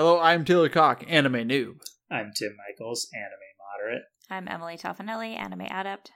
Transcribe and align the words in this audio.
Hello, 0.00 0.18
I'm 0.18 0.46
Taylor 0.46 0.70
Cock, 0.70 1.04
anime 1.08 1.46
noob. 1.46 1.74
I'm 2.10 2.30
Tim 2.34 2.56
Michaels, 2.56 3.06
anime 3.12 3.92
moderate. 3.92 4.02
I'm 4.30 4.48
Emily 4.48 4.78
Toffanelli, 4.78 5.36
anime 5.38 5.60
adept. 5.70 6.10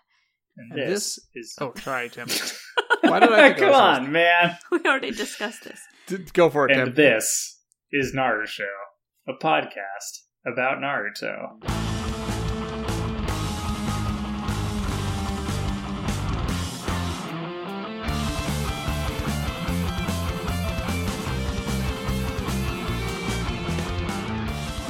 And, 0.56 0.72
And 0.72 0.90
this, 0.90 1.16
this- 1.16 1.28
is. 1.34 1.58
Oh, 1.60 1.74
sorry, 1.76 2.08
Tim. 2.08 2.26
Why 3.02 3.20
did 3.20 3.30
I 3.30 3.52
think 3.52 3.56
I 3.58 3.60
Come 3.60 3.68
was 3.68 3.98
on, 3.98 4.10
man. 4.10 4.56
We 4.72 4.78
already 4.86 5.10
discussed 5.10 5.64
this. 5.64 5.78
D- 6.06 6.16
Go 6.32 6.48
for 6.48 6.66
it, 6.66 6.74
And 6.74 6.86
Tim. 6.86 6.94
this 6.94 7.60
is 7.92 8.14
Naruto 8.16 8.46
Show, 8.46 8.64
a 9.28 9.32
podcast 9.34 10.22
about 10.50 10.78
Naruto. 10.78 11.83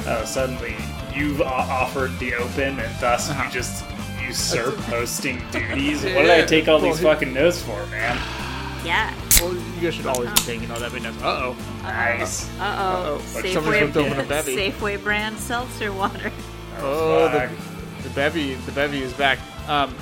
Oh, 0.07 0.23
suddenly 0.25 0.75
you've 1.13 1.41
o- 1.41 1.45
offered 1.45 2.17
the 2.19 2.35
open, 2.35 2.79
and 2.79 2.99
thus 2.99 3.29
Uh-huh. 3.29 3.43
you 3.45 3.51
just 3.51 3.83
usurp 4.25 4.75
hosting 4.81 5.41
duties. 5.51 6.03
What 6.03 6.13
did 6.23 6.29
I 6.31 6.45
take 6.45 6.67
all 6.67 6.79
these 6.79 6.99
fucking 6.99 7.33
notes 7.33 7.61
for, 7.61 7.85
man? 7.87 8.17
Yeah. 8.85 9.13
Well, 9.41 9.53
you 9.53 9.81
guys 9.81 9.95
should 9.95 10.05
always 10.05 10.29
be 10.29 10.35
taking 10.41 10.71
all 10.71 10.79
that 10.79 10.91
big 10.93 11.03
notes. 11.03 11.21
Uh 11.21 11.27
oh. 11.53 11.55
Nice. 11.83 12.47
Uh 12.59 12.63
Uh-oh. 12.63 13.21
oh. 13.21 13.35
Like 13.35 13.47
somebody 13.47 13.79
flipped 13.79 13.97
open 13.97 14.19
a 14.19 14.23
Safeway, 14.23 14.27
bevy. 14.29 14.55
Safeway 14.55 15.03
brand 15.03 15.37
seltzer 15.39 15.91
water. 15.91 16.31
Oh, 16.79 17.27
the, 17.29 17.49
the 18.03 18.09
bevy, 18.15 18.53
the 18.55 18.71
bevy 18.73 19.01
is 19.01 19.13
back. 19.13 19.39
Um, 19.67 19.95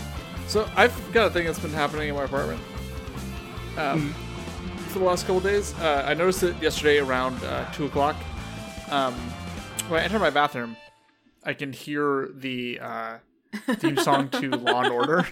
so 0.47 0.67
I've 0.75 0.93
got 1.13 1.27
a 1.27 1.29
thing 1.29 1.45
that's 1.45 1.59
been 1.59 1.71
happening 1.71 2.09
in 2.09 2.15
my 2.15 2.23
apartment. 2.25 2.59
Um, 3.77 4.13
for 4.89 4.99
the 4.99 5.05
last 5.05 5.25
couple 5.25 5.39
days, 5.39 5.73
uh, 5.79 6.03
I 6.05 6.13
noticed 6.13 6.43
it 6.43 6.61
yesterday 6.61 6.99
around 6.99 7.41
uh, 7.43 7.71
two 7.71 7.85
o'clock. 7.85 8.15
Um, 8.89 9.15
when 9.89 9.99
I 9.99 10.03
enter 10.03 10.19
my 10.19 10.29
bathroom, 10.29 10.75
I 11.43 11.53
can 11.53 11.73
hear 11.73 12.29
the 12.33 12.79
uh, 12.81 13.17
theme 13.75 13.97
song 13.97 14.29
to 14.29 14.49
Law 14.57 14.81
and 14.83 14.91
Order. 14.93 15.27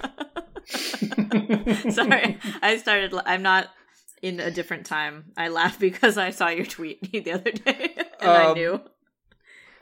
Sorry, 1.92 2.38
I 2.62 2.78
started. 2.78 3.14
I'm 3.26 3.42
not 3.42 3.70
in 4.22 4.40
a 4.40 4.52
different 4.52 4.86
time. 4.86 5.26
I 5.38 5.48
laughed 5.50 5.80
because 5.80 6.18
I 6.18 6.32
saw 6.32 6.50
your 6.50 6.66
tweet 6.66 7.12
the 7.24 7.32
other 7.32 7.52
day, 7.52 7.96
and 8.20 8.32
I 8.32 8.46
Um, 8.46 8.54
knew. 8.56 8.82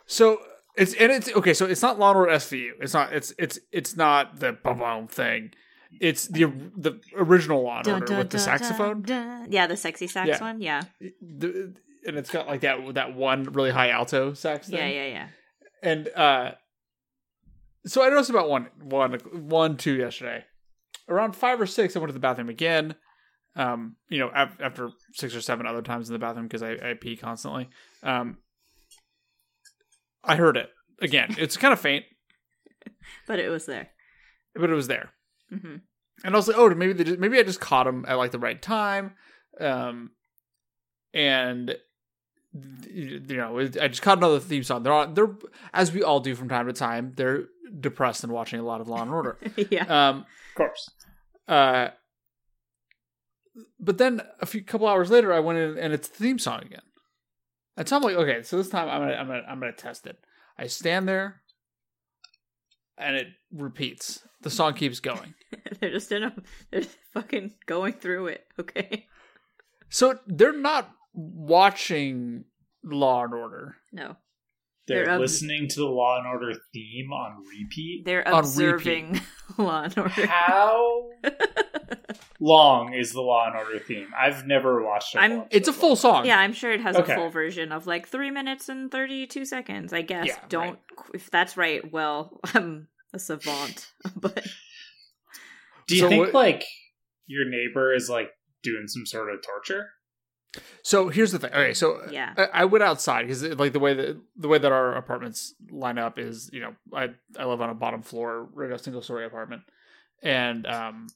So 0.05 0.39
it's 0.75 0.93
and 0.93 1.11
it's 1.11 1.29
okay. 1.35 1.53
So 1.53 1.65
it's 1.65 1.81
not 1.81 1.99
Law 1.99 2.09
and 2.11 2.17
Order 2.17 2.31
SVU. 2.33 2.71
It's 2.81 2.93
not. 2.93 3.13
It's 3.13 3.33
it's 3.37 3.59
it's 3.71 3.95
not 3.97 4.39
the 4.39 4.53
boom 4.53 5.07
thing. 5.07 5.51
It's 5.99 6.27
the 6.27 6.45
the 6.77 6.99
original 7.17 7.63
Law 7.63 7.77
and 7.77 7.85
Dun, 7.85 7.93
Order 7.95 8.05
dun, 8.05 8.17
with 8.19 8.29
the 8.29 8.39
saxophone. 8.39 9.01
dun, 9.01 9.41
dun. 9.43 9.51
Yeah, 9.51 9.67
the 9.67 9.75
sexy 9.77 10.07
sax 10.07 10.27
Yeah. 10.29 10.39
one. 10.41 10.61
Yeah. 10.61 10.83
the, 11.21 11.73
and 12.05 12.17
it's 12.17 12.29
got 12.31 12.47
like 12.47 12.61
that 12.61 12.93
that 12.95 13.15
one 13.15 13.43
really 13.43 13.71
high 13.71 13.89
alto 13.89 14.33
sax 14.33 14.67
thing. 14.69 14.77
Yeah, 14.79 14.87
yeah, 14.87 15.07
yeah. 15.07 15.27
And 15.83 16.09
uh 16.15 16.51
so 17.85 18.03
I 18.03 18.09
noticed 18.09 18.29
about 18.29 18.49
one 18.49 18.67
one 18.81 19.13
one 19.33 19.77
two 19.77 19.93
yesterday. 19.95 20.43
Around 21.07 21.35
five 21.35 21.59
or 21.59 21.65
six, 21.65 21.95
I 21.95 21.99
went 21.99 22.09
to 22.09 22.13
the 22.13 22.19
bathroom 22.19 22.49
again. 22.49 22.95
Um, 23.55 23.95
you 24.09 24.19
know, 24.19 24.29
af- 24.33 24.57
after 24.61 24.91
six 25.13 25.35
or 25.35 25.41
seven 25.41 25.65
other 25.65 25.81
times 25.81 26.07
in 26.07 26.13
the 26.13 26.19
bathroom 26.19 26.45
because 26.47 26.61
I, 26.61 26.73
I 26.73 26.93
pee 26.99 27.17
constantly. 27.17 27.67
Um, 28.03 28.37
I 30.23 30.35
heard 30.35 30.55
it 30.57 30.69
again. 31.01 31.35
It's 31.37 31.57
kind 31.57 31.73
of 31.73 31.79
faint, 31.79 32.05
But 33.27 33.39
it 33.39 33.49
was 33.49 33.65
there. 33.65 33.89
but 34.55 34.69
it 34.69 34.73
was 34.75 34.87
there. 34.87 35.09
hmm 35.49 35.77
and 36.23 36.35
I 36.35 36.37
was 36.37 36.49
like, 36.49 36.57
oh, 36.57 36.69
maybe 36.75 36.91
they 36.91 37.05
just, 37.05 37.19
maybe 37.19 37.39
I 37.39 37.43
just 37.43 37.61
caught 37.61 37.85
them 37.85 38.03
at 38.05 38.15
like 38.17 38.31
the 38.31 38.39
right 38.39 38.61
time, 38.61 39.13
um, 39.61 40.11
and 41.13 41.75
you 42.89 43.19
know, 43.27 43.59
I 43.59 43.87
just 43.87 44.01
caught 44.01 44.17
another 44.17 44.39
theme 44.39 44.63
song. 44.63 44.83
They're 44.83 44.93
on, 44.93 45.13
they're 45.13 45.35
as 45.73 45.91
we 45.91 46.03
all 46.03 46.19
do 46.19 46.35
from 46.35 46.49
time 46.49 46.65
to 46.67 46.73
time. 46.73 47.13
They're 47.15 47.45
depressed 47.79 48.23
and 48.23 48.33
watching 48.33 48.59
a 48.59 48.63
lot 48.63 48.81
of 48.81 48.87
Law 48.87 49.01
and 49.01 49.11
Order. 49.11 49.37
yeah. 49.69 49.83
Um, 50.09 50.17
Of 50.19 50.55
course. 50.55 50.89
uh, 51.47 51.89
but 53.79 53.97
then 53.97 54.21
a 54.39 54.45
few 54.45 54.63
couple 54.63 54.87
hours 54.87 55.09
later, 55.11 55.33
I 55.33 55.39
went 55.39 55.59
in 55.59 55.77
and 55.77 55.93
it's 55.93 56.07
the 56.07 56.17
theme 56.17 56.39
song 56.39 56.61
again. 56.63 56.81
And 57.77 57.87
so 57.87 57.95
I'm 57.97 58.03
like, 58.03 58.15
okay, 58.15 58.41
so 58.43 58.57
this 58.57 58.69
time 58.69 58.89
I'm 58.89 59.01
gonna 59.01 59.13
I'm 59.13 59.27
gonna 59.27 59.43
I'm 59.47 59.59
gonna 59.59 59.71
test 59.73 60.05
it. 60.07 60.17
I 60.57 60.67
stand 60.67 61.07
there, 61.07 61.41
and 62.97 63.15
it 63.15 63.27
repeats. 63.53 64.21
The 64.41 64.49
song 64.49 64.73
keeps 64.73 64.99
going. 64.99 65.33
they're 65.79 65.91
just 65.91 66.11
in 66.11 66.23
a. 66.23 66.33
They're 66.71 66.81
fucking 67.13 67.53
going 67.67 67.93
through 67.93 68.27
it. 68.27 68.45
Okay. 68.59 69.05
So 69.89 70.19
they're 70.27 70.51
not 70.57 70.91
watching 71.19 72.45
Law 72.83 73.23
and 73.25 73.33
Order. 73.33 73.75
No, 73.91 74.15
They're, 74.87 75.05
They're 75.05 75.15
ob- 75.15 75.21
listening 75.21 75.67
to 75.69 75.79
the 75.79 75.85
Law 75.85 76.17
and 76.17 76.27
Order 76.27 76.53
theme 76.73 77.11
on 77.11 77.43
repeat. 77.47 78.03
they're 78.05 78.27
On 78.27 78.39
observing 78.39 79.21
Law 79.57 79.83
and 79.83 79.97
Order. 79.97 80.25
How 80.27 81.09
long 82.39 82.93
is 82.93 83.11
the 83.13 83.21
Law 83.21 83.47
and 83.47 83.55
Order 83.55 83.79
theme? 83.79 84.07
I've 84.17 84.45
never 84.47 84.83
watched 84.83 85.15
it. 85.15 85.19
I'm- 85.19 85.45
It's 85.51 85.67
a 85.67 85.73
full 85.73 85.95
song. 85.95 86.25
Yeah, 86.25 86.39
I'm 86.39 86.53
sure 86.53 86.71
it 86.71 86.81
has 86.81 86.95
Okay. 86.95 87.13
a 87.13 87.15
full 87.15 87.29
version 87.29 87.71
of 87.71 87.87
like 87.87 88.07
three 88.07 88.31
minutes 88.31 88.69
and 88.69 88.91
thirty-two 88.91 89.45
seconds. 89.45 89.93
I 89.93 90.01
guess. 90.01 90.27
Yeah, 90.27 90.37
Don't 90.49 90.79
if 91.13 91.29
that's 91.31 91.57
right. 91.57 91.91
Well, 91.91 92.39
I'm 92.53 92.87
a 93.13 93.19
savant, 93.19 93.91
but 94.15 94.45
Do 95.87 95.95
you 95.95 96.01
So 96.01 96.09
think 96.09 96.25
what- 96.25 96.33
like 96.33 96.63
your 97.27 97.47
neighbor 97.49 97.93
is 97.93 98.09
like 98.09 98.29
doing 98.63 98.85
some 98.87 99.05
sort 99.05 99.33
of 99.33 99.41
torture? 99.41 99.89
So 100.81 101.09
here's 101.09 101.31
the 101.31 101.39
thing. 101.39 101.51
Okay, 101.51 101.73
so 101.73 102.01
Yeah. 102.11 102.33
I, 102.37 102.61
I 102.61 102.65
went 102.65 102.83
outside 102.83 103.23
because 103.23 103.43
like 103.43 103.73
the 103.73 103.79
way 103.79 103.93
that 103.93 104.19
the 104.35 104.47
way 104.47 104.57
that 104.57 104.71
our 104.71 104.95
apartments 104.95 105.53
line 105.69 105.97
up 105.97 106.17
is, 106.17 106.49
you 106.51 106.61
know, 106.61 106.75
I 106.93 107.09
I 107.37 107.45
live 107.45 107.61
on 107.61 107.69
a 107.69 107.75
bottom 107.75 108.01
floor, 108.01 108.49
right, 108.53 108.71
a 108.71 108.79
single 108.79 109.01
story 109.01 109.25
apartment, 109.25 109.61
and 110.23 110.65
um, 110.65 111.07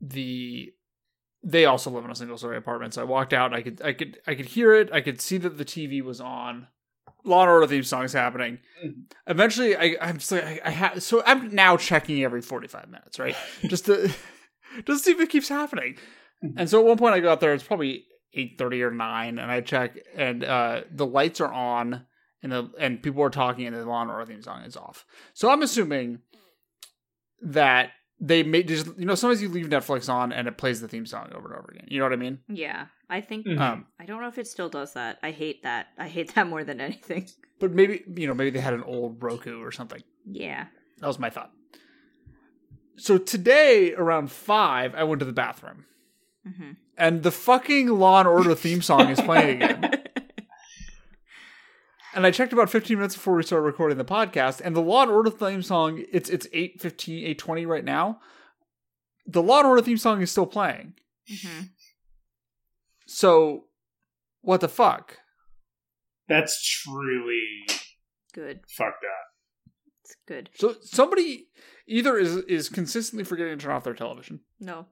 the 0.00 0.72
they 1.42 1.64
also 1.64 1.90
live 1.90 2.04
in 2.04 2.10
a 2.10 2.14
single 2.14 2.36
story 2.36 2.56
apartment. 2.56 2.92
So 2.94 3.00
I 3.02 3.04
walked 3.04 3.32
out. 3.32 3.46
And 3.46 3.54
I 3.54 3.62
could 3.62 3.80
I 3.82 3.92
could 3.92 4.18
I 4.26 4.34
could 4.34 4.46
hear 4.46 4.74
it. 4.74 4.90
I 4.92 5.00
could 5.00 5.20
see 5.20 5.38
that 5.38 5.56
the 5.58 5.64
TV 5.64 6.02
was 6.02 6.20
on. 6.20 6.66
Law 7.24 7.42
and 7.42 7.50
Order 7.50 7.66
theme 7.66 7.82
songs 7.82 8.12
happening. 8.12 8.58
Mhm. 8.84 9.04
Eventually, 9.26 9.74
I 9.76 9.96
I'm 10.00 10.18
just 10.18 10.30
like 10.32 10.44
I, 10.44 10.60
I 10.66 10.70
have 10.70 11.02
so 11.02 11.22
I'm 11.24 11.54
now 11.54 11.76
checking 11.76 12.22
every 12.22 12.42
45 12.42 12.88
minutes, 12.88 13.18
right? 13.18 13.36
just 13.68 13.86
to 13.86 14.10
just 14.86 15.04
see 15.04 15.12
if 15.12 15.20
it 15.20 15.30
keeps 15.30 15.48
happening. 15.48 15.96
Mhm. 16.44 16.54
And 16.56 16.68
so 16.70 16.78
at 16.80 16.84
one 16.86 16.98
point 16.98 17.14
I 17.14 17.20
go 17.20 17.30
out 17.30 17.40
there, 17.40 17.54
it's 17.54 17.64
probably 17.64 18.04
eight 18.36 18.56
thirty 18.58 18.82
or 18.82 18.90
nine, 18.90 19.38
and 19.38 19.50
I 19.50 19.60
check, 19.62 19.96
and 20.14 20.44
uh, 20.44 20.82
the 20.90 21.06
lights 21.06 21.40
are 21.40 21.52
on, 21.52 22.06
and 22.42 22.52
the 22.52 22.70
and 22.78 23.02
people 23.02 23.22
are 23.22 23.30
talking, 23.30 23.66
and 23.66 23.74
the 23.74 23.84
Law 23.84 24.02
and 24.02 24.10
Order 24.10 24.26
theme 24.26 24.42
song 24.42 24.62
is 24.62 24.76
off. 24.76 25.04
So 25.34 25.50
I'm 25.50 25.62
assuming 25.62 26.20
that 27.42 27.90
they 28.20 28.42
made 28.42 28.68
just 28.68 28.86
you 28.98 29.04
know 29.06 29.14
sometimes 29.14 29.42
you 29.42 29.48
leave 29.48 29.66
Netflix 29.66 30.08
on 30.12 30.32
and 30.32 30.48
it 30.48 30.56
plays 30.56 30.80
the 30.80 30.88
theme 30.88 31.04
song 31.06 31.30
over 31.34 31.48
and 31.48 31.58
over 31.58 31.70
again. 31.72 31.86
You 31.88 31.98
know 31.98 32.04
what 32.06 32.12
I 32.12 32.16
mean? 32.16 32.38
yeah, 32.48 32.86
I 33.10 33.20
think 33.20 33.46
Mhm. 33.46 33.60
Um, 33.60 33.86
I 34.00 34.06
don't 34.06 34.22
know 34.22 34.28
if 34.28 34.38
it 34.38 34.46
still 34.46 34.68
does 34.70 34.94
that. 34.94 35.18
I 35.22 35.30
hate 35.32 35.62
that. 35.64 35.88
I 35.98 36.08
hate 36.08 36.34
that 36.34 36.46
more 36.46 36.64
than 36.64 36.80
anything. 36.80 37.26
but 37.60 37.72
maybe 37.72 38.04
you 38.16 38.26
know 38.26 38.34
maybe 38.34 38.50
they 38.50 38.60
had 38.60 38.72
an 38.74 38.84
old 38.84 39.22
Roku 39.22 39.62
or 39.62 39.70
something. 39.70 40.02
Yeah. 40.24 40.66
That 41.00 41.06
was 41.08 41.18
my 41.18 41.28
thought. 41.30 41.52
So 42.96 43.18
today 43.18 43.92
around 43.94 44.30
five, 44.30 44.94
I 44.94 45.04
went 45.04 45.18
to 45.18 45.26
the 45.26 45.32
bathroom, 45.34 45.84
hmm 46.44 46.72
and 46.96 47.22
the 47.22 47.30
fucking 47.30 47.88
Law 47.88 48.20
and 48.20 48.28
Order 48.28 48.54
theme 48.54 48.82
song 48.82 49.08
is 49.10 49.20
playing 49.20 49.62
again. 49.62 50.02
And 52.14 52.24
I 52.26 52.30
checked 52.30 52.54
about 52.54 52.70
15 52.70 52.96
minutes 52.96 53.14
before 53.14 53.34
we 53.34 53.42
started 53.42 53.66
recording 53.66 53.98
the 53.98 54.04
podcast, 54.04 54.62
and 54.64 54.74
the 54.74 54.80
Law 54.80 55.02
and 55.02 55.10
Order 55.10 55.28
theme 55.28 55.60
song, 55.62 56.02
it's 56.10 56.30
it's 56.30 56.46
8:15, 56.54 57.36
8:20 57.36 57.66
right 57.66 57.84
now. 57.84 58.20
The 59.26 59.42
Law 59.42 59.58
and 59.58 59.66
Order 59.68 59.82
theme 59.82 59.98
song 59.98 60.22
is 60.22 60.30
still 60.30 60.46
playing. 60.46 60.94
hmm 61.28 61.64
So, 63.06 63.64
what 64.40 64.62
the 64.62 64.68
fuck? 64.68 65.18
That's 66.26 66.58
truly 66.66 67.66
Good. 68.32 68.60
fucked 68.66 69.04
up. 69.04 69.72
It's 70.02 70.16
good. 70.26 70.48
So 70.54 70.76
somebody 70.80 71.48
either 71.86 72.16
is 72.16 72.36
is 72.48 72.70
consistently 72.70 73.24
forgetting 73.24 73.58
to 73.58 73.62
turn 73.62 73.74
off 73.74 73.84
their 73.84 73.92
television, 73.92 74.40
No. 74.58 74.86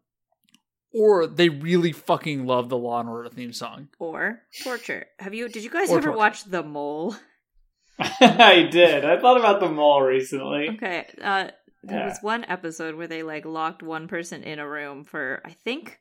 Or 0.94 1.26
they 1.26 1.49
really 1.49 1.93
fucking 1.93 2.46
love 2.46 2.69
the 2.69 2.79
Law 2.79 3.00
and 3.00 3.08
Order 3.08 3.29
theme 3.29 3.52
song. 3.52 3.88
Or 3.99 4.41
torture. 4.62 5.06
Have 5.19 5.35
you? 5.35 5.49
Did 5.49 5.64
you 5.64 5.70
guys 5.70 5.91
Or 5.91 5.99
ever 5.99 6.06
torture. 6.08 6.19
watch 6.19 6.44
The 6.44 6.62
Mole? 6.62 7.14
I 7.99 8.69
did. 8.70 9.05
I 9.05 9.20
thought 9.20 9.38
about 9.38 9.61
the 9.61 9.69
Mole 9.69 10.02
recently. 10.02 10.70
Okay. 10.70 11.06
Uh, 11.20 11.49
there 11.82 11.99
Yeah. 11.99 12.08
was 12.08 12.19
one 12.23 12.44
episode 12.44 12.94
where 12.96 13.06
they 13.06 13.23
like 13.23 13.44
locked 13.44 13.82
one 13.82 14.08
person 14.08 14.43
in 14.43 14.58
a 14.58 14.69
room 14.69 15.05
for 15.05 15.41
I 15.44 15.50
think 15.50 15.99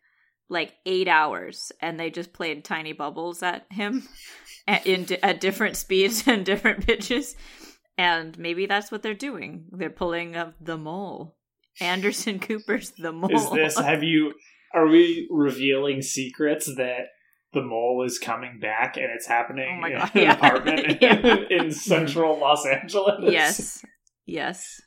like 0.50 0.74
eight 0.86 1.08
hours, 1.08 1.72
and 1.82 2.00
they 2.00 2.10
just 2.10 2.34
played 2.34 2.64
tiny 2.64 2.94
bubbles 2.94 3.42
at 3.44 3.66
him 3.72 4.08
at, 4.68 4.86
in 4.88 5.06
at 5.24 5.42
different 5.42 5.76
speeds 5.78 6.24
and 6.28 6.46
different 6.46 6.86
pitches. 6.86 7.36
And 7.98 8.38
maybe 8.40 8.66
that's 8.66 8.92
what 8.92 9.04
they're 9.04 9.14
doing. 9.14 9.66
They're 9.72 9.90
pulling 9.92 10.36
up 10.36 10.56
the 10.60 10.78
mole. 10.78 11.36
Anderson 11.80 12.40
Cooper's 12.40 12.92
the 12.92 13.12
mole. 13.12 13.36
Is 13.36 13.50
this? 13.52 13.78
Have 13.80 14.04
you? 14.04 14.34
Are 14.74 14.88
we 14.88 15.28
revealing 15.32 16.02
secrets 16.02 16.66
that 16.78 17.08
the 17.54 17.62
mole 17.62 18.04
is 18.06 18.18
coming 18.18 18.60
back 18.60 18.98
and 18.98 19.06
it's 19.16 19.28
happening 19.28 19.82
Oh 19.84 19.88
in 19.88 19.98
God, 19.98 20.12
an 20.16 20.22
yeah. 20.24 20.34
apartment 20.34 20.98
Yeah. 21.02 21.20
in, 21.20 21.66
in 21.66 21.72
central 21.72 22.40
Los 22.40 22.66
Angeles. 22.66 23.32
yes, 23.32 23.86
yes. 24.26 24.82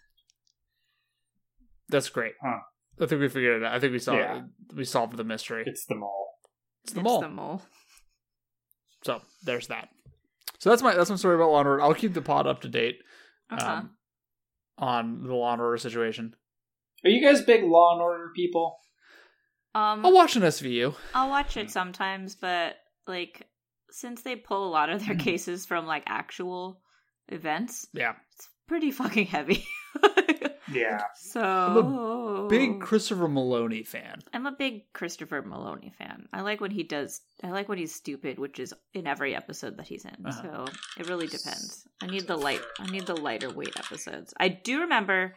That's 1.88 2.08
great. 2.08 2.32
Huh. 2.42 2.58
I 3.00 3.06
think 3.06 3.20
we 3.20 3.28
figured 3.28 3.62
it 3.62 3.66
out. 3.66 3.74
I 3.74 3.78
think 3.80 3.92
we 3.92 3.98
solved 3.98 4.20
Yeah. 4.20 4.40
we 4.74 4.84
solved 4.84 5.16
the 5.16 5.24
mystery. 5.24 5.62
It's 5.66 5.84
the 5.86 5.94
mole. 5.94 6.28
It's 6.84 6.92
the 6.94 7.02
mole. 7.02 7.20
the 7.20 7.28
mole. 7.28 7.62
So 9.04 9.20
there's 9.44 9.68
that. 9.68 9.88
So 10.58 10.70
that's 10.70 10.82
my 10.82 10.94
that's 10.94 11.10
my 11.10 11.16
story 11.16 11.36
about 11.36 11.50
Law 11.50 11.60
and 11.60 11.68
Order. 11.68 11.82
I'll 11.82 11.94
keep 11.94 12.14
the 12.14 12.22
pod 12.22 12.46
up 12.46 12.62
to 12.62 12.68
date 12.68 12.96
Okay. 13.52 13.64
um, 13.64 13.90
on 14.78 15.22
the 15.22 15.34
Law 15.34 15.52
and 15.52 15.60
Order 15.62 15.76
situation. 15.76 16.34
Are 17.04 17.10
you 17.10 17.22
guys 17.24 17.42
big 17.42 17.62
Law 17.62 17.92
and 17.92 18.02
Order 18.02 18.30
people? 18.34 18.78
Um, 19.76 20.05
I'll 20.06 20.12
watch 20.14 20.37
an 20.37 20.43
SVU. 20.43 20.94
I'll 21.14 21.28
watch 21.28 21.56
it 21.56 21.70
sometimes, 21.70 22.34
but 22.34 22.76
like 23.06 23.46
since 23.90 24.23
they 24.23 24.37
pull 24.37 24.67
a 24.67 24.70
lot 24.70 24.90
of 24.90 25.05
their 25.05 25.14
cases 25.17 25.67
from 25.67 25.87
like 25.87 26.05
actual 26.06 26.81
events, 27.28 27.87
Yeah, 27.93 28.14
it's 28.34 28.49
pretty 28.67 28.90
fucking 28.90 29.26
heavy. 29.26 29.64
Yeah. 30.73 31.02
so 31.14 31.40
I'm 31.40 32.44
a 32.46 32.49
big 32.49 32.81
Christopher 32.81 33.28
Meloni 33.28 33.87
fan. 33.87 34.19
I'm 34.34 34.46
a 34.46 34.52
big 34.52 34.93
Christopher 34.93 35.40
Meloni 35.43 35.94
fan. 35.94 36.26
I 36.32 36.40
like 36.40 36.61
when 36.61 36.72
he 36.72 36.82
does. 36.82 37.20
I 37.44 37.50
like 37.50 37.69
when 37.69 37.79
he's 37.79 37.94
stupid, 37.94 38.40
which 38.40 38.58
is 38.58 38.75
in 38.93 39.06
every 39.06 39.37
episode 39.37 39.76
that 39.76 39.87
he's 39.87 40.05
in. 40.05 40.26
Uh-huh. 40.26 40.43
So 40.43 40.64
it 40.99 41.08
really 41.08 41.29
depends. 41.29 41.87
I 42.02 42.06
need 42.06 42.26
the 42.26 42.37
light. 42.37 42.62
I 42.81 42.87
need 42.87 43.06
the 43.06 43.14
lighter 43.14 43.49
weight 43.50 43.79
episodes. 43.79 44.34
I 44.40 44.49
do 44.49 44.81
remember. 44.81 45.37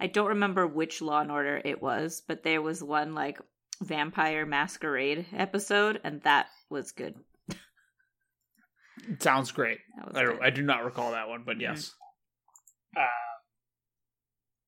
I 0.00 0.06
don't 0.06 0.28
remember 0.28 0.66
which 0.66 1.02
Law 1.02 1.20
and 1.20 1.30
Order 1.30 1.60
it 1.62 1.82
was, 1.82 2.22
but 2.26 2.42
there 2.42 2.62
was 2.62 2.82
one 2.82 3.14
like 3.14 3.38
vampire 3.82 4.44
masquerade 4.46 5.26
episode, 5.32 6.00
and 6.04 6.20
that 6.22 6.46
was 6.68 6.92
good. 6.92 7.14
It 9.08 9.22
sounds 9.22 9.50
great. 9.50 9.78
That 9.96 10.08
was 10.08 10.16
I, 10.16 10.22
don't, 10.22 10.36
good. 10.36 10.44
I 10.46 10.50
do 10.50 10.62
not 10.62 10.84
recall 10.84 11.12
that 11.12 11.28
one, 11.28 11.42
but 11.44 11.56
Mhm. 11.56 11.62
yes. 11.62 11.94
Um, 12.96 13.04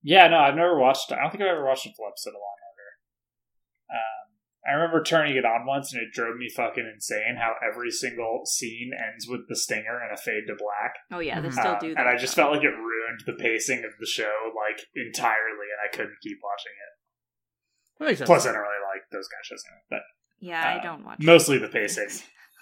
yeah, 0.03 0.29
no, 0.29 0.39
I've 0.39 0.55
never 0.57 0.79
watched. 0.79 1.13
I 1.13 1.17
don't 1.21 1.31
think 1.31 1.43
I've 1.43 1.49
ever 1.51 1.65
watched 1.65 1.87
a 1.87 1.93
full 1.95 2.07
episode 2.09 2.31
of 2.31 2.35
Law 2.41 2.55
and 2.57 2.65
Order. 2.73 4.01
Um, 4.01 4.39
I 4.67 4.71
remember 4.73 5.03
turning 5.03 5.37
it 5.37 5.45
on 5.45 5.67
once, 5.67 5.93
and 5.93 6.03
it 6.03 6.13
drove 6.13 6.37
me 6.37 6.49
fucking 6.49 6.91
insane. 6.95 7.37
How 7.39 7.57
every 7.63 7.91
single 7.91 8.47
scene 8.47 8.93
ends 8.97 9.29
with 9.29 9.49
the 9.49 9.57
stinger 9.57 10.01
and 10.03 10.13
a 10.13 10.17
fade 10.17 10.45
to 10.49 10.55
black. 10.57 10.95
Oh 11.13 11.19
yeah, 11.21 11.41
they 11.41 11.49
Mhm. 11.49 11.53
still 11.53 11.75
Um, 11.75 11.79
do 11.81 11.95
that. 11.95 12.01
and 12.01 12.09
I 12.09 12.17
just 12.17 12.35
felt 12.35 12.53
like 12.53 12.63
it 12.65 12.69
ruined 12.75 13.21
the 13.27 13.35
pacing 13.35 13.85
of 13.85 13.93
the 13.99 14.07
show 14.07 14.53
like 14.57 14.81
entirely, 14.95 15.67
and 15.71 15.81
I 15.85 15.89
couldn't 15.89 16.17
keep 16.23 16.39
watching 16.43 16.73
it. 16.73 17.99
That 17.99 18.05
makes 18.07 18.19
sense. 18.19 18.29
Plus, 18.29 18.47
I 18.47 18.53
don't 18.53 18.63
really 18.63 18.75
like 18.75 18.82
those 19.13 19.29
kind 19.29 19.41
of 19.41 19.47
shows, 19.47 19.63
anyway, 19.69 19.83
but 19.91 20.01
yeah, 20.41 20.63
I 20.67 20.79
uh, 20.79 20.83
don't 20.83 21.05
watch. 21.05 21.19
mostly 21.21 21.59
the 21.59 21.69
pacing. 21.69 22.09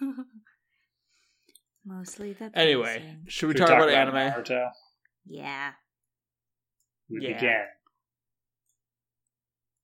Mostly 1.84 2.34
the. 2.34 2.50
anyway, 2.54 3.16
should 3.26 3.48
we 3.48 3.54
Should 3.54 3.60
talk, 3.66 3.70
about, 3.70 3.88
anime? 3.88 4.14
Naruto? 4.14 4.68
Yeah. 5.26 5.72
We 7.08 7.22
Yeah. 7.26 7.34
begin 7.34 7.64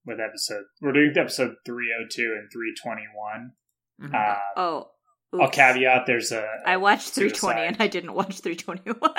with 0.04 0.20
episode. 0.20 0.64
We're 0.82 0.92
doing 0.92 1.12
episode 1.16 1.54
three 1.64 1.90
hundred 1.92 2.10
two 2.12 2.36
and 2.38 2.48
three 2.52 2.74
twenty 2.82 3.06
one. 3.14 3.52
Mhm. 4.00 4.14
Uh, 4.14 4.38
Oh. 4.56 4.90
I'll 5.40 5.50
caveat. 5.50 6.06
There's 6.06 6.32
a. 6.32 6.46
I 6.64 6.76
watched 6.76 7.08
320 7.10 7.56
Suicide. 7.56 7.66
and 7.66 7.76
I 7.82 7.88
didn't 7.88 8.12
watch 8.14 8.40
321. 8.40 8.98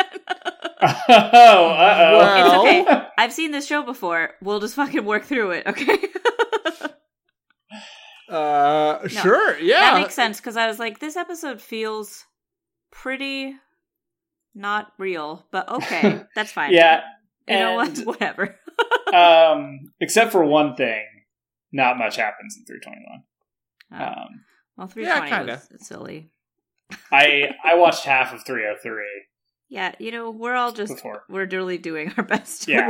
oh, 0.82 0.86
uh 1.10 1.98
oh. 2.00 2.18
Well- 2.18 2.66
It's 2.66 2.88
okay. 2.90 3.08
I've 3.18 3.34
seen 3.34 3.52
this 3.52 3.68
show 3.68 3.84
before. 3.84 4.32
We'll 4.42 4.60
just 4.60 4.76
fucking 4.76 5.04
work 5.04 5.26
through 5.26 5.52
it, 5.52 5.68
okay? 5.68 5.98
Uh, 8.30 9.08
sure. 9.08 9.58
Yeah. 9.60 9.80
that 9.94 10.02
makes 10.02 10.14
sense 10.14 10.38
because 10.38 10.58
I 10.58 10.68
was 10.68 10.80
like, 10.80 11.00
this 11.00 11.16
episode 11.16 11.62
feels 11.62 12.26
pretty 12.92 13.56
not 14.54 14.92
real, 14.98 15.46
but 15.52 15.70
okay, 15.70 16.24
that's 16.36 16.52
fine. 16.52 16.74
yeah. 16.74 17.02
You 17.48 17.56
know 17.60 17.76
what? 17.76 17.98
Whatever. 18.06 18.56
um, 19.14 19.80
except 20.02 20.32
for 20.32 20.44
one 20.44 20.76
thing, 20.76 21.06
not 21.72 21.98
much 21.98 22.18
happens 22.18 22.58
in 22.58 22.66
321. 22.66 23.24
Oh. 23.94 24.06
Um, 24.06 24.28
well, 24.76 24.92
yeah, 24.98 25.20
320 25.20 25.30
kinda. 25.30 25.62
was 25.72 25.88
silly. 25.88 26.32
I 27.12 27.52
I 27.64 27.76
watched 27.76 28.04
half 28.06 28.34
of 28.34 28.46
303 28.46 29.04
Yeah, 29.70 29.94
you 30.00 30.12
know, 30.12 30.32
we're 30.32 30.56
all 30.56 30.72
just 30.72 30.96
before. 30.96 31.24
we're 31.30 31.46
really 31.48 31.78
doing 31.78 32.14
our 32.18 32.24
best. 32.24 32.68
Yeah. 32.68 32.88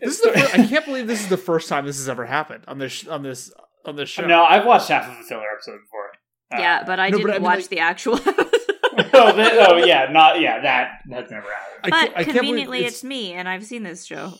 This 0.00 0.16
is 0.18 0.20
the 0.22 0.32
fir- 0.32 0.60
I 0.62 0.66
can't 0.66 0.84
believe 0.84 1.06
this 1.06 1.20
is 1.22 1.28
the 1.28 1.36
first 1.36 1.68
time 1.68 1.86
this 1.86 1.96
has 1.98 2.08
ever 2.08 2.26
happened 2.26 2.64
on 2.68 2.78
this 2.78 3.06
on 3.06 3.22
this 3.22 3.50
on 3.88 3.96
this 3.96 4.08
show. 4.08 4.26
No, 4.26 4.42
I've 4.44 4.64
watched 4.66 4.88
half 4.88 5.08
of 5.10 5.16
the 5.18 5.24
filler 5.24 5.44
episode 5.54 5.78
before. 5.80 6.10
Uh, 6.52 6.60
yeah, 6.60 6.84
but 6.84 7.00
I 7.00 7.10
No, 7.10 7.18
didn't 7.18 7.30
I 7.30 7.34
mean, 7.34 7.42
watch 7.42 7.58
like- 7.60 7.68
the 7.68 7.78
actual 7.80 8.14
episode. 8.26 8.50
oh, 9.12 9.32
that, 9.36 9.70
oh 9.70 9.76
yeah, 9.76 10.10
not 10.10 10.40
yeah. 10.40 10.60
That 10.60 11.00
that's 11.08 11.30
never 11.30 11.46
happened. 11.52 11.80
But 11.82 11.90
can't, 11.92 12.12
I 12.16 12.24
conveniently, 12.24 12.84
it's... 12.84 13.02
me, 13.04 13.32
and 13.32 13.48
I've 13.48 13.64
seen 13.64 13.82
this 13.82 14.04
show. 14.04 14.32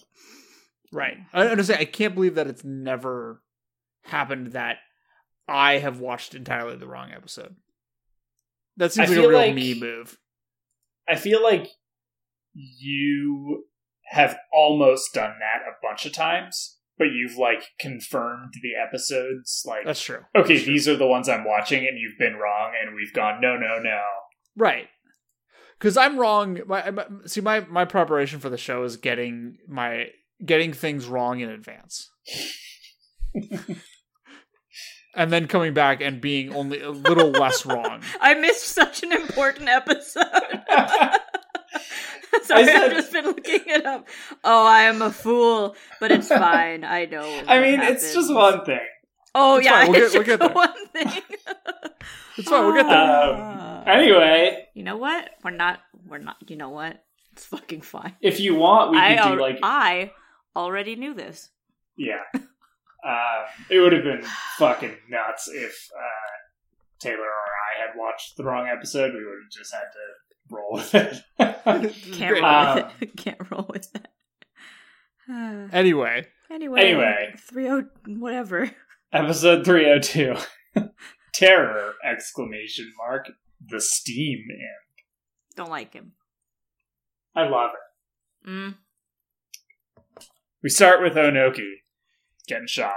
right. 0.92 1.16
I 1.32 1.46
understand. 1.46 1.80
I 1.80 1.84
can't 1.84 2.14
believe 2.14 2.36
that 2.36 2.46
it's 2.46 2.64
never 2.64 3.42
happened 4.04 4.52
that 4.52 4.76
I 5.48 5.78
have 5.78 5.98
watched 6.00 6.34
entirely 6.34 6.76
the 6.76 6.86
wrong 6.86 7.10
episode. 7.12 7.56
That 8.76 8.92
seems 8.92 9.08
like 9.08 9.18
a 9.18 9.20
feel 9.20 9.30
real 9.30 9.38
like- 9.40 9.54
me 9.54 9.78
move. 9.78 10.18
I 11.08 11.16
feel 11.16 11.42
like 11.42 11.68
you 12.54 13.64
have 14.10 14.36
almost 14.52 15.12
done 15.14 15.34
that 15.40 15.62
a 15.68 15.74
bunch 15.82 16.06
of 16.06 16.12
times, 16.12 16.75
but 16.98 17.08
you've 17.12 17.36
like 17.36 17.62
confirmed 17.78 18.54
the 18.62 18.72
episodes. 18.74 19.62
Like, 19.66 19.84
That's 19.84 20.00
true. 20.02 20.24
okay, 20.34 20.54
That's 20.54 20.64
true. 20.64 20.72
these 20.72 20.88
are 20.88 20.96
the 20.96 21.06
ones 21.06 21.28
I'm 21.28 21.44
watching, 21.44 21.86
and 21.86 21.98
you've 21.98 22.18
been 22.18 22.34
wrong, 22.36 22.72
and 22.82 22.94
we've 22.94 23.12
gone, 23.12 23.40
no, 23.40 23.56
no, 23.56 23.78
no. 23.78 24.02
Right. 24.56 24.88
Because 25.78 25.96
I'm 25.96 26.18
wrong. 26.18 26.60
My, 26.66 26.90
my 26.90 27.04
see 27.26 27.42
my 27.42 27.60
my 27.60 27.84
preparation 27.84 28.40
for 28.40 28.48
the 28.48 28.56
show 28.56 28.82
is 28.84 28.96
getting 28.96 29.58
my 29.68 30.06
getting 30.44 30.72
things 30.72 31.06
wrong 31.06 31.40
in 31.40 31.50
advance, 31.50 32.10
and 35.14 35.30
then 35.30 35.46
coming 35.46 35.74
back 35.74 36.00
and 36.00 36.20
being 36.20 36.54
only 36.54 36.80
a 36.80 36.90
little 36.90 37.30
less 37.30 37.66
wrong. 37.66 38.02
I 38.22 38.32
missed 38.34 38.68
such 38.68 39.02
an 39.02 39.12
important 39.12 39.68
episode. 39.68 40.24
Sorry, 42.42 42.62
I 42.68 42.84
I've 42.84 42.92
just 42.92 43.12
been 43.12 43.24
looking 43.26 43.60
it 43.66 43.84
up. 43.86 44.06
Oh, 44.44 44.66
I 44.66 44.82
am 44.82 45.02
a 45.02 45.10
fool, 45.10 45.74
but 46.00 46.10
it's 46.12 46.28
fine. 46.46 46.84
I 46.84 47.06
know. 47.06 47.42
I 47.46 47.60
mean, 47.60 47.80
it's 47.80 48.12
just 48.14 48.32
one 48.32 48.64
thing. 48.64 48.80
Oh 49.34 49.56
It's 49.56 49.66
yeah, 49.66 49.82
fine, 49.84 49.92
we'll 49.92 50.02
it's 50.04 50.12
get- 50.14 50.26
we'll 50.28 50.38
get 50.38 50.40
there. 50.40 50.54
one 50.54 50.86
thing. 50.88 51.22
It's 52.38 52.48
fine. 52.50 52.64
We'll 52.66 52.74
get 52.74 52.86
there. 52.86 53.32
Um, 53.32 53.82
anyway, 53.88 54.66
you 54.74 54.82
know 54.82 54.98
what? 54.98 55.30
We're 55.42 55.50
not. 55.52 55.80
We're 56.06 56.18
not. 56.18 56.36
You 56.48 56.56
know 56.56 56.68
what? 56.68 57.02
It's 57.32 57.46
fucking 57.46 57.80
fine. 57.80 58.14
if 58.20 58.40
you 58.40 58.54
want, 58.54 58.90
we 58.92 58.98
I 58.98 59.16
could 59.16 59.36
do 59.36 59.40
like 59.40 59.58
I 59.62 60.12
already 60.54 60.96
knew 60.96 61.14
this. 61.14 61.48
Yeah. 61.96 62.20
Uh, 62.34 63.44
it 63.70 63.78
would 63.78 63.92
have 63.94 64.02
been 64.04 64.22
fucking 64.58 64.96
nuts 65.08 65.48
if 65.48 65.88
uh, 65.96 66.34
Taylor 66.98 67.20
or 67.20 67.22
I 67.24 67.86
had 67.86 67.96
watched 67.98 68.36
the 68.36 68.44
wrong 68.44 68.68
episode. 68.68 69.12
We 69.14 69.24
would 69.24 69.38
have 69.44 69.50
just 69.58 69.72
had 69.72 69.80
to 69.92 70.04
roll 70.50 70.72
with 70.74 70.94
it. 70.94 71.22
Can't 72.12 72.40
roll 72.40 72.44
Um, 72.44 72.74
with 72.76 73.02
it. 73.02 73.16
Can't 73.16 73.50
roll 73.50 73.66
with 73.72 73.92
that. 73.92 74.08
Anyway, 75.72 76.24
anyway, 76.52 76.80
Anyway. 76.80 77.34
three 77.50 77.68
oh 77.68 77.84
whatever. 78.06 78.70
Episode 79.12 79.64
302. 79.64 80.36
Terror! 81.34 81.94
Exclamation 82.04 82.92
mark. 82.96 83.26
The 83.64 83.80
steam 83.80 84.44
imp. 84.50 85.06
Don't 85.56 85.70
like 85.70 85.92
him. 85.94 86.12
I 87.34 87.48
love 87.48 87.70
it. 88.44 88.48
Mm. 88.48 88.74
We 90.62 90.68
start 90.70 91.02
with 91.02 91.14
Onoki 91.14 91.72
getting 92.46 92.68
shot. 92.68 92.94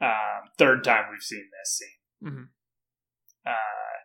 Um, 0.00 0.50
third 0.58 0.82
time 0.82 1.04
we've 1.10 1.22
seen 1.22 1.44
this 1.60 1.78
scene. 1.78 2.30
Mhm. 2.32 2.48
Uh, 3.46 3.97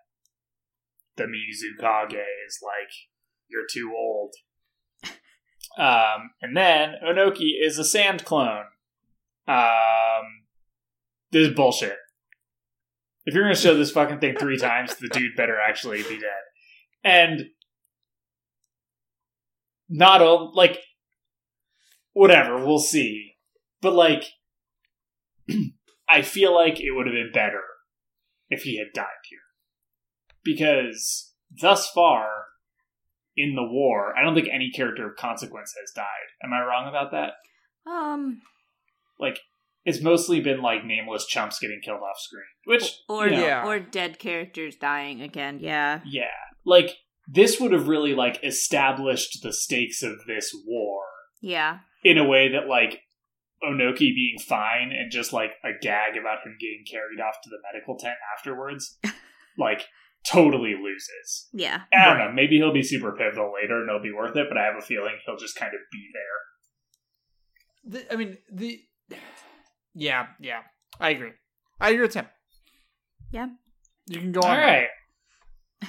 the 1.18 1.24
Mizukage 1.24 2.24
is 2.48 2.60
like, 2.62 2.92
"You're 3.48 3.68
too 3.72 3.94
old." 3.96 4.36
Um, 5.78 6.32
and 6.42 6.56
then 6.56 6.96
Onoki 7.04 7.54
is 7.60 7.80
a 7.80 7.84
sand 7.84 8.26
clone. 8.26 8.66
Um, 9.48 10.46
this 11.32 11.50
is 11.50 11.56
bullshit. 11.56 11.98
If 13.26 13.34
you're 13.34 13.44
gonna 13.44 13.56
show 13.56 13.76
this 13.76 13.92
fucking 13.92 14.20
thing 14.20 14.36
three 14.38 14.58
times, 14.58 14.96
the 14.96 15.08
dude 15.08 15.36
better 15.36 15.60
actually 15.60 16.04
be 16.04 16.20
dead. 16.20 16.44
And 17.04 17.50
not 19.90 20.22
all 20.22 20.52
like 20.54 20.80
whatever, 22.14 22.66
we'll 22.66 22.80
see. 22.80 23.36
But 23.82 23.94
like, 23.94 24.24
I 26.10 26.22
feel 26.22 26.54
like 26.54 26.80
it 26.80 26.92
would 26.92 27.08
have 27.08 27.14
been 27.14 27.32
better 27.34 27.62
if 28.50 28.64
he 28.64 28.78
had 28.78 28.94
died 28.94 29.08
here, 29.30 29.40
because 30.44 31.34
thus 31.62 31.90
far 31.90 32.28
in 33.36 33.56
the 33.56 33.64
war, 33.64 34.14
I 34.18 34.24
don't 34.24 34.36
think 34.36 34.48
any 34.52 34.72
character 34.72 35.10
of 35.10 35.16
consequence 35.16 35.74
has 35.80 35.92
died. 35.96 36.06
Am 36.44 36.54
I 36.54 36.64
wrong 36.64 36.88
about 36.88 37.12
that? 37.12 37.34
Um. 37.90 38.42
Like, 39.20 39.40
it's 39.86 40.02
mostly 40.02 40.40
been 40.42 40.62
like 40.62 40.84
nameless 40.86 41.26
chumps 41.26 41.60
getting 41.60 41.82
killed 41.84 42.02
off 42.02 42.18
screen, 42.20 42.44
which 42.66 43.00
or 43.10 43.28
you 43.28 43.36
know, 43.38 43.46
Yeah. 43.46 43.66
or 43.66 43.80
dead 43.80 44.20
characters 44.20 44.76
dying 44.76 45.22
again. 45.22 45.60
Yeah, 45.62 46.02
yeah, 46.06 46.32
like 46.66 46.90
this 47.28 47.60
would 47.60 47.72
have 47.72 47.88
really 47.88 48.14
like 48.16 48.44
established 48.44 49.44
the 49.44 49.54
stakes 49.54 50.04
of 50.04 50.26
this 50.28 50.54
war 50.66 51.04
yeah, 51.42 51.80
in 52.04 52.18
a 52.18 52.26
way 52.28 52.50
that 52.52 52.68
like 52.68 53.02
Onoki 53.64 54.14
being 54.14 54.38
fine 54.40 54.92
and 54.92 55.12
just 55.12 55.32
like 55.32 55.52
a 55.64 55.72
gag 55.82 56.18
about 56.18 56.46
him 56.46 56.58
getting 56.60 56.84
carried 56.90 57.22
off 57.22 57.36
to 57.44 57.50
the 57.50 57.60
medical 57.72 57.98
tent 57.98 58.16
afterwards, 58.38 58.98
like 59.58 59.86
totally 60.26 60.76
loses. 60.82 61.48
yeah. 61.54 61.82
I 61.94 62.06
don't 62.06 62.18
Right. 62.18 62.28
know. 62.28 62.34
Maybe 62.34 62.58
he'll 62.58 62.74
be 62.74 62.84
super 62.84 63.12
pivotal 63.12 63.54
later 63.54 63.80
and 63.82 63.90
it'll 63.90 64.02
be 64.02 64.12
worth 64.14 64.36
it, 64.36 64.48
but 64.50 64.58
I 64.58 64.66
have 64.66 64.76
a 64.78 64.82
feeling 64.82 65.16
he'll 65.26 65.38
just 65.38 65.56
kind 65.58 65.74
of 65.74 65.80
be 65.92 66.10
there. 66.14 68.02
The, 68.02 68.14
I 68.14 68.16
mean 68.16 68.38
the. 68.52 68.80
Yeah, 69.94 70.28
yeah, 70.40 70.62
I 71.00 71.10
agree. 71.12 71.32
I 71.80 71.90
agree 71.90 72.02
with 72.04 72.14
Tim. 72.14 72.28
Yeah. 73.32 73.48
You 74.08 74.20
can 74.20 74.32
go 74.32 74.42
All 74.42 74.50
on. 74.52 74.58
right. 74.58 74.88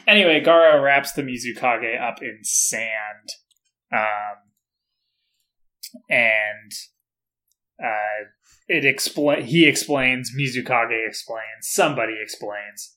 Anyway, 0.06 0.42
Gaara 0.44 0.82
wraps 0.82 1.12
the 1.12 1.22
Mizukage 1.22 2.00
up 2.00 2.20
in 2.20 2.40
sand, 2.42 3.28
um, 3.92 4.36
and 6.10 6.72
uh, 7.82 8.26
it 8.68 8.84
explain. 8.84 9.44
He 9.44 9.66
explains. 9.66 10.32
Mizukage 10.36 11.06
explains. 11.06 11.44
Somebody 11.62 12.14
explains. 12.20 12.96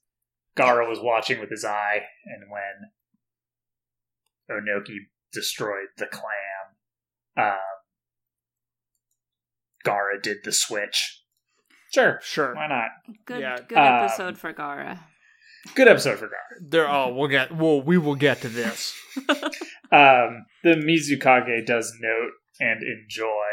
Gaara 0.57 0.87
was 0.89 0.99
watching 0.99 1.39
with 1.39 1.49
his 1.49 1.63
eye, 1.63 2.01
and 2.25 2.49
when 2.49 2.91
Onoki 4.49 4.97
destroyed 5.31 5.87
the 5.97 6.07
clam, 6.07 6.75
um, 7.37 7.57
Gaara 9.85 10.21
did 10.21 10.37
the 10.43 10.51
switch. 10.51 11.23
Sure, 11.93 12.19
Sure. 12.21 12.53
why 12.55 12.67
not? 12.67 12.89
Good, 13.25 13.41
Yeah. 13.41 13.57
good 13.67 13.77
Um, 13.77 14.03
episode 14.05 14.37
for 14.37 14.53
Gaara. 14.53 14.99
Good 15.75 15.87
episode 15.87 16.19
for 16.19 16.27
Gaara. 16.27 16.57
There. 16.69 16.87
Oh, 16.87 17.13
we'll 17.13 17.27
get. 17.29 17.51
Well, 17.51 17.81
we 17.81 17.97
will 17.97 18.15
get 18.15 18.41
to 18.41 18.49
this. 18.49 18.93
Um, 19.89 20.45
the 20.65 20.71
Mizukage 20.75 21.65
does 21.65 21.93
note 22.01 22.31
and 22.59 22.83
enjoy 22.83 23.45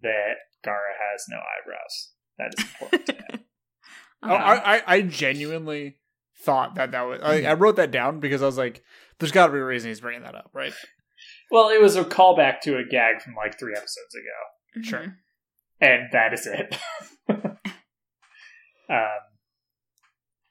that 0.00 0.36
Gaara 0.64 0.94
has 1.12 1.26
no 1.28 1.36
eyebrows. 1.36 2.12
That 2.38 2.54
is 2.56 2.64
important 2.64 3.06
to 3.08 3.12
him. 3.12 3.44
Oh, 4.22 4.34
I, 4.34 4.76
I, 4.76 4.82
I 4.86 5.00
genuinely 5.02 5.98
thought 6.44 6.74
that 6.76 6.92
that 6.92 7.02
was. 7.02 7.20
I, 7.22 7.42
I 7.42 7.54
wrote 7.54 7.76
that 7.76 7.90
down 7.90 8.20
because 8.20 8.42
I 8.42 8.46
was 8.46 8.58
like, 8.58 8.82
"There's 9.18 9.32
got 9.32 9.46
to 9.48 9.52
be 9.52 9.58
a 9.58 9.64
reason 9.64 9.90
he's 9.90 10.00
bringing 10.00 10.22
that 10.22 10.34
up, 10.34 10.50
right?" 10.52 10.72
Well, 11.50 11.68
it 11.70 11.80
was 11.80 11.96
a 11.96 12.04
callback 12.04 12.60
to 12.62 12.78
a 12.78 12.84
gag 12.84 13.20
from 13.22 13.34
like 13.34 13.58
three 13.58 13.74
episodes 13.76 14.14
ago. 14.14 14.82
Sure. 14.82 15.16
and 15.80 16.08
that 16.12 16.32
is 16.34 16.46
it. 16.46 16.76
um, 18.88 19.20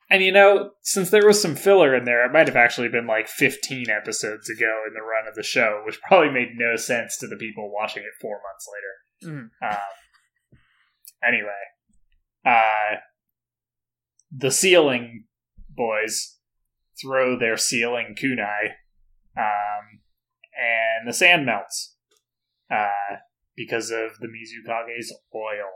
and 0.09 0.23
you 0.23 0.31
know, 0.31 0.71
since 0.81 1.09
there 1.09 1.25
was 1.25 1.41
some 1.41 1.55
filler 1.55 1.95
in 1.95 2.05
there, 2.05 2.25
it 2.25 2.31
might 2.31 2.47
have 2.47 2.55
actually 2.55 2.88
been 2.89 3.07
like 3.07 3.27
15 3.27 3.89
episodes 3.89 4.50
ago 4.50 4.81
in 4.88 4.93
the 4.93 5.01
run 5.01 5.27
of 5.27 5.35
the 5.35 5.43
show, 5.43 5.81
which 5.85 6.00
probably 6.07 6.29
made 6.31 6.50
no 6.55 6.75
sense 6.75 7.17
to 7.17 7.27
the 7.27 7.35
people 7.35 7.71
watching 7.73 8.03
it 8.03 8.09
four 8.21 8.39
months 8.43 8.67
later. 8.73 9.50
Mhm. 9.62 9.71
Um, 9.71 10.59
anyway, 11.27 11.50
uh, 12.45 12.97
the 14.31 14.51
ceiling 14.51 15.25
boys 15.75 16.37
throw 17.01 17.37
their 17.37 17.57
ceiling 17.57 18.15
kunai, 18.21 18.73
um, 19.37 20.01
and 20.55 21.07
the 21.07 21.13
sand 21.13 21.45
melts 21.45 21.95
uh, 22.71 23.17
because 23.55 23.89
of 23.91 24.19
the 24.19 24.27
Mizukage's 24.27 25.15
oil. 25.33 25.69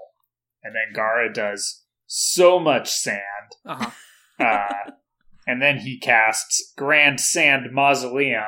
And 0.63 0.75
then 0.75 0.95
Gaara 0.95 1.33
does 1.33 1.83
so 2.05 2.59
much 2.59 2.89
sand, 2.89 3.21
Uh-huh. 3.65 3.91
uh, 4.43 4.91
and 5.45 5.61
then 5.61 5.77
he 5.79 5.97
casts 5.99 6.73
Grand 6.77 7.19
Sand 7.19 7.71
Mausoleum. 7.71 8.43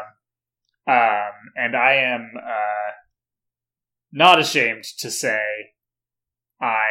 Um, 0.86 1.32
and 1.56 1.76
I 1.76 1.94
am 1.94 2.32
uh, 2.36 2.92
not 4.12 4.40
ashamed 4.40 4.84
to 5.00 5.10
say 5.12 5.42
I 6.62 6.88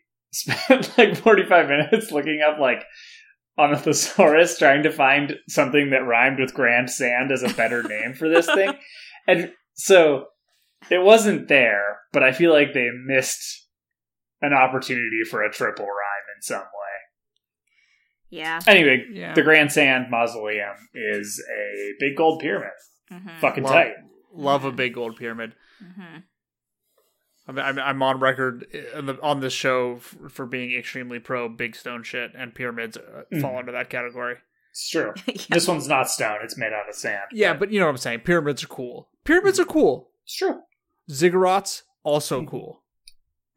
spent 0.32 0.96
like 0.96 1.16
45 1.16 1.68
minutes 1.68 2.10
looking 2.10 2.40
up 2.46 2.58
like 2.58 2.84
on 3.60 3.72
a 3.72 3.78
thesaurus 3.78 4.58
trying 4.58 4.82
to 4.82 4.90
find 4.90 5.34
something 5.48 5.90
that 5.90 6.06
rhymed 6.06 6.40
with 6.40 6.54
Grand 6.54 6.90
Sand 6.90 7.30
as 7.32 7.42
a 7.42 7.54
better 7.54 7.82
name 7.88 8.14
for 8.14 8.28
this 8.28 8.46
thing. 8.46 8.72
And 9.26 9.52
so 9.74 10.26
it 10.90 11.02
wasn't 11.02 11.48
there, 11.48 11.98
but 12.12 12.22
I 12.22 12.32
feel 12.32 12.52
like 12.52 12.72
they 12.72 12.88
missed 13.06 13.68
an 14.42 14.52
opportunity 14.52 15.22
for 15.30 15.42
a 15.44 15.52
triple 15.52 15.84
rhyme 15.84 16.26
in 16.36 16.42
some 16.42 16.60
way. 16.60 16.66
Yeah. 18.30 18.60
Anyway, 18.66 19.04
Yeah. 19.12 19.34
the 19.34 19.42
Grand 19.42 19.72
Sand 19.72 20.06
Mausoleum 20.10 20.76
is 20.94 21.42
a 21.50 21.92
big 21.98 22.16
gold 22.16 22.40
pyramid. 22.40 22.70
Mm-hmm. 23.12 23.40
Fucking 23.40 23.64
Love- 23.64 23.72
tight. 23.72 23.92
Love 24.32 24.64
a 24.64 24.70
big 24.72 24.94
gold 24.94 25.16
pyramid. 25.16 25.54
Mm-hmm. 25.82 26.18
I 27.50 27.52
mean, 27.52 27.64
I'm, 27.64 27.78
I'm 27.78 28.02
on 28.02 28.20
record 28.20 28.62
in 28.94 29.06
the, 29.06 29.20
on 29.22 29.40
this 29.40 29.52
show 29.52 29.96
f- 29.96 30.16
for 30.30 30.46
being 30.46 30.72
extremely 30.76 31.18
pro 31.18 31.48
big 31.48 31.74
stone 31.76 32.02
shit, 32.02 32.32
and 32.36 32.54
pyramids 32.54 32.96
uh, 32.96 33.40
fall 33.40 33.58
under 33.58 33.72
that 33.72 33.90
category. 33.90 34.36
It's 34.70 34.88
true. 34.88 35.12
yeah. 35.26 35.34
This 35.50 35.66
one's 35.66 35.88
not 35.88 36.08
stone, 36.08 36.38
it's 36.42 36.56
made 36.56 36.72
out 36.72 36.88
of 36.88 36.94
sand. 36.94 37.24
Yeah, 37.32 37.54
but 37.54 37.72
you 37.72 37.80
know 37.80 37.86
what 37.86 37.90
I'm 37.92 37.96
saying. 37.98 38.20
Pyramids 38.20 38.62
are 38.64 38.68
cool. 38.68 39.08
Pyramids 39.24 39.58
are 39.58 39.64
cool. 39.64 40.10
It's 40.24 40.36
true. 40.36 40.60
Ziggurats 41.10 41.82
also 42.04 42.40
Mhm. 42.42 42.48
cool. 42.48 42.82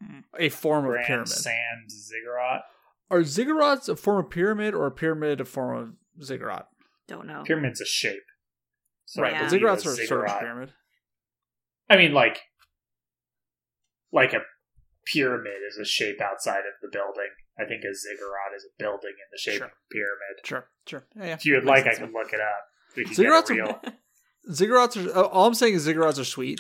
Mhm. 0.04 0.24
A 0.40 0.50
form 0.50 0.86
of 0.86 1.06
pyramid. 1.06 1.28
Sand 1.30 1.90
Ziggurat. 1.92 2.64
Are 3.12 3.20
ziggurats 3.20 3.88
a 3.90 3.96
form 3.96 4.26
of 4.26 4.32
pyramid 4.32 4.74
or 4.74 4.88
a 4.88 4.92
pyramid 4.92 5.40
a 5.40 5.46
form 5.46 5.98
of 6.18 6.24
ziggurat? 6.26 6.68
Don't 7.08 7.28
know. 7.28 7.44
Pyramid's 7.46 7.80
a 7.80 7.86
shape. 7.86 8.24
So 9.06 9.22
right, 9.22 9.34
I 9.34 9.38
but 9.38 9.44
Yeah. 9.44 9.50
believe 9.50 9.62
ziggurats 9.62 9.86
a 9.86 9.90
are 9.90 10.06
sort 10.08 10.30
of 10.30 10.36
a 10.36 10.40
pyramid. 10.40 10.74
I 11.90 11.98
mean, 11.98 12.14
like, 12.14 12.42
like 14.14 14.32
a 14.34 14.40
pyramid 15.12 15.60
is 15.70 15.78
a 15.78 15.84
shape 15.86 16.22
outside 16.22 16.60
of 16.60 16.76
the 16.82 16.88
building. 16.92 17.28
I 17.60 17.66
think 17.66 17.84
a 17.84 17.94
ziggurat 17.94 18.56
is 18.56 18.64
a 18.64 18.72
building 18.82 19.12
in 19.12 19.28
the 19.32 19.38
shape 19.38 19.58
Sure. 19.58 19.66
of 19.66 19.72
a 19.72 19.92
pyramid. 19.92 20.46
Sure, 20.46 20.70
sure. 20.88 21.06
Yeah, 21.16 21.26
yeah. 21.26 21.34
If 21.34 21.46
you 21.46 21.56
would 21.56 21.66
Makes 21.66 21.86
like, 21.86 21.96
I 21.96 22.00
can 22.00 22.14
look 22.14 22.32
it 22.32 22.40
up. 22.40 22.68
We 22.96 23.04
can 23.06 23.14
Ziggurats 23.14 23.50
are- 23.50 23.54
real. 23.54 23.82
Ziggurats 24.52 25.14
are. 25.14 25.18
uh, 25.18 25.24
All 25.28 25.48
I'm 25.48 25.54
saying 25.54 25.74
is 25.74 25.86
ziggurats 25.88 26.20
are 26.20 26.24
sweet. 26.26 26.60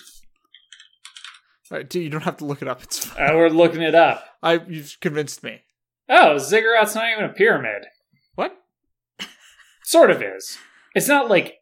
All 1.72 1.77
right, 1.77 1.89
dude, 1.89 2.03
you 2.03 2.10
don't 2.10 2.24
have 2.24 2.38
to 2.38 2.45
look 2.45 2.62
it 2.62 2.67
up. 2.67 2.83
It's 2.83 3.05
fine. 3.05 3.29
Uh, 3.31 3.36
we're 3.38 3.50
looking 3.50 3.81
it 3.81 3.95
up. 3.95 4.25
I 4.43 4.60
you've 4.67 4.98
convinced 5.00 5.43
me. 5.43 5.62
Oh, 6.10 6.38
ziggurat's 6.38 6.95
not 6.95 7.12
even 7.12 7.25
a 7.25 7.33
pyramid. 7.33 7.86
What? 8.36 8.55
Sort 9.83 10.12
of 10.12 10.22
is. 10.22 10.57
It's 10.95 11.07
not 11.07 11.29
like 11.29 11.60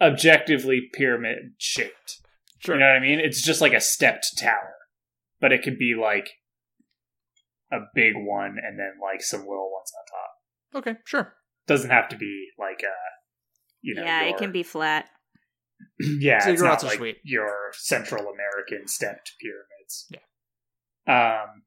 objectively 0.00 0.88
pyramid 0.92 1.52
shaped. 1.58 2.20
Sure. 2.60 2.74
You 2.74 2.80
know 2.80 2.86
what 2.88 2.96
I 2.96 3.00
mean? 3.00 3.20
It's 3.20 3.42
just 3.42 3.60
like 3.60 3.72
a 3.72 3.80
stepped 3.80 4.38
tower, 4.38 4.74
but 5.40 5.52
it 5.52 5.62
could 5.62 5.78
be 5.78 5.94
like 6.00 6.28
a 7.72 7.78
big 7.94 8.14
one 8.16 8.56
and 8.62 8.78
then 8.78 8.92
like 9.02 9.22
some 9.22 9.40
little 9.40 9.70
ones 9.72 9.92
on 9.96 10.82
top. 10.82 10.86
Okay, 10.88 10.98
sure. 11.06 11.34
Doesn't 11.66 11.90
have 11.90 12.08
to 12.08 12.16
be 12.16 12.48
like 12.58 12.82
a, 12.82 12.94
you 13.82 13.94
know, 13.94 14.02
yeah, 14.02 14.22
your- 14.22 14.30
it 14.30 14.38
can 14.38 14.52
be 14.52 14.62
flat. 14.62 15.06
yeah, 16.00 16.36
it's 16.48 16.60
Ziggurats 16.60 16.64
not 16.64 16.84
are 16.84 16.86
like 16.88 16.98
sweet. 16.98 17.16
your 17.24 17.70
Central 17.74 18.22
American 18.28 18.86
stepped 18.86 19.32
pyramids. 19.40 20.06
Yeah. 21.06 21.42
Um. 21.42 21.62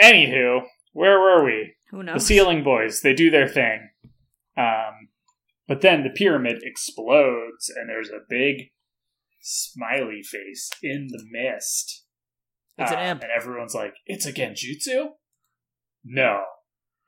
Anywho, 0.00 0.62
where 0.92 1.18
were 1.20 1.44
we? 1.44 1.74
Who 1.90 2.02
knows? 2.02 2.14
the 2.22 2.26
ceiling 2.26 2.64
boys 2.64 3.00
they 3.02 3.14
do 3.14 3.30
their 3.30 3.46
thing 3.46 3.90
um 4.58 5.08
but 5.68 5.82
then 5.82 6.02
the 6.02 6.10
pyramid 6.10 6.58
explodes 6.64 7.70
and 7.74 7.88
there's 7.88 8.08
a 8.10 8.24
big 8.28 8.70
smiley 9.40 10.20
face 10.22 10.68
in 10.82 11.06
the 11.10 11.22
mist 11.30 12.05
It's 12.78 12.90
an 12.92 12.98
Um, 12.98 13.06
imp. 13.06 13.22
and 13.22 13.32
everyone's 13.32 13.74
like 13.74 13.94
it's 14.06 14.26
a 14.26 14.32
genjutsu 14.32 15.10
no 16.04 16.44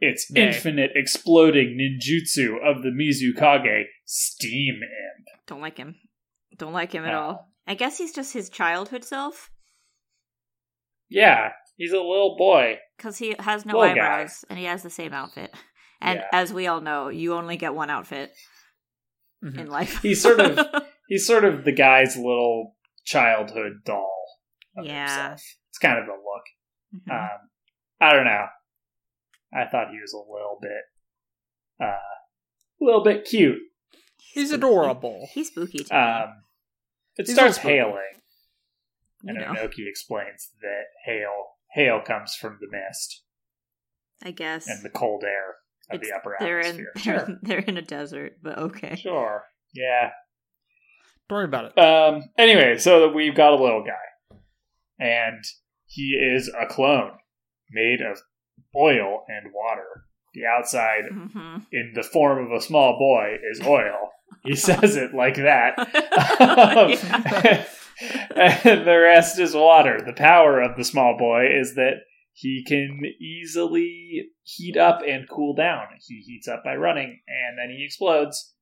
it's 0.01 0.31
Nay. 0.31 0.47
infinite 0.49 0.91
exploding 0.95 1.77
ninjutsu 1.77 2.57
of 2.65 2.83
the 2.83 2.91
mizukage 2.91 3.85
steam 4.07 4.77
imp 4.83 5.27
Don't 5.47 5.61
like 5.61 5.77
him. 5.77 5.97
Don't 6.57 6.73
like 6.73 6.93
him 6.93 7.05
at 7.05 7.13
No. 7.13 7.21
all. 7.21 7.53
I 7.67 7.75
guess 7.75 7.99
he's 7.99 8.15
just 8.15 8.33
his 8.33 8.49
childhood 8.49 9.05
self 9.05 9.51
yeah 11.09 11.51
he's 11.77 11.93
a 11.93 11.97
little 11.99 12.37
boy 12.37 12.79
because 12.97 13.19
he 13.19 13.35
has 13.39 13.65
no 13.65 13.79
Little 13.79 13.95
guy. 13.95 14.01
eyebrows 14.03 14.45
and 14.51 14.59
he 14.59 14.65
has 14.67 14.83
the 14.83 14.91
same 14.91 15.13
outfit. 15.13 15.55
And 16.01 16.21
Yeah. 16.21 16.27
as 16.33 16.53
we 16.53 16.67
all 16.69 16.81
know, 16.81 17.09
you 17.09 17.35
only 17.35 17.57
get 17.57 17.75
one 17.75 17.91
outfit 17.91 18.33
Mhm. 19.45 19.59
in 19.59 19.67
life. 19.69 20.01
He's 20.03 20.21
sort 20.23 20.41
of- 20.41 20.59
he's 21.09 21.27
sort 21.27 21.45
of 21.45 21.65
the 21.65 21.73
guy's 21.73 22.17
little 22.17 22.77
childhood 23.05 23.85
doll 23.85 24.25
of 24.77 24.85
Yeah. 24.87 25.07
himself 25.31 25.43
it's 25.71 25.79
kind 25.79 25.99
of 25.99 26.07
the 26.07 26.13
look 26.13 26.45
Mhm. 27.07 27.13
Um, 27.13 27.51
I 28.01 28.13
don't 28.13 28.25
know. 28.25 28.47
I 29.53 29.67
thought 29.67 29.91
he 29.91 30.01
was 30.01 30.13
a 30.15 30.19
little 30.19 30.59
bit, 30.61 30.83
uh, 31.81 31.87
a 32.81 32.85
little 32.85 33.03
bit 33.03 33.25
cute. 33.27 33.61
He's 34.17 34.53
adorable. 34.53 35.29
He's 35.33 35.49
spooky 35.49 35.85
Too. 35.85 35.95
Um, 35.95 36.45
it 37.17 37.27
He's 37.27 37.35
starts 37.35 37.59
a 37.59 37.67
little 37.67 37.91
hailing, 37.91 38.23
you 39.23 39.29
and 39.35 39.39
know. 39.39 39.53
Onoki 39.55 39.87
explains 39.89 40.51
that 40.63 40.85
hail 41.05 41.57
hail 41.73 42.01
comes 42.01 42.35
from 42.35 42.59
the 42.61 42.69
mist 42.71 43.23
I 44.23 44.31
guess 44.31 44.67
and 44.69 44.83
the 44.83 44.91
cold 44.91 45.25
air 45.25 45.57
of 45.91 45.97
It's- 45.97 46.09
the 46.11 46.17
upper 46.17 46.37
they're 46.41 46.61
in 46.61 46.67
atmosphere. 46.81 46.93
they're, 46.95 47.27
Sure. 47.27 47.39
they're 47.43 47.59
in 47.59 47.77
a 47.77 47.83
desert, 47.83 48.39
but 48.43 48.59
okay. 48.59 48.97
Sure. 48.97 49.45
Yeah. 49.75 50.13
Don't 51.29 51.37
worry 51.37 51.45
about 51.45 51.67
it. 51.67 51.79
Um. 51.79 52.31
Anyway, 52.39 52.79
so 52.79 53.09
we've 53.13 53.35
got 53.35 53.53
a 53.53 53.57
little 53.63 53.85
guy, 53.85 53.93
and 54.99 55.45
he 55.87 56.15
is 56.15 56.51
a 56.61 56.67
clone 56.67 57.13
made 57.71 58.01
of 58.01 58.19
oil 58.77 59.25
and 59.29 59.53
water. 59.55 60.05
The 60.35 60.45
outside, 60.45 61.05
hmm 61.11 61.59
in 61.73 61.93
the 61.95 62.03
form 62.03 62.45
of 62.45 62.53
a 62.53 62.61
small 62.63 62.99
boy, 62.99 63.37
is 63.51 63.61
oil. 63.67 64.11
He 64.45 64.55
says 64.55 64.97
it 64.97 65.15
like 65.15 65.37
that. 65.37 65.75
And 68.01 68.87
the 68.87 68.99
rest 68.99 69.39
is 69.41 69.55
water. 69.55 70.01
The 70.05 70.13
power 70.13 70.61
of 70.61 70.77
the 70.77 70.85
small 70.85 71.17
boy 71.19 71.47
is 71.53 71.75
that 71.75 72.03
he 72.33 72.65
can 72.65 73.01
easily 73.21 74.29
heat 74.45 74.77
up 74.77 75.01
and 75.07 75.29
cool 75.29 75.55
down. 75.55 75.87
He 76.07 76.21
heats 76.21 76.47
up 76.47 76.63
by 76.63 76.77
running, 76.77 77.21
and 77.27 77.59
then 77.59 77.77
he 77.77 77.85
explodes, 77.85 78.55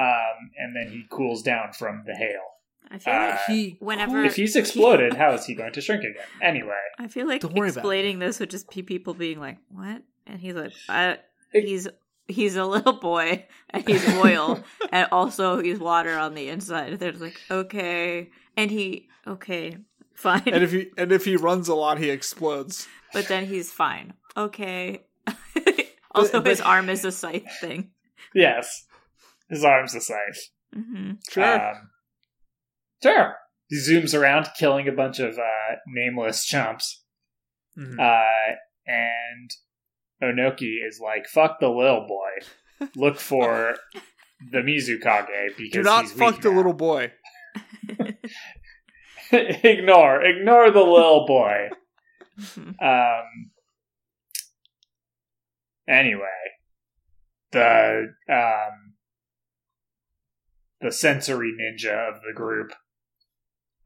um, 0.00 0.50
and 0.58 0.74
then 0.74 0.90
he 0.92 1.04
cools 1.08 1.42
down 1.42 1.72
from 1.72 2.02
the 2.06 2.14
hail. 2.14 2.40
I 2.90 2.98
feel 2.98 3.14
like 3.14 3.34
Uh, 3.34 3.38
he 3.48 3.76
whenever- 3.80 4.24
If 4.24 4.36
he's 4.36 4.54
exploded, 4.56 5.14
how 5.14 5.32
is 5.32 5.46
he 5.46 5.54
going 5.54 5.72
to 5.72 5.80
shrink 5.80 6.02
again? 6.04 6.26
Anyway, 6.42 6.74
I 6.98 7.08
feel 7.08 7.26
like 7.26 7.40
Don't 7.40 7.54
worry 7.54 7.68
about 7.70 7.78
explaining 7.80 8.18
this 8.18 8.38
would 8.40 8.50
just 8.50 8.68
be 8.70 8.82
people 8.82 9.14
being 9.14 9.40
like, 9.40 9.58
"What?" 9.68 10.02
And 10.26 10.40
he's 10.40 10.54
like, 10.54 10.72
I, 10.88 11.18
It- 11.52 11.64
"He's 11.64 11.88
he's 12.28 12.56
a 12.56 12.64
little 12.64 12.92
boy, 12.94 13.46
and 13.70 13.86
he's 13.88 14.06
oil, 14.16 14.62
and 14.92 15.08
also 15.10 15.60
he's 15.60 15.78
water 15.78 16.16
on 16.18 16.34
the 16.34 16.48
inside." 16.48 16.98
They're 16.98 17.12
just 17.12 17.22
like, 17.22 17.40
"Okay," 17.50 18.30
and 18.56 18.70
he, 18.70 19.08
"Okay, 19.26 19.78
fine," 20.14 20.42
and 20.46 20.62
if 20.62 20.72
he 20.72 20.90
and 20.98 21.12
if 21.12 21.24
he 21.24 21.36
runs 21.36 21.68
a 21.68 21.74
lot, 21.74 21.98
he 21.98 22.10
explodes. 22.10 22.88
but 23.14 23.26
then 23.28 23.46
he's 23.46 23.72
fine. 23.72 24.12
Okay. 24.36 25.04
also, 26.14 26.40
but- 26.40 26.50
his 26.50 26.60
arm 26.60 26.88
is 26.90 27.04
a 27.04 27.12
scythe 27.12 27.46
thing. 27.60 27.90
yes, 28.34 28.86
his 29.48 29.64
arm's 29.64 29.92
the 29.94 30.00
scythe. 30.00 30.50
hmm 30.74 31.12
Sure. 31.30 31.70
Um, 31.70 31.88
sure. 33.02 33.36
He 33.68 33.76
zooms 33.78 34.18
around, 34.18 34.48
killing 34.58 34.86
a 34.88 34.92
bunch 34.92 35.18
of 35.18 35.38
uh, 35.38 35.76
nameless 35.86 36.44
chumps. 36.44 37.04
Mhm. 37.78 37.98
Uh, 37.98 38.56
and 38.86 39.50
Onoki 40.22 40.86
is 40.86 41.00
like, 41.02 41.26
"Fuck 41.26 41.58
the 41.60 41.68
little 41.68 42.06
boy. 42.06 42.88
Look 42.96 43.18
for 43.18 43.76
the 44.50 44.58
Mizukage 44.58 45.56
because 45.56 45.72
Do 45.72 45.82
not 45.82 46.08
fuck 46.08 46.40
the 46.42 46.50
now." 46.50 46.56
little 46.56 46.74
boy. 46.74 47.12
ignore, 49.32 50.22
ignore 50.22 50.70
the 50.70 50.80
little 50.80 51.26
boy." 51.26 51.68
Um. 52.56 53.50
Anyway, 55.88 56.22
the 57.52 58.14
um 58.28 58.94
the 60.80 60.90
sensory 60.90 61.52
ninja 61.52 62.08
of 62.08 62.22
the 62.22 62.32
group, 62.34 62.72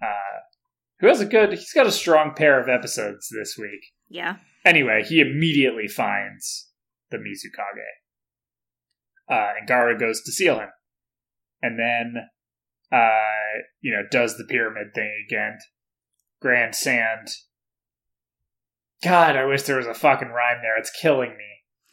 uh, 0.02 0.40
who 1.00 1.08
has 1.08 1.20
a 1.20 1.26
good, 1.26 1.50
he's 1.52 1.72
got 1.72 1.86
a 1.86 1.92
strong 1.92 2.34
pair 2.34 2.60
of 2.60 2.68
episodes 2.68 3.28
this 3.28 3.56
week. 3.58 3.92
Yeah. 4.08 4.36
Anyway, 4.64 5.04
he 5.06 5.20
immediately 5.20 5.88
finds 5.88 6.70
the 7.10 7.18
Mizukage. 7.18 7.86
Uh, 9.28 9.52
and 9.58 9.68
Gaara 9.68 9.98
goes 9.98 10.22
to 10.22 10.32
seal 10.32 10.58
him. 10.58 10.70
And 11.62 11.78
then, 11.78 12.14
uh, 12.92 13.62
you 13.80 13.92
know, 13.92 14.02
does 14.10 14.36
the 14.36 14.44
pyramid 14.44 14.94
thing 14.94 15.12
again. 15.28 15.58
Grand 16.40 16.74
Sand. 16.74 17.28
God, 19.02 19.36
I 19.36 19.44
wish 19.44 19.62
there 19.62 19.78
was 19.78 19.86
a 19.86 19.94
fucking 19.94 20.28
rhyme 20.28 20.58
there. 20.62 20.78
It's 20.78 20.90
killing 20.90 21.30
me. 21.30 21.44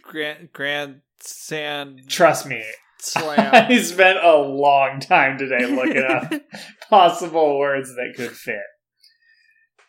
Grand 0.02 0.52
Grand 0.52 1.02
Sand 1.20 2.02
Trust 2.08 2.46
me. 2.46 2.64
Slam. 3.04 3.50
I 3.54 3.82
spent 3.82 4.18
a 4.24 4.36
long 4.38 5.00
time 5.00 5.38
today 5.38 5.66
looking 5.66 6.04
up 6.04 6.32
possible 6.90 7.58
words 7.60 7.96
that 7.96 8.14
could 8.16 8.32
fit. 8.32 8.62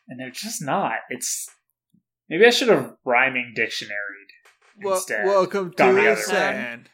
And 0.09 0.21
they're 0.21 0.31
just 0.31 0.63
not. 0.63 0.93
It's 1.11 1.49
maybe 2.29 2.45
I 2.47 2.51
should 2.51 2.69
have 2.69 2.95
rhyming 3.05 3.55
dictionaried 3.57 4.83
well, 4.83 4.95
instead. 4.97 5.25
welcome 5.27 5.73
Gone 5.77 5.95
the 5.95 6.01
to 6.03 6.13
other 6.13 6.21
Sand. 6.21 6.91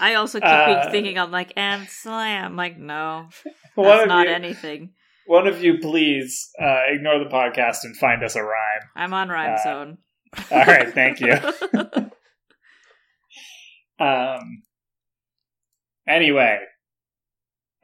I 0.00 0.14
also 0.14 0.38
keep 0.40 0.48
Uh, 0.48 0.90
thinking, 0.90 1.18
I'm 1.18 1.30
like, 1.30 1.52
and 1.56 1.88
slam. 1.88 2.56
Like, 2.56 2.76
no, 2.78 3.28
one 3.74 3.88
that's 3.88 4.08
not 4.08 4.26
you, 4.26 4.32
anything. 4.34 4.92
one 5.26 5.46
of 5.46 5.62
you, 5.62 5.78
please 5.78 6.50
uh, 6.60 6.82
ignore 6.88 7.18
the 7.20 7.30
podcast 7.30 7.78
and 7.84 7.96
find 7.96 8.22
us 8.24 8.34
a 8.36 8.42
rhyme. 8.42 8.82
I'm 8.96 9.14
on 9.14 9.28
Rhyme 9.28 9.54
Uh, 9.58 9.62
Zone. 9.64 9.98
All 10.50 10.64
right, 10.64 10.92
thank 10.92 11.20
you. 11.20 11.36
Um. 14.02 14.62
Anyway, 16.08 16.58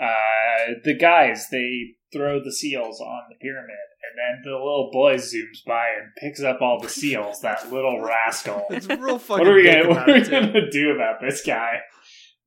uh, 0.00 0.72
the 0.82 0.94
guys 0.94 1.48
they 1.50 1.94
throw 2.12 2.42
the 2.42 2.52
seals 2.52 3.00
on 3.00 3.22
the 3.28 3.36
pyramid, 3.40 3.70
and 3.70 4.18
then 4.18 4.42
the 4.44 4.56
little 4.56 4.90
boy 4.92 5.14
zooms 5.14 5.64
by 5.64 5.88
and 5.90 6.10
picks 6.18 6.42
up 6.42 6.60
all 6.60 6.80
the 6.80 6.88
seals. 6.88 7.40
that 7.42 7.72
little 7.72 8.00
rascal. 8.00 8.66
It's 8.70 8.88
real 8.88 9.18
fucking. 9.18 9.46
What 9.46 9.52
are 9.52 9.54
we 9.54 9.64
gonna 9.64 9.88
What 9.88 10.08
are 10.08 10.14
we 10.14 10.28
gonna 10.28 10.70
do 10.70 10.90
about 10.90 11.20
this 11.20 11.42
guy? 11.44 11.80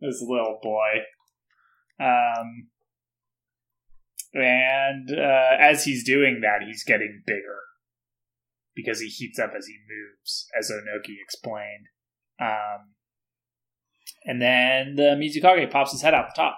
This 0.01 0.21
little 0.21 0.59
boy. 0.61 0.89
Um. 1.99 2.67
And 4.33 5.11
uh, 5.11 5.57
as 5.59 5.83
he's 5.83 6.05
doing 6.05 6.39
that, 6.41 6.65
he's 6.65 6.85
getting 6.85 7.21
bigger 7.25 7.59
because 8.75 9.01
he 9.01 9.07
heats 9.07 9.39
up 9.39 9.51
as 9.57 9.65
he 9.65 9.75
moves, 9.89 10.47
as 10.57 10.71
Onoki 10.71 11.15
explained. 11.21 11.87
Um, 12.39 12.93
and 14.25 14.41
then 14.41 14.95
the 14.95 15.15
Mizukage 15.19 15.69
pops 15.71 15.91
his 15.91 16.01
head 16.01 16.13
out 16.13 16.27
the 16.35 16.41
top. 16.41 16.57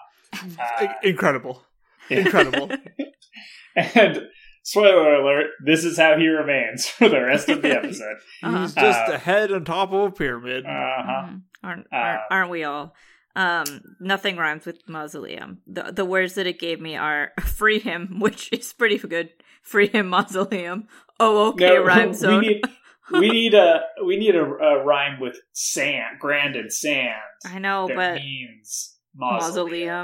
Uh, 0.60 0.88
Incredible. 1.04 1.64
Incredible. 2.10 2.70
and 3.76 4.22
spoiler 4.64 5.16
alert, 5.16 5.48
this 5.64 5.84
is 5.84 5.98
how 5.98 6.18
he 6.18 6.28
remains 6.28 6.88
for 6.88 7.10
the 7.10 7.22
rest 7.22 7.50
of 7.50 7.62
the 7.62 7.72
episode. 7.78 8.18
Uh-huh. 8.42 8.62
He's 8.62 8.74
just 8.74 9.10
Uh, 9.10 9.14
a 9.14 9.18
head 9.18 9.52
on 9.52 9.66
top 9.66 9.92
of 9.92 10.02
a 10.02 10.12
pyramid. 10.12 10.66
Uh 10.66 10.70
huh. 10.70 11.24
Mhm. 11.28 11.42
Aren't, 11.64 11.88
Uh, 11.92 11.96
aren't 11.96 12.22
aren't 12.32 12.50
we 12.50 12.64
all? 12.64 12.94
Um, 13.36 13.66
nothing 14.00 14.38
rhymes 14.38 14.66
with 14.66 14.88
mausoleum. 14.88 15.60
The 15.66 15.92
the 15.92 16.06
words 16.06 16.36
that 16.36 16.46
it 16.46 16.60
gave 16.60 16.80
me 16.80 16.96
are 16.96 17.32
free 17.42 17.80
him, 17.80 18.20
which 18.20 18.50
is 18.52 18.72
pretty 18.74 18.98
good. 19.00 19.30
Free 19.64 19.88
him 19.88 20.10
mausoleum. 20.10 20.88
Oh, 21.20 21.50
okay, 21.50 21.78
rhyme 21.78 22.14
zone. 22.14 22.42
We 22.42 22.48
need, 22.48 22.62
we 23.14 23.30
need 23.32 23.54
a 23.54 23.82
we 24.06 24.18
need 24.18 24.36
a, 24.36 24.44
a 24.44 24.84
rhyme 24.84 25.20
with 25.20 25.38
sand, 25.54 26.20
grand 26.20 26.56
and 26.56 26.72
sand. 26.72 27.20
I 27.46 27.60
know, 27.60 27.88
that 27.88 27.96
but 27.96 28.16
means 28.16 28.98
mausoleum. 29.16 29.50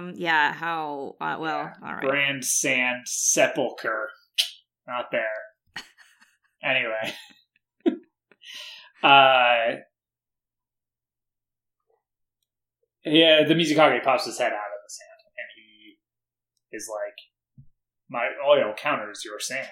mausoleum. 0.05 0.13
Yeah, 0.15 0.53
how? 0.53 1.15
Uh, 1.19 1.37
well, 1.39 1.73
all 1.83 1.93
right. 1.93 2.01
Grand 2.01 2.45
sand 2.45 3.03
sepulcher. 3.05 4.09
Not 4.87 5.05
there. 5.11 5.23
anyway. 6.63 7.13
uh 9.03 9.79
Yeah, 13.05 13.43
the 13.47 13.53
Mizukage 13.55 14.03
pops 14.03 14.25
his 14.25 14.37
head 14.37 14.51
out 14.51 14.57
of 14.57 14.81
the 14.85 14.89
sand 14.89 15.19
and 15.37 15.47
he 15.55 15.97
is 16.75 16.89
like 16.91 17.15
My 18.09 18.27
oil 18.45 18.73
counters 18.77 19.23
your 19.23 19.39
sand. 19.39 19.67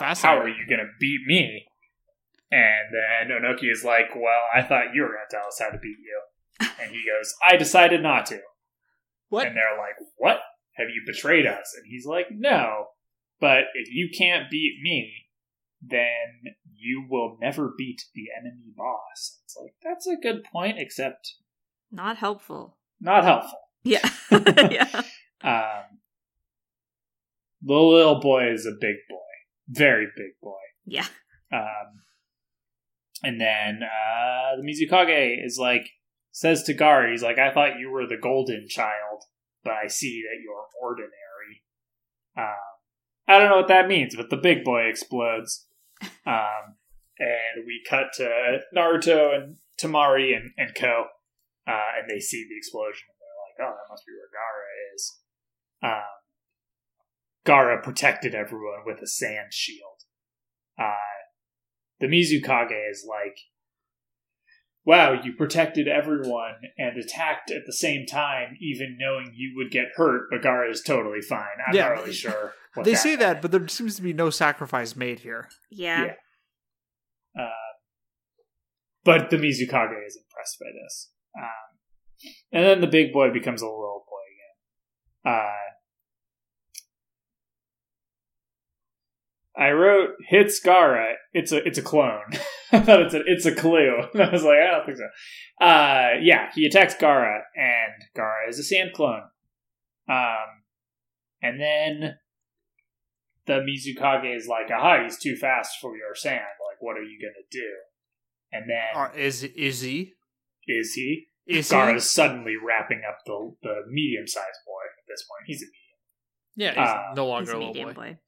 Uh, 0.00 0.14
how 0.14 0.36
are 0.38 0.48
you 0.48 0.66
gonna 0.68 0.88
beat 1.00 1.20
me? 1.26 1.66
And 2.50 2.88
then 2.92 3.36
Onoki 3.36 3.70
is 3.70 3.84
like, 3.84 4.14
Well, 4.14 4.42
I 4.54 4.62
thought 4.62 4.94
you 4.94 5.02
were 5.02 5.08
gonna 5.08 5.26
tell 5.30 5.46
us 5.46 5.58
how 5.60 5.70
to 5.70 5.78
beat 5.78 5.98
you. 5.98 6.20
And 6.80 6.90
he 6.90 7.02
goes, 7.06 7.34
I 7.46 7.56
decided 7.56 8.02
not 8.02 8.26
to. 8.26 8.40
What? 9.28 9.46
And 9.46 9.56
they're 9.56 9.76
like, 9.78 9.96
What? 10.16 10.38
Have 10.76 10.88
you 10.88 11.02
betrayed 11.06 11.46
us? 11.46 11.74
And 11.76 11.84
he's 11.86 12.06
like, 12.06 12.26
No. 12.30 12.86
But 13.40 13.64
if 13.74 13.88
you 13.92 14.08
can't 14.16 14.50
beat 14.50 14.78
me, 14.82 15.12
then 15.82 16.54
you 16.74 17.06
will 17.08 17.36
never 17.40 17.72
beat 17.76 18.02
the 18.14 18.26
enemy 18.38 18.72
boss. 18.76 19.38
It's 19.44 19.56
like, 19.60 19.74
that's 19.82 20.06
a 20.06 20.16
good 20.16 20.44
point, 20.44 20.76
except 20.78 21.34
Not 21.92 22.16
helpful. 22.16 22.76
not 23.00 23.24
helpful. 23.24 23.58
Yeah. 23.84 24.08
yeah. 24.30 25.02
Um, 25.42 25.98
the 27.62 27.74
little 27.74 28.20
boy 28.20 28.50
is 28.52 28.66
a 28.66 28.72
big 28.80 28.96
boy. 29.08 29.16
Very 29.68 30.06
big 30.16 30.32
boy. 30.42 30.54
Yeah. 30.84 31.06
Um, 31.52 32.02
and 33.22 33.40
then 33.40 33.80
uh, 33.82 34.56
the 34.56 34.62
Mizukage 34.62 35.44
is 35.44 35.58
like, 35.58 35.90
says 36.32 36.62
to 36.64 36.74
Gar, 36.74 37.08
he's 37.08 37.22
like, 37.22 37.38
I 37.38 37.52
thought 37.52 37.78
you 37.78 37.90
were 37.90 38.06
the 38.06 38.16
golden 38.16 38.68
child, 38.68 39.24
but 39.64 39.72
I 39.72 39.88
see 39.88 40.22
that 40.22 40.40
you're 40.42 40.66
ordinary. 40.80 41.64
Um, 42.36 42.54
I 43.26 43.38
don't 43.38 43.50
know 43.50 43.56
what 43.56 43.68
that 43.68 43.88
means, 43.88 44.14
but 44.14 44.30
the 44.30 44.36
big 44.36 44.64
boy 44.64 44.82
explodes. 44.82 45.66
Um, 46.24 46.76
and 47.18 47.66
we 47.66 47.82
cut 47.88 48.12
to 48.14 48.58
Naruto 48.74 49.34
and 49.34 49.56
Temari 49.82 50.36
and, 50.36 50.52
and 50.56 50.74
Ko, 50.74 51.06
uh, 51.66 51.90
and 51.98 52.08
they 52.08 52.20
see 52.20 52.46
the 52.48 52.56
explosion, 52.56 53.08
and 53.08 53.18
they're 53.18 53.66
like, 53.66 53.72
oh, 53.72 53.76
that 53.76 53.90
must 53.92 54.06
be 54.06 54.12
where 54.12 54.30
Gaara 54.30 54.94
is. 54.94 55.18
Um, 55.82 56.18
Gaara 57.44 57.82
protected 57.82 58.34
everyone 58.34 58.84
with 58.86 59.02
a 59.02 59.06
sand 59.08 59.52
shield. 59.52 60.04
uh, 60.78 61.17
the 62.00 62.06
Mizukage 62.06 62.90
is 62.90 63.06
like, 63.08 63.38
wow, 64.84 65.12
you 65.22 65.32
protected 65.34 65.86
everyone 65.88 66.54
and 66.78 66.96
attacked 66.96 67.50
at 67.50 67.66
the 67.66 67.72
same 67.72 68.06
time, 68.06 68.56
even 68.60 68.96
knowing 68.98 69.32
you 69.34 69.52
would 69.56 69.70
get 69.70 69.86
hurt, 69.96 70.28
but 70.30 70.40
Gaara 70.40 70.70
is 70.70 70.82
totally 70.82 71.20
fine. 71.20 71.46
I'm 71.66 71.74
Yeah, 71.74 71.88
not 71.88 71.98
really 71.98 72.12
sure. 72.12 72.54
What 72.74 72.84
they 72.84 72.92
that 72.92 72.98
say 72.98 73.10
meant. 73.10 73.20
that, 73.20 73.42
but 73.42 73.50
there 73.50 73.66
seems 73.68 73.96
to 73.96 74.02
be 74.02 74.12
no 74.12 74.30
sacrifice 74.30 74.96
made 74.96 75.20
here. 75.20 75.48
Yeah. 75.70 76.04
Yeah. 77.36 77.42
Uh, 77.42 77.48
but 79.04 79.30
the 79.30 79.36
Mizukage 79.36 80.06
is 80.06 80.16
impressed 80.16 80.58
by 80.60 80.66
this. 80.82 81.10
Um, 81.38 82.30
and 82.52 82.64
then 82.64 82.80
the 82.80 82.86
big 82.86 83.12
boy 83.12 83.30
becomes 83.32 83.62
a 83.62 83.66
little 83.66 84.04
boy 84.08 85.26
again. 85.26 85.36
Uh, 85.38 85.67
I 89.58 89.70
wrote 89.70 90.10
hits 90.28 90.60
Gaara. 90.64 91.14
It's 91.32 91.50
a 91.52 91.66
it's 91.66 91.78
a 91.78 91.82
clone. 91.82 92.30
I 92.72 92.80
thought 92.80 93.02
it's 93.02 93.14
a 93.14 93.22
it's 93.26 93.46
a 93.46 93.54
clue. 93.54 93.96
I 94.14 94.30
was 94.30 94.44
like, 94.44 94.58
I 94.58 94.70
don't 94.70 94.86
think 94.86 94.98
so. 94.98 95.64
Uh, 95.66 96.10
yeah, 96.22 96.50
he 96.54 96.64
attacks 96.66 96.94
Gaara, 96.94 97.40
and 97.56 97.92
Gaara 98.16 98.48
is 98.48 98.58
a 98.58 98.62
sand 98.62 98.92
clone. 98.94 99.22
Um, 100.08 100.46
and 101.42 101.60
then 101.60 102.14
the 103.46 103.54
Mizukage 103.60 104.36
is 104.36 104.46
like, 104.46 104.70
aha, 104.70 105.02
he's 105.02 105.18
too 105.18 105.34
fast 105.36 105.78
for 105.80 105.96
your 105.96 106.14
sand. 106.14 106.36
Like, 106.70 106.80
what 106.80 106.96
are 106.96 107.02
you 107.02 107.18
gonna 107.20 107.46
do? 107.50 107.68
And 108.52 108.64
then 108.70 108.94
Uh, 109.02 109.10
is 109.16 109.42
is 109.42 109.80
he? 109.80 110.12
is 110.66 110.92
he? 110.94 111.24
Is 111.46 111.68
Gaara 111.70 111.90
he? 111.90 111.96
is 111.96 112.10
suddenly 112.10 112.54
wrapping 112.56 113.02
up 113.08 113.18
the 113.26 113.54
the 113.62 113.74
medium 113.90 114.26
sized 114.26 114.60
boy 114.66 114.82
at 114.84 115.04
this 115.08 115.24
point. 115.28 115.46
He's 115.46 115.62
a 115.62 115.66
medium 115.66 116.76
Yeah, 116.76 116.82
he's 116.82 116.90
uh, 116.90 117.14
no 117.16 117.24
He's 117.24 117.48
longer 117.48 117.52
a 117.52 117.56
a 117.56 117.58
little 117.58 117.74
medium 117.74 117.88
boy. 117.88 117.94
boy. 117.94 118.18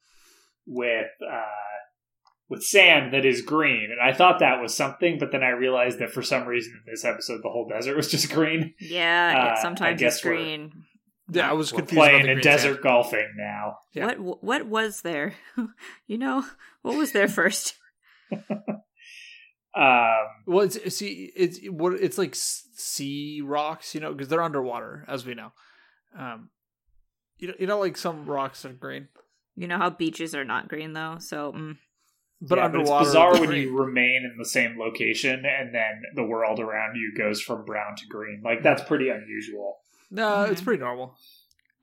With 0.67 1.07
uh 1.29 1.43
with 2.49 2.63
sand 2.65 3.13
that 3.15 3.25
is 3.25 3.43
green. 3.43 3.91
And 3.93 4.01
I 4.01 4.13
thought 4.17 4.41
that 4.41 4.61
was 4.61 4.75
something, 4.77 5.19
but 5.19 5.31
then 5.31 5.43
I 5.45 5.51
realized 5.51 6.01
that 6.01 6.11
for 6.11 6.23
some 6.23 6.47
reason 6.49 6.73
in 6.85 6.93
this 6.93 7.05
episode 7.05 7.41
the 7.43 7.49
whole 7.49 7.69
desert 7.69 7.97
was 7.97 8.11
just 8.11 8.33
green. 8.33 8.75
Yeah, 8.81 9.51
Uh, 9.51 9.53
it, 9.53 9.63
sometimes 9.63 10.03
it's 10.03 10.21
green. 10.21 10.73
Yeah, 11.33 11.49
I 11.49 11.53
was 11.53 11.73
We're 11.73 11.79
confused. 11.79 11.99
about 11.99 12.11
playing 12.11 12.27
the 12.27 12.33
in 12.33 12.41
desert 12.41 12.73
sand. 12.75 12.83
golfing 12.83 13.29
now. 13.37 13.77
Yeah. 13.93 14.15
What 14.17 14.43
what 14.43 14.67
was 14.67 15.03
there? 15.03 15.35
you 16.09 16.19
know, 16.19 16.45
what 16.83 16.97
was 16.97 17.13
there 17.13 17.29
first? 17.29 17.75
Um 19.73 20.27
Well, 20.47 20.65
it's 20.67 20.97
see, 20.97 21.31
it's 21.37 21.61
what 21.69 21.93
it's 21.95 22.19
like 22.19 22.35
sea 22.35 23.41
rocks, 23.45 23.95
you 23.95 24.01
know, 24.01 24.13
because 24.13 24.27
they're 24.29 24.43
underwater, 24.43 25.05
as 25.07 25.25
we 25.25 25.35
know. 25.35 25.53
Um, 26.19 26.51
you 27.39 27.49
know, 27.49 27.55
you 27.59 27.67
know, 27.69 27.79
like 27.79 27.97
some 27.97 28.27
rocks 28.27 28.65
are 28.65 28.73
green, 28.73 29.07
You 29.57 29.67
know 29.67 29.79
how 29.79 29.91
beaches 29.91 30.35
are 30.35 30.45
not 30.45 30.69
green 30.69 30.93
though, 30.93 31.17
so 31.19 31.53
mm, 31.53 31.77
but 32.41 32.59
yeah, 32.59 32.65
underwater. 32.65 33.03
it's 33.03 33.09
bizarre 33.11 33.39
when 33.41 33.53
you 33.53 33.77
remain 33.79 34.23
in 34.25 34.37
the 34.39 34.45
same 34.49 34.79
location 34.79 35.45
and 35.45 35.75
then 35.75 36.03
the 36.15 36.25
world 36.25 36.61
around 36.61 36.97
you 36.97 37.13
goes 37.17 37.41
from 37.43 37.65
brown 37.65 37.97
to 37.97 38.07
green. 38.07 38.41
Like 38.45 38.63
that's 38.63 38.83
pretty 38.83 39.09
unusual. 39.11 39.79
No, 40.11 40.45
it's 40.45 40.61
Mhm. 40.61 40.65
pretty 40.65 40.81
normal. 40.81 41.17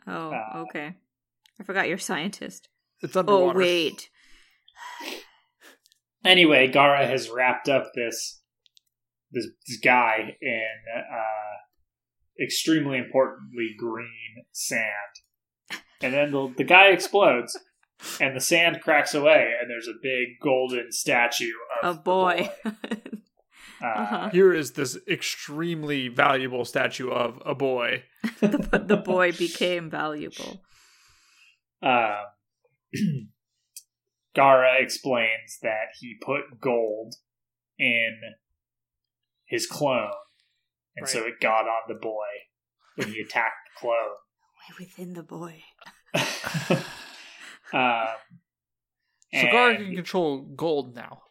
oh, 0.08 0.32
Uh, 0.32 0.64
okay. 0.70 0.96
I 1.60 1.64
forgot 1.64 1.88
you're 1.88 1.98
a 1.98 2.00
scientist. 2.00 2.70
It's 3.02 3.16
underwater. 3.16 3.58
Oh 3.60 3.62
wait, 3.62 4.10
Anyway, 6.26 6.68
Gaara 6.70 7.08
has 7.08 7.30
wrapped 7.30 7.70
up 7.70 7.92
this 7.96 8.42
this, 9.32 9.46
this 9.68 9.80
guy 9.80 10.36
in 10.42 10.70
uh, 10.96 12.44
extremely 12.44 12.98
importantly 12.98 13.76
green 13.78 14.46
sand, 14.54 14.88
and 16.02 16.14
then 16.14 16.32
the 16.32 16.54
the 16.58 16.64
guy 16.64 16.88
explodes, 16.88 17.58
and 18.20 18.36
the 18.36 18.42
sand 18.42 18.82
cracks 18.82 19.14
away, 19.14 19.54
and 19.60 19.70
there's 19.70 19.88
a 19.88 20.00
big 20.02 20.40
golden 20.42 20.92
statue 20.92 21.52
a 21.84 21.88
of 21.88 21.98
the 21.98 22.02
boy. 22.02 22.52
Uh, 23.80 23.86
Uh-huh. 23.86 24.30
Here 24.32 24.54
is 24.54 24.72
this 24.72 24.98
extremely 25.08 26.08
valuable 26.08 26.66
statue 26.66 27.12
of 27.12 27.40
a 27.46 27.54
boy. 27.54 28.06
the, 28.40 28.84
the 28.84 28.98
boy 28.98 29.32
became 29.34 29.88
valuable. 29.88 30.64
Um, 31.84 32.26
Gaara 34.36 34.82
explains 34.82 35.60
that 35.62 35.90
he 36.00 36.18
put 36.20 36.60
gold 36.60 37.16
in 37.78 38.20
his 39.46 39.68
clone, 39.68 40.12
and 40.96 41.08
so 41.08 41.26
it 41.26 41.40
got 41.40 41.66
on 41.66 41.84
the 41.88 41.94
boy 41.94 42.26
when 42.96 43.10
he 43.10 43.20
attacked 43.20 43.70
the 43.76 43.80
clone. 43.80 44.16
Within 44.80 45.14
the 45.14 45.24
boy. 45.24 45.64
um, 47.74 48.08
So 49.34 49.46
Gaara 49.48 49.78
can 49.78 49.96
control 49.96 50.42
gold 50.42 50.96
now. 50.96 51.22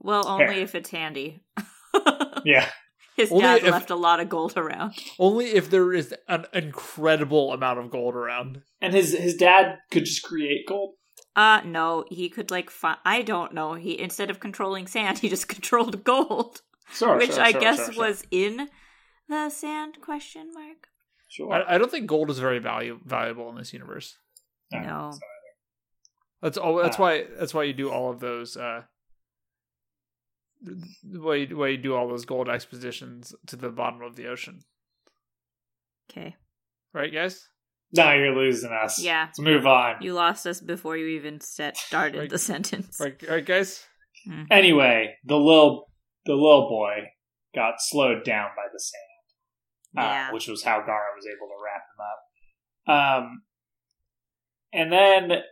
Well, 0.00 0.26
only 0.28 0.46
Fair. 0.46 0.62
if 0.62 0.74
it's 0.74 0.90
handy. 0.90 1.40
yeah, 2.44 2.68
His 3.16 3.30
Only 3.32 3.42
dad 3.42 3.64
if- 3.64 3.70
left 3.72 3.90
a 3.90 3.96
lot 3.96 4.20
of 4.20 4.28
gold 4.28 4.56
around. 4.56 4.94
Only 5.18 5.46
if 5.46 5.70
there 5.70 5.92
is 5.92 6.14
an 6.28 6.46
incredible 6.52 7.52
amount 7.52 7.78
of 7.80 7.90
gold 7.90 8.14
around. 8.14 8.62
and 8.80 8.94
his 8.94 9.12
his 9.16 9.34
dad 9.36 9.78
could 9.90 10.04
just 10.04 10.22
create 10.22 10.66
gold. 10.68 10.94
Uh 11.34 11.60
no, 11.64 12.04
he 12.10 12.28
could 12.28 12.50
like 12.50 12.70
fi- 12.70 12.98
I 13.04 13.22
don't 13.22 13.52
know. 13.54 13.74
He 13.74 13.98
instead 13.98 14.30
of 14.30 14.38
controlling 14.40 14.86
sand, 14.86 15.18
he 15.18 15.28
just 15.28 15.48
controlled 15.56 16.04
gold, 16.04 16.62
Sure, 16.92 17.16
which 17.16 17.32
sure, 17.34 17.42
I 17.42 17.52
sure, 17.52 17.60
guess 17.60 17.76
sure, 17.76 17.92
sure. 17.92 18.04
was 18.06 18.24
in 18.30 18.68
the 19.28 19.50
sand 19.50 19.98
question 20.00 20.50
mark. 20.54 20.88
Sure. 21.28 21.52
I, 21.52 21.74
I 21.74 21.78
don't 21.78 21.90
think 21.90 22.06
gold 22.06 22.30
is 22.30 22.38
very 22.38 22.60
valu- 22.60 23.00
valuable 23.04 23.48
in 23.50 23.56
this 23.56 23.72
universe. 23.72 24.16
I 24.72 24.78
don't 24.78 24.86
No. 24.86 25.18
That's 26.42 26.56
all. 26.56 26.76
That's 26.76 26.98
Uh, 26.98 27.02
why. 27.02 27.24
That's 27.38 27.52
why 27.54 27.64
you 27.64 27.72
do 27.72 27.90
all 27.90 28.10
of 28.10 28.20
those. 28.20 28.56
Uh, 28.56 28.82
the 30.62 31.20
way 31.20 31.46
the 31.46 31.54
way 31.56 31.72
you 31.72 31.78
do 31.78 31.94
all 31.94 32.08
those 32.08 32.24
gold 32.24 32.48
expositions 32.48 33.34
to 33.46 33.56
the 33.56 33.70
bottom 33.70 34.02
of 34.02 34.16
the 34.16 34.26
ocean, 34.26 34.60
Okay. 36.10 36.34
right, 36.92 37.12
guys? 37.12 37.48
No, 37.92 38.12
you're 38.12 38.34
losing 38.36 38.70
us. 38.72 39.00
Yeah. 39.00 39.26
Let's 39.26 39.38
move 39.40 39.66
on. 39.66 40.02
You 40.02 40.12
lost 40.14 40.46
us 40.46 40.60
before 40.60 40.96
you 40.96 41.06
even 41.08 41.40
set, 41.40 41.76
started 41.76 42.18
Right. 42.18 42.30
the 42.30 42.38
sentence. 42.38 42.98
Right, 43.00 43.20
right, 43.28 43.46
guys. 43.46 43.84
Anyway, 44.50 45.14
the 45.24 45.36
little 45.36 45.90
the 46.26 46.34
little 46.34 46.68
boy 46.68 47.04
got 47.54 47.74
slowed 47.78 48.24
down 48.24 48.50
by 48.56 48.64
the 48.72 48.78
sand, 48.80 49.02
uh, 49.98 50.30
which 50.32 50.48
was 50.48 50.62
how 50.62 50.78
Gaara 50.80 51.14
was 51.16 51.26
able 51.26 51.48
to 51.48 51.62
wrap 51.64 51.82
him 51.92 52.00
up. 52.10 53.22
Um, 53.24 53.42
and 54.72 54.92
then 54.92 55.42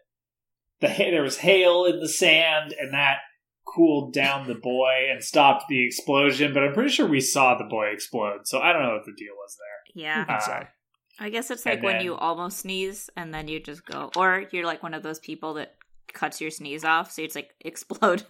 the 0.80 0.88
there 0.98 1.22
was 1.22 1.38
hail 1.38 1.84
in 1.84 2.00
the 2.00 2.08
sand, 2.08 2.74
and 2.78 2.92
that 2.94 3.18
cooled 3.66 4.12
down 4.14 4.46
the 4.46 4.54
boy 4.54 5.08
and 5.10 5.22
stopped 5.22 5.64
the 5.68 5.84
explosion. 5.86 6.52
But 6.54 6.62
I'm 6.64 6.72
pretty 6.72 6.90
sure 6.90 7.06
we 7.06 7.20
saw 7.20 7.56
the 7.56 7.64
boy 7.64 7.86
explode, 7.88 8.40
so 8.46 8.60
I 8.60 8.72
don't 8.72 8.82
know 8.82 8.94
what 8.94 9.04
the 9.04 9.14
deal 9.16 9.34
was 9.36 9.56
there. 9.58 10.02
Yeah. 10.04 10.24
Uh. 10.28 10.64
I 11.18 11.30
guess 11.30 11.50
it's 11.50 11.64
like 11.64 11.82
when 11.82 11.96
then- 11.96 12.04
you 12.04 12.14
almost 12.14 12.58
sneeze 12.58 13.08
and 13.16 13.32
then 13.32 13.48
you 13.48 13.58
just 13.58 13.86
go, 13.86 14.10
or 14.16 14.44
you're 14.52 14.66
like 14.66 14.82
one 14.82 14.92
of 14.92 15.02
those 15.02 15.18
people 15.18 15.54
that 15.54 15.74
cuts 16.12 16.40
your 16.42 16.50
sneeze 16.50 16.84
off, 16.84 17.10
so 17.10 17.22
it's 17.22 17.34
like 17.34 17.50
explode. 17.64 18.22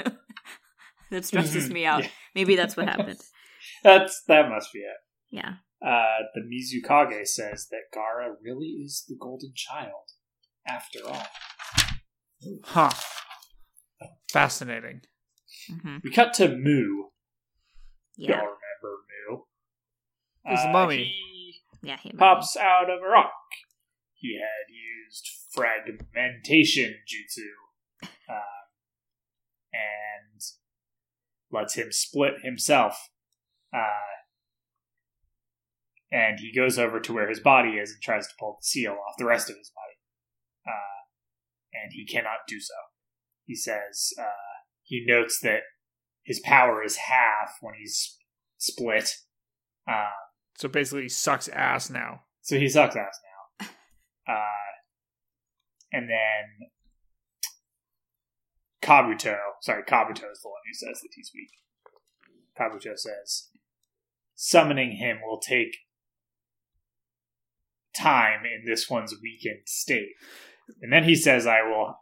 that 1.10 1.24
stresses 1.24 1.68
Mhm. 1.68 1.72
me 1.72 1.84
out. 1.86 2.02
Yeah. 2.04 2.08
Maybe 2.34 2.54
that's 2.56 2.76
what 2.76 2.86
happened. 2.88 3.18
That's 3.82 4.22
that 4.28 4.48
must 4.48 4.72
be 4.72 4.78
it. 4.80 4.96
Yeah. 5.30 5.54
Uh, 5.86 6.24
the 6.34 6.40
Mizukage 6.40 7.26
says 7.28 7.68
that 7.70 7.96
Gaara 7.96 8.34
really 8.42 8.66
is 8.66 9.04
the 9.08 9.14
golden 9.20 9.52
child, 9.54 10.10
after 10.66 10.98
all. 11.06 11.26
Huh. 12.64 12.90
Fascinating. 14.32 15.02
hmm 15.70 15.98
We 16.02 16.10
cut 16.10 16.34
to 16.34 16.48
Mu. 16.48 17.04
Yeah. 18.16 18.30
Y'all 18.30 18.38
remember 18.38 19.04
Mu? 19.30 19.38
He's 20.48 20.62
the 20.62 20.68
mummy. 20.70 21.04
He 21.04 21.54
Yeah. 21.82 21.98
He 22.02 22.10
pops 22.10 22.56
out 22.56 22.90
of 22.90 23.00
a 23.00 23.08
rock. 23.08 23.32
He 24.14 24.40
had 24.40 24.72
used 24.72 25.28
fragmentation 25.52 26.94
jutsu, 27.06 27.46
um, 28.28 28.66
and 29.72 30.40
lets 31.52 31.74
him 31.74 31.92
split 31.92 32.40
himself. 32.42 33.08
Uh, 33.72 34.16
and 36.16 36.40
he 36.40 36.50
goes 36.50 36.78
over 36.78 36.98
to 36.98 37.12
where 37.12 37.28
his 37.28 37.40
body 37.40 37.72
is 37.72 37.90
and 37.90 38.00
tries 38.02 38.26
to 38.26 38.32
pull 38.40 38.56
the 38.58 38.64
seal 38.66 38.92
off 38.92 39.16
the 39.18 39.26
rest 39.26 39.50
of 39.50 39.56
his 39.58 39.70
body. 39.70 39.98
Uh, 40.66 41.04
and 41.74 41.92
he 41.92 42.06
cannot 42.06 42.38
do 42.48 42.58
so. 42.58 42.72
He 43.44 43.54
says 43.54 44.14
uh, 44.18 44.56
he 44.82 45.04
notes 45.06 45.38
that 45.42 45.60
his 46.22 46.40
power 46.40 46.82
is 46.82 46.96
half 46.96 47.58
when 47.60 47.74
he's 47.78 48.16
split. 48.56 49.10
Um, 49.86 50.06
So 50.56 50.68
basically, 50.68 51.02
he 51.02 51.08
sucks 51.10 51.48
ass 51.48 51.90
now. 51.90 52.22
so 52.40 52.58
he 52.58 52.68
sucks 52.68 52.96
ass 52.96 53.18
now. 53.60 53.66
Uh, 54.28 54.72
and 55.92 56.10
then 56.10 56.68
Kabuto, 58.82 59.36
sorry, 59.60 59.84
Kabuto 59.84 60.32
is 60.32 60.40
the 60.42 60.48
one 60.48 60.62
who 60.66 60.74
says 60.74 61.00
that 61.00 61.10
he's 61.14 61.30
weak. 61.32 61.50
Kabuto 62.58 62.98
says, 62.98 63.50
summoning 64.34 64.96
him 64.96 65.18
will 65.24 65.38
take 65.38 65.76
time 67.98 68.40
in 68.44 68.64
this 68.70 68.88
one's 68.90 69.14
weakened 69.22 69.62
state. 69.66 70.10
And 70.82 70.92
then 70.92 71.04
he 71.04 71.14
says, 71.14 71.46
I 71.46 71.62
will 71.62 71.94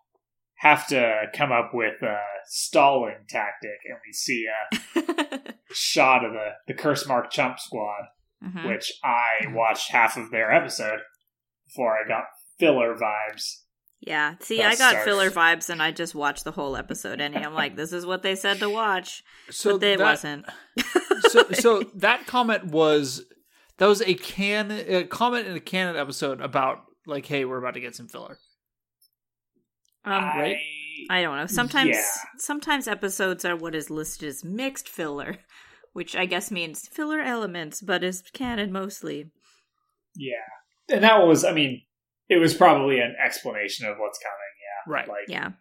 have 0.59 0.87
to 0.89 1.25
come 1.35 1.53
up 1.53 1.71
with 1.75 2.01
a 2.03 2.19
stalling 2.47 3.25
tactic, 3.29 3.79
and 3.89 3.99
we 4.07 4.13
see 4.13 4.47
a 4.47 5.53
shot 5.73 6.25
of 6.25 6.33
the 6.33 6.51
the 6.67 6.75
curse 6.75 7.07
mark 7.07 7.31
chump 7.31 7.59
squad, 7.59 8.05
Mhm. 8.43 8.69
which 8.69 8.93
I 9.03 9.47
watched 9.53 9.91
half 9.91 10.17
of 10.17 10.31
their 10.31 10.53
episode 10.53 11.01
before 11.67 11.97
I 11.99 12.07
got 12.09 12.25
filler 12.59 12.95
vibes. 12.97 13.61
Yeah. 14.01 14.35
See, 14.41 14.59
That 14.59 14.67
I 14.73 14.77
got 14.77 14.91
starts- 14.91 15.05
filler 15.05 15.31
vibes 15.31 15.71
and 15.71 15.83
I 15.83 15.91
just 15.91 16.15
watched 16.15 16.45
the 16.45 16.53
whole 16.53 16.77
episode 16.77 17.21
and 17.23 17.35
I'm 17.37 17.55
like, 17.55 17.75
this 17.75 17.91
is 17.93 18.05
what 18.05 18.23
they 18.23 18.35
said 18.37 18.59
to 18.61 18.69
watch. 18.69 19.23
So 19.51 19.79
but 19.79 19.89
it 19.89 20.01
wasn't. 20.01 20.45
so 21.31 21.51
so 21.53 21.83
that 21.97 22.27
comment 22.27 22.67
was 22.67 23.25
that 23.79 23.87
was 23.87 24.01
a 24.03 24.15
can 24.15 24.71
a 24.71 25.05
comment 25.05 25.47
in 25.47 25.57
a 25.57 25.61
canon 25.61 25.97
episode 25.97 26.41
about 26.41 26.85
like 27.07 27.27
hey 27.27 27.45
we're 27.45 27.59
about 27.59 27.75
to 27.75 27.81
get 27.81 27.95
some 27.95 28.09
filler 28.09 28.39
um, 30.07 30.13
right? 30.13 30.59
I 31.09 31.23
don't 31.23 31.37
know. 31.39 31.47
Sometimes 31.47 31.97
Yeah. 31.97 32.03
sometimes 32.37 32.87
episodes 32.87 33.45
are 33.47 33.57
what 33.57 33.75
is 33.75 33.89
listed 33.89 34.29
as 34.29 34.45
mixed 34.45 34.87
filler, 34.89 35.39
which 35.95 36.15
I 36.15 36.27
guess 36.27 36.51
means 36.51 36.89
filler 36.89 37.21
elements, 37.21 37.81
but 37.81 38.05
is 38.05 38.23
canon 38.33 38.71
mostly. 38.71 39.31
Yeah, 40.15 40.45
and 40.91 41.03
that 41.05 41.27
was, 41.27 41.43
I 41.45 41.53
mean, 41.53 41.83
it 42.29 42.37
was 42.37 42.53
probably 42.55 43.01
an 43.01 43.17
explanation 43.23 43.87
of 43.87 43.97
what's 43.99 44.19
coming. 44.19 44.53
Yeah, 44.61 44.93
right 44.93 45.09
like 45.09 45.29
Yeah. 45.29 45.53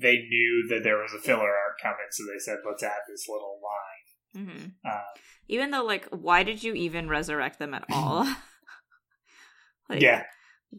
they 0.00 0.18
knew 0.18 0.66
that 0.70 0.84
there 0.84 0.98
was 0.98 1.12
a 1.12 1.18
filler 1.20 1.50
arc 1.50 1.80
coming, 1.82 2.06
so 2.12 2.22
they 2.32 2.38
said, 2.38 2.58
"Let's 2.64 2.84
add 2.84 3.00
this 3.08 3.26
little 3.28 3.58
line." 3.60 4.46
hmm 4.46 4.88
Um, 4.88 5.02
Even 5.48 5.70
though, 5.70 5.84
like, 5.84 6.06
why 6.10 6.42
did 6.42 6.62
you 6.62 6.74
even 6.74 7.08
resurrect 7.08 7.58
them 7.58 7.74
at 7.74 7.84
all? 7.92 8.24
like, 9.88 10.00
yeah, 10.02 10.24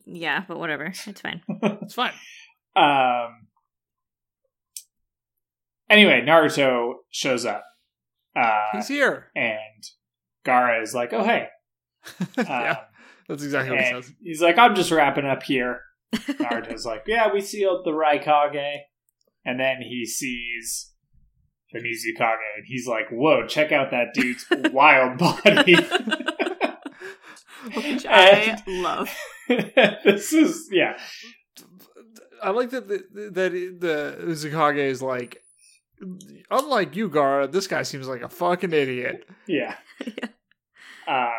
Yeah, 0.05 0.43
but 0.47 0.59
whatever. 0.59 0.85
It's 0.85 1.21
fine. 1.21 1.41
it's 1.63 1.95
fine 1.95 2.13
Um. 2.75 3.47
Anyway, 5.89 6.21
Naruto 6.23 6.93
shows 7.09 7.45
up, 7.45 7.63
uh, 8.35 8.67
he's 8.73 8.87
here 8.87 9.31
and 9.35 9.83
Gaara 10.45 10.83
is 10.83 10.93
like, 10.93 11.13
"Oh 11.13 11.23
hey," 11.23 11.47
um, 12.19 12.45
yeah 12.47 12.77
that's 13.27 13.43
exactly 13.43 13.71
what 13.75 13.83
he 13.83 13.91
says 13.91 14.13
he's 14.21 14.41
like, 14.41 14.57
"I'm 14.59 14.75
just 14.75 14.91
wrapping 14.91 15.25
up 15.25 15.41
here." 15.43 15.81
Naruto's 16.15 16.85
like, 16.85 17.03
"Yeah, 17.07 17.33
we 17.33 17.41
sealed 17.41 17.85
the 17.85 17.91
Raikage," 17.91 18.77
and 19.45 19.59
then 19.59 19.77
he 19.81 20.05
sees 20.05 20.93
the 21.71 21.79
Mizukage, 21.79 22.37
and 22.55 22.65
he's 22.65 22.87
like, 22.87 23.09
"Whoa, 23.11 23.45
check 23.47 23.71
out 23.71 23.91
that 23.91 24.13
dude's 24.13 24.45
wild 24.73 25.17
body." 25.17 25.75
Which 27.75 28.05
I 28.05 28.57
And- 28.65 28.81
love. 28.83 29.15
this 29.47 30.31
is 30.33 30.69
yeah, 30.71 30.97
I 32.41 32.51
like 32.51 32.69
that 32.69 32.87
the, 32.87 33.03
that 33.33 33.51
the 33.51 34.17
Mizukage 34.25 34.77
is 34.77 35.01
like 35.01 35.37
unlike 36.49 36.95
you 36.95 37.09
Gaara 37.09 37.51
this 37.51 37.67
guy 37.67 37.81
seems 37.83 38.07
like 38.07 38.21
a 38.21 38.29
fucking 38.29 38.71
idiot 38.71 39.25
yeah. 39.47 39.75
Um, 41.07 41.31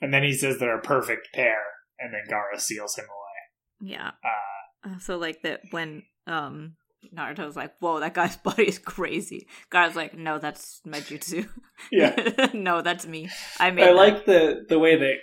and 0.00 0.12
then 0.12 0.24
he 0.24 0.32
says 0.32 0.58
they're 0.58 0.78
a 0.78 0.82
perfect 0.82 1.28
pair, 1.34 1.58
and 2.00 2.12
then 2.14 2.22
Gaara 2.28 2.58
seals 2.58 2.96
him 2.96 3.04
away. 3.04 3.92
Yeah. 3.92 4.12
Uh, 4.24 4.88
Uh, 4.94 4.98
So 4.98 5.16
like 5.18 5.42
that 5.42 5.60
when 5.70 6.02
um 6.26 6.76
Naruto's 7.14 7.56
like, 7.56 7.72
"Whoa, 7.80 8.00
that 8.00 8.14
guy's 8.14 8.36
body 8.48 8.68
is 8.68 8.78
crazy." 8.78 9.46
Guy's 9.70 9.96
like, 9.96 10.14
"No, 10.14 10.38
that's 10.38 10.80
my 10.84 10.98
jutsu. 11.00 11.48
yeah, 11.92 12.48
no, 12.54 12.82
that's 12.82 13.06
me. 13.06 13.28
I 13.58 13.70
made 13.70 13.84
I 13.84 13.86
that." 13.88 13.94
like 13.96 14.26
the 14.26 14.64
the 14.68 14.78
way 14.78 14.96
that 14.96 15.14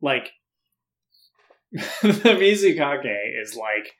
like 0.00 0.30
the 1.72 2.36
Mizukage 2.38 3.42
is 3.42 3.54
like, 3.54 3.92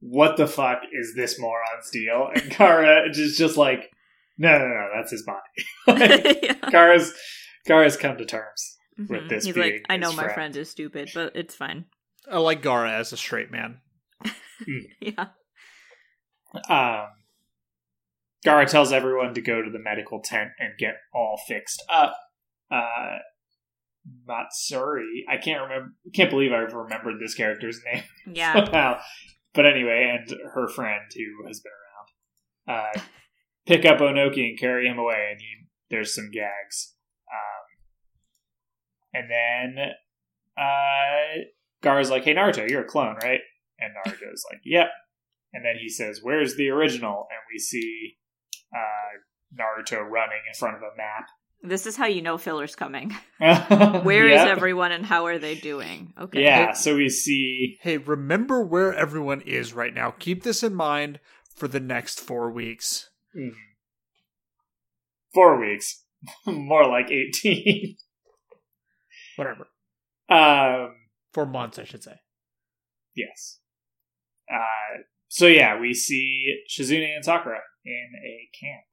what 0.00 0.36
the 0.36 0.46
fuck 0.46 0.80
is 0.92 1.14
this 1.14 1.38
moron's 1.38 1.90
deal? 1.92 2.28
And 2.34 2.50
Gaara 2.52 3.08
is 3.10 3.36
just 3.36 3.56
like, 3.56 3.90
no, 4.36 4.58
no, 4.58 4.66
no, 4.66 4.88
that's 4.96 5.10
his 5.12 5.22
body. 5.24 6.00
like, 6.00 6.42
yeah. 6.42 6.54
Gaara's 6.70 7.14
Gaara's 7.68 7.96
come 7.96 8.16
to 8.18 8.24
terms. 8.24 8.76
with 8.98 9.08
Mhm. 9.10 9.28
this 9.28 9.44
He's 9.44 9.54
being 9.54 9.72
like, 9.74 9.86
"I 9.88 9.96
know 9.96 10.08
his 10.08 10.16
my 10.16 10.22
friend." 10.24 10.34
friend 10.34 10.56
is 10.56 10.70
stupid, 10.70 11.10
but 11.14 11.36
it's 11.36 11.54
fine." 11.54 11.84
I 12.30 12.38
like 12.38 12.62
Gaara 12.62 12.90
as 12.92 13.12
a 13.12 13.16
straight 13.16 13.50
man 13.50 13.80
Yeah. 15.00 15.26
Um, 16.68 17.08
Gaara 18.46 18.66
tells 18.66 18.92
everyone 18.92 19.34
to 19.34 19.40
go 19.40 19.62
to 19.62 19.70
the 19.70 19.78
medical 19.78 20.20
tent 20.20 20.50
and 20.58 20.70
get 20.78 20.94
all 21.14 21.38
fixed 21.48 21.82
up. 21.90 22.16
Uh, 22.70 23.18
Matsuri, 24.26 25.24
I 25.28 25.36
can't 25.36 25.62
remember, 25.62 25.92
can't 26.14 26.30
believe 26.30 26.52
I've 26.52 26.72
remembered 26.72 27.16
this 27.20 27.34
character's 27.34 27.80
name 27.92 28.04
Yeah. 28.32 28.52
somehow. 28.64 29.00
But 29.54 29.66
anyway, 29.66 30.16
and 30.18 30.30
her 30.54 30.68
friend 30.68 31.02
who 31.14 31.46
has 31.46 31.60
been 31.60 31.72
around, 32.72 32.80
uh, 32.96 33.00
pick 33.66 33.84
up 33.84 33.98
Onoki 33.98 34.48
and 34.50 34.58
carry 34.58 34.86
him 34.86 34.98
away, 34.98 35.28
and 35.32 35.40
he, 35.40 35.46
there's 35.90 36.14
some 36.14 36.30
gags. 36.30 36.94
Um, 37.30 39.22
and 39.22 39.30
then 39.30 39.84
uh, 40.56 41.44
Gaara's 41.82 42.10
like, 42.10 42.24
"Hey 42.24 42.34
Naruto, 42.34 42.68
you're 42.68 42.82
a 42.82 42.88
clone, 42.88 43.16
right?" 43.22 43.40
And 43.80 43.92
Naruto's 43.94 44.44
like, 44.50 44.60
"Yep." 44.64 44.88
And 45.52 45.64
then 45.64 45.76
he 45.80 45.88
says, 45.88 46.20
"Where's 46.22 46.56
the 46.56 46.68
original?" 46.70 47.26
And 47.30 47.40
we 47.52 47.58
see 47.58 48.16
uh, 48.74 49.58
Naruto 49.58 50.00
running 50.02 50.40
in 50.46 50.54
front 50.58 50.76
of 50.76 50.82
a 50.82 50.96
map. 50.96 51.26
This 51.62 51.86
is 51.86 51.96
how 51.96 52.06
you 52.06 52.22
know 52.22 52.38
filler's 52.38 52.76
coming. 52.76 53.10
Where 53.38 54.28
is 54.28 54.42
Yep. 54.42 54.46
everyone 54.48 54.92
and 54.92 55.04
how 55.04 55.26
are 55.26 55.38
they 55.38 55.56
doing? 55.56 56.12
Okay. 56.20 56.42
Yeah, 56.44 56.72
so 56.72 56.94
we 56.96 57.08
see 57.08 57.78
hey 57.82 57.96
remember 57.98 58.62
where 58.62 58.94
everyone 58.94 59.40
is 59.40 59.72
right 59.72 59.92
now 59.92 60.12
keep 60.12 60.44
this 60.44 60.62
in 60.62 60.74
mind 60.74 61.18
for 61.56 61.66
the 61.66 61.80
next 61.80 62.20
four 62.20 62.50
weeks 62.52 63.10
mm, 63.36 63.50
four 65.34 65.58
weeks, 65.60 66.04
more 66.46 66.86
like 66.86 67.10
eighteen. 67.10 67.96
whatever 69.36 69.66
Um, 70.28 70.94
four 71.32 71.46
months 71.46 71.78
I 71.78 71.84
should 71.84 72.02
say 72.04 72.20
yes. 73.16 73.58
Uh, 74.52 75.02
so 75.28 75.46
yeah, 75.46 75.78
we 75.78 75.94
see 75.94 76.62
Shizune 76.68 77.14
and 77.14 77.24
Sakura 77.24 77.60
in 77.84 78.10
a 78.24 78.48
camp. 78.58 78.84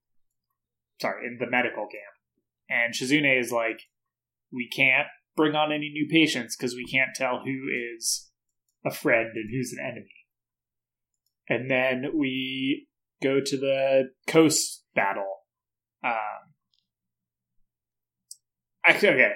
Sorry, 1.01 1.27
in 1.27 1.37
the 1.39 1.49
medical 1.49 1.87
camp. 1.87 2.15
And 2.69 2.93
Shizune 2.93 3.39
is 3.39 3.51
like, 3.51 3.81
we 4.51 4.69
can't 4.69 5.07
bring 5.35 5.55
on 5.55 5.71
any 5.71 5.89
new 5.89 6.07
patients 6.09 6.55
because 6.55 6.75
we 6.75 6.85
can't 6.85 7.15
tell 7.15 7.41
who 7.43 7.67
is 7.95 8.29
a 8.85 8.91
friend 8.91 9.31
and 9.35 9.49
who's 9.51 9.73
an 9.73 9.85
enemy. 9.85 10.09
And 11.47 11.69
then 11.69 12.17
we 12.17 12.87
go 13.21 13.39
to 13.43 13.57
the 13.57 14.09
coast 14.27 14.83
battle. 14.95 15.41
Um, 16.03 16.53
actually, 18.85 19.09
okay, 19.09 19.33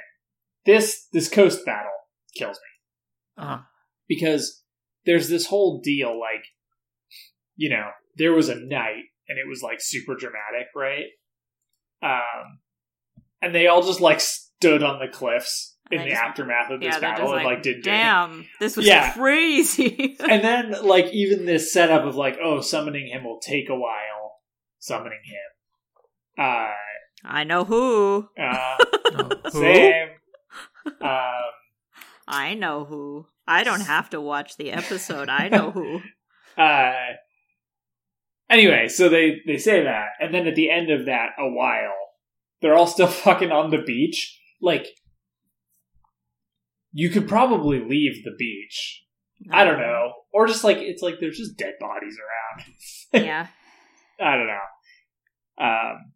this 0.66 1.08
this 1.12 1.30
coast 1.30 1.66
battle 1.66 1.92
kills 2.36 2.58
me 2.58 3.44
uh-huh. 3.44 3.62
because 4.08 4.64
there's 5.06 5.30
this 5.30 5.48
whole 5.48 5.82
deal 5.82 6.20
like 6.20 6.46
you 7.60 7.69
know 7.69 7.88
there 8.15 8.32
was 8.34 8.48
a 8.50 8.56
night 8.56 9.04
and 9.28 9.38
it 9.38 9.48
was 9.48 9.62
like 9.62 9.80
super 9.82 10.15
dramatic 10.15 10.67
right 10.76 11.08
um 12.02 12.60
and 13.41 13.54
they 13.54 13.67
all 13.67 13.84
just 13.84 14.00
like 14.02 14.19
stood 14.22 14.82
on 14.84 15.00
the 15.00 15.08
cliffs 15.08 15.76
in 15.91 16.04
the 16.04 16.10
just- 16.10 16.22
aftermath 16.22 16.69
of 16.72 16.80
this 16.80 16.95
Yeah, 16.95 17.00
battle 17.02 17.26
just 17.26 17.34
and 17.36 17.43
like, 17.43 17.56
like 17.58 17.63
did 17.63 17.84
damn, 17.84 18.45
this 18.60 18.78
was 18.78 18.86
Yeah. 18.86 19.12
crazy. 19.13 20.15
and 20.30 20.43
then 20.43 20.72
like 20.86 21.08
even 21.13 21.45
this 21.45 21.74
setup 21.74 22.04
of 22.06 22.15
like 22.15 22.38
oh 22.41 22.62
summoning 22.62 23.08
him 23.08 23.24
will 23.24 23.39
take 23.39 23.69
a 23.69 23.76
while 23.76 24.38
summoning 24.80 25.19
him 25.26 26.43
uh 26.45 26.69
I 27.26 27.43
know 27.43 27.65
who. 27.65 28.30
uh 28.39 28.78
who? 29.52 29.60
same 29.60 30.10
um 31.02 31.52
I 32.32 32.54
know 32.54 32.86
who. 32.86 33.26
I 33.48 33.63
don't 33.63 33.82
have 33.82 34.12
to 34.12 34.22
watch 34.22 34.56
the 34.58 34.72
episode. 34.72 35.28
I 35.30 35.50
know 35.50 35.72
who. 35.72 36.02
Uh, 36.58 36.91
anyway, 38.50 38.88
so 38.88 39.10
they 39.10 39.42
they 39.46 39.58
say 39.58 39.84
that, 39.84 40.08
and 40.20 40.34
then 40.34 40.48
at 40.48 40.56
the 40.56 40.70
end 40.70 40.90
of 40.92 41.06
that, 41.06 41.30
a 41.38 41.50
while, 41.50 41.96
they're 42.62 42.76
all 42.76 42.88
still 42.88 43.08
fucking 43.26 43.52
on 43.52 43.72
the 43.72 43.82
beach. 43.82 44.38
Like, 44.62 44.88
you 46.92 47.10
could 47.10 47.28
probably 47.28 47.80
leave 47.80 48.24
the 48.24 48.36
beach. 48.38 49.04
I 49.52 49.64
don't 49.64 49.80
know, 49.80 50.12
or 50.34 50.48
just 50.48 50.66
like 50.66 50.78
it's 50.78 51.02
like 51.02 51.16
there's 51.22 51.38
just 51.38 51.58
dead 51.58 51.76
bodies 51.80 52.18
around. 52.20 53.26
yeah. 53.26 53.48
I 54.22 54.36
don't 54.36 54.48
know. 54.48 55.66
Um, 55.66 56.12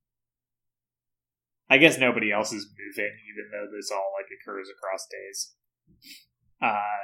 I 1.70 1.78
guess 1.78 1.98
nobody 1.98 2.32
else 2.32 2.52
is 2.52 2.68
moving, 2.78 3.12
even 3.32 3.50
though 3.52 3.68
this 3.76 3.92
all 3.92 4.12
like 4.18 4.28
occurs 4.42 4.68
across 4.70 5.08
days. 5.10 5.54
Uh, 6.62 7.02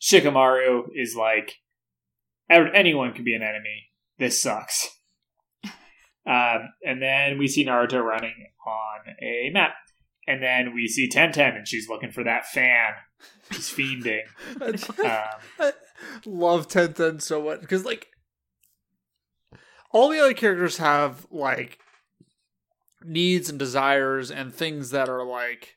Shikamaru 0.00 0.84
is 0.94 1.16
like, 1.16 1.46
"Ev- 1.46 1.54
anyone 2.50 3.12
can 3.12 3.24
be 3.24 3.34
an 3.34 3.42
enemy. 3.42 3.88
This 4.18 4.40
sucks. 4.40 4.88
Um, 6.28 6.70
and 6.84 7.00
then 7.00 7.38
we 7.38 7.46
see 7.46 7.64
Naruto 7.64 8.02
running 8.02 8.34
on 8.66 9.14
a 9.22 9.48
map. 9.52 9.74
And 10.26 10.42
then 10.42 10.74
we 10.74 10.88
see 10.88 11.08
Tenten, 11.08 11.56
and 11.56 11.68
she's 11.68 11.88
looking 11.88 12.10
for 12.10 12.24
that 12.24 12.46
fan 12.46 12.94
She's 13.52 13.70
fiending. 13.72 14.22
I 14.60 15.64
Um, 15.68 15.72
love 16.24 16.68
Tenten 16.68 17.22
so 17.22 17.42
much 17.42 17.60
because 17.60 17.84
like 17.84 18.08
all 19.92 20.08
the 20.08 20.18
other 20.18 20.34
characters 20.34 20.78
have 20.78 21.26
like 21.30 21.78
needs 23.04 23.48
and 23.48 23.58
desires 23.58 24.30
and 24.30 24.52
things 24.52 24.90
that 24.90 25.08
are 25.08 25.24
like 25.24 25.76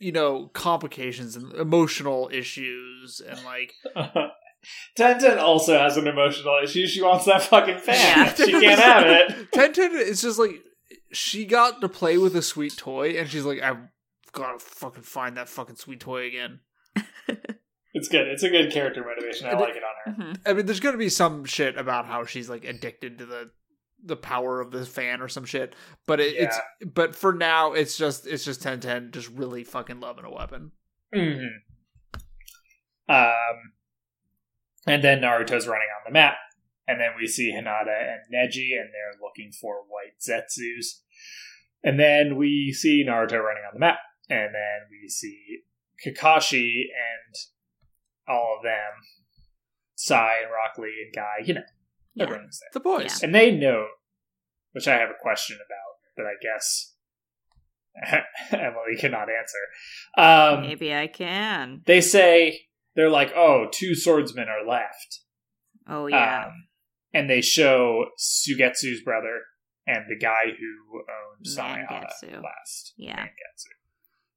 you 0.00 0.12
know 0.12 0.46
complications 0.54 1.34
and 1.34 1.52
emotional 1.54 2.30
issues 2.32 3.20
and 3.26 3.42
like 3.44 3.72
Tenten 4.98 5.38
also 5.38 5.78
has 5.78 5.96
an 5.96 6.06
emotional 6.06 6.58
issue. 6.62 6.86
She 6.86 7.02
wants 7.02 7.24
that 7.26 7.42
fucking 7.42 7.78
fan. 7.78 8.26
Yeah. 8.26 8.34
She 8.34 8.52
can't 8.52 8.80
have 8.80 9.06
it. 9.06 9.50
Tenten 9.52 9.92
is 10.00 10.22
just 10.22 10.38
like 10.38 10.62
she 11.12 11.44
got 11.44 11.80
to 11.80 11.88
play 11.88 12.18
with 12.18 12.34
a 12.36 12.42
sweet 12.42 12.76
toy 12.76 13.10
and 13.10 13.28
she's 13.28 13.44
like 13.44 13.60
I've 13.62 13.78
gotta 14.32 14.58
fucking 14.58 15.02
find 15.02 15.36
that 15.36 15.48
fucking 15.48 15.76
sweet 15.76 16.00
toy 16.00 16.26
again. 16.26 16.60
It's 17.98 18.08
good. 18.08 18.28
It's 18.28 18.42
a 18.42 18.50
good 18.50 18.70
character 18.70 19.02
motivation. 19.02 19.46
I 19.46 19.54
like 19.54 19.74
it 19.74 19.82
on 19.82 20.14
her. 20.14 20.22
Mhm. 20.34 20.40
I 20.44 20.52
mean, 20.52 20.66
there's 20.66 20.80
gonna 20.80 20.98
be 20.98 21.08
some 21.08 21.46
shit 21.46 21.78
about 21.78 22.04
how 22.04 22.26
she's 22.26 22.46
like 22.50 22.62
addicted 22.66 23.16
to 23.16 23.24
the 23.24 23.50
the 24.04 24.16
power 24.16 24.60
of 24.60 24.70
the 24.70 24.84
fan 24.84 25.22
or 25.22 25.28
some 25.28 25.46
shit. 25.46 25.74
But 26.06 26.20
it, 26.20 26.36
it's 26.36 26.58
but 26.84 27.16
for 27.16 27.32
now, 27.32 27.72
it's 27.72 27.96
just 27.96 28.26
it's 28.26 28.44
just 28.44 28.62
Tenten 28.62 29.12
just 29.12 29.30
really 29.30 29.64
fucking 29.64 29.98
loving 30.00 30.26
a 30.26 30.30
weapon. 30.30 30.72
hmm 31.14 31.38
Um, 33.08 33.72
and 34.86 35.02
then 35.02 35.20
Naruto's 35.20 35.66
running 35.66 35.88
on 35.96 36.02
the 36.06 36.12
map, 36.12 36.36
and 36.88 37.00
then 37.00 37.10
we 37.18 37.26
see 37.26 37.52
Hinata 37.52 37.88
and 38.00 38.20
Neji, 38.32 38.78
and 38.78 38.90
they're 38.92 39.20
looking 39.20 39.50
for 39.52 39.82
white 39.88 40.18
Zetsus. 40.20 41.00
And 41.82 41.98
then 42.00 42.36
we 42.36 42.72
see 42.72 43.04
Naruto 43.06 43.40
running 43.42 43.64
on 43.66 43.74
the 43.74 43.80
map, 43.80 43.98
and 44.28 44.54
then 44.54 44.88
we 44.90 45.08
see 45.08 45.58
Kakashi 46.04 46.82
and 46.82 47.34
all 48.28 48.56
of 48.58 48.62
them, 48.64 48.92
Sai 49.94 50.36
and 50.42 50.50
Rock 50.50 50.78
Lee 50.78 51.04
and 51.06 51.14
Guy, 51.14 51.44
you 51.44 51.54
know, 51.54 51.62
Yeah. 52.14 52.24
everyone's 52.24 52.60
there. 52.60 52.68
The 52.72 52.80
boys. 52.80 53.22
And 53.22 53.34
they 53.34 53.50
know, 53.50 53.86
which 54.72 54.88
I 54.88 54.94
have 54.98 55.10
a 55.10 55.14
question 55.20 55.56
about, 55.56 56.16
but 56.16 56.26
I 56.26 56.34
guess 56.42 56.94
Emily 58.52 58.96
cannot 58.98 59.28
answer. 59.30 59.58
Um, 60.18 60.62
Maybe 60.62 60.94
I 60.94 61.06
can. 61.06 61.82
they 61.86 62.00
say 62.00 62.65
they're 62.96 63.10
like, 63.10 63.32
oh, 63.36 63.68
two 63.70 63.94
swordsmen 63.94 64.48
are 64.48 64.66
left," 64.66 65.20
Oh 65.88 66.06
yeah. 66.08 66.46
um, 66.46 66.52
and 67.14 67.30
they 67.30 67.40
show 67.40 68.06
Suigetsu's 68.18 69.02
brother 69.02 69.42
and 69.86 70.06
the 70.08 70.18
guy 70.18 70.46
who 70.58 70.98
owned 71.00 71.46
Samehada 71.46 72.42
last. 72.42 72.92
Yeah. 72.96 73.20
Mangetsu. 73.20 73.70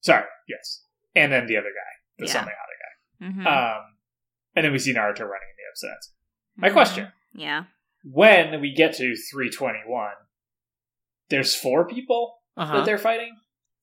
Sorry, 0.02 0.26
yes, 0.48 0.84
and 1.16 1.32
then 1.32 1.48
the 1.48 1.58
other 1.58 1.70
guy, 1.70 1.94
the 2.20 2.26
Yeah. 2.28 2.34
Samehada 2.44 2.54
Mhm. 3.22 3.44
guy. 3.44 3.76
Um, 3.78 3.96
and 4.56 4.66
then 4.66 4.72
we 4.72 4.80
see 4.80 4.94
Naruto 4.94 5.22
running 5.22 5.50
in 5.50 5.56
the 5.58 5.68
episodes. 5.70 6.14
My 6.56 6.70
question: 6.70 7.06
Mm-hmm. 7.08 7.40
Yeah. 7.40 7.64
When 8.04 8.62
we 8.62 8.74
get 8.74 8.94
to 8.96 9.16
three 9.30 9.50
twenty 9.50 9.82
one, 9.86 10.14
there's 11.30 11.54
four 11.56 11.86
people 11.88 12.42
Uh-huh. 12.56 12.78
that 12.78 12.86
they're 12.86 12.98
fighting, 12.98 13.36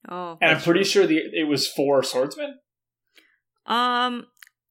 Oh. 0.08 0.38
and 0.40 0.52
I'm 0.52 0.62
pretty 0.62 0.84
sure 0.84 1.06
the 1.06 1.18
it 1.18 1.46
was 1.48 1.70
four 1.70 2.02
swordsmen. 2.02 2.60
Um. 3.66 4.26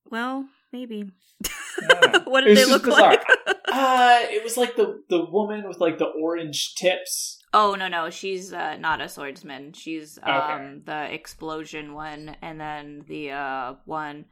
Well, 0.10 0.46
maybe. 0.72 1.12
I 1.44 1.88
don't 1.88 2.14
know. 2.26 2.32
what 2.32 2.42
did 2.42 2.52
was 2.52 2.66
they 2.66 2.72
look 2.72 2.84
bizarre. 2.84 3.12
like? 3.12 3.24
Uh, 3.78 4.20
it 4.30 4.42
was 4.42 4.56
like 4.56 4.78
the 4.78 5.04
the 5.10 5.26
woman 5.26 5.68
with 5.68 5.82
like 5.82 5.98
the 5.98 6.06
orange 6.06 6.76
tips. 6.76 7.44
oh 7.54 7.76
no 7.76 7.90
no, 7.90 8.10
she's 8.10 8.54
uh, 8.54 8.78
not 8.78 9.02
a 9.02 9.10
swordsman. 9.10 9.74
She's 9.74 10.18
um 10.24 10.32
Okay. 10.34 10.80
the 10.86 11.14
explosion 11.14 11.94
one, 11.94 12.38
and 12.42 12.58
then 12.62 13.04
the 13.10 13.32
uh 13.32 13.74
one. 13.84 14.26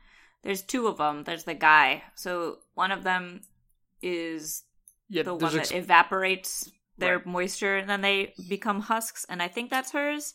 There's 0.44 0.62
two 0.62 0.88
of 0.88 0.98
them. 0.98 1.26
There's 1.26 1.44
the 1.44 1.56
guy. 1.56 2.04
So 2.16 2.60
one 2.76 2.92
of 2.92 3.04
them 3.04 3.42
is 4.02 4.64
yeah, 5.10 5.24
the 5.24 5.34
one 5.36 5.58
ex- 5.60 5.70
that 5.70 5.78
evaporates 5.78 6.72
their 6.98 7.18
Right. 7.18 7.26
moisture, 7.26 7.76
and 7.78 7.90
then 7.90 8.00
they 8.02 8.34
become 8.48 8.80
husks. 8.82 9.26
and 9.28 9.42
I 9.42 9.50
think 9.50 9.70
that's 9.70 9.92
hers. 9.92 10.34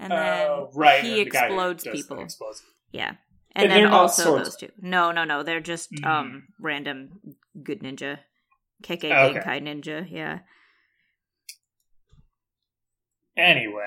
And 0.00 0.10
then 0.12 0.46
Oh, 0.48 0.70
right. 0.74 1.04
he 1.04 1.18
and 1.22 1.26
the 1.26 1.30
guy 1.30 1.46
who 1.48 1.54
explodes 1.54 1.84
the 1.84 1.90
people. 1.92 2.20
explodes. 2.20 2.62
Yeah. 2.92 3.12
And 3.54 3.72
And, 3.72 3.84
then 3.86 3.92
also 3.92 4.22
swords. 4.22 4.44
those 4.50 4.56
two. 4.56 4.68
No, 4.80 5.10
no, 5.10 5.24
no. 5.24 5.42
They're 5.42 5.60
just 5.60 5.90
Mhm. 5.92 6.06
um 6.06 6.48
random 6.60 7.20
good 7.62 7.80
ninja. 7.80 8.18
KK 8.82 9.04
Okay. 9.10 9.40
Genkai 9.40 9.60
ninja, 9.62 10.06
yeah. 10.10 10.40
Anyway, 13.36 13.82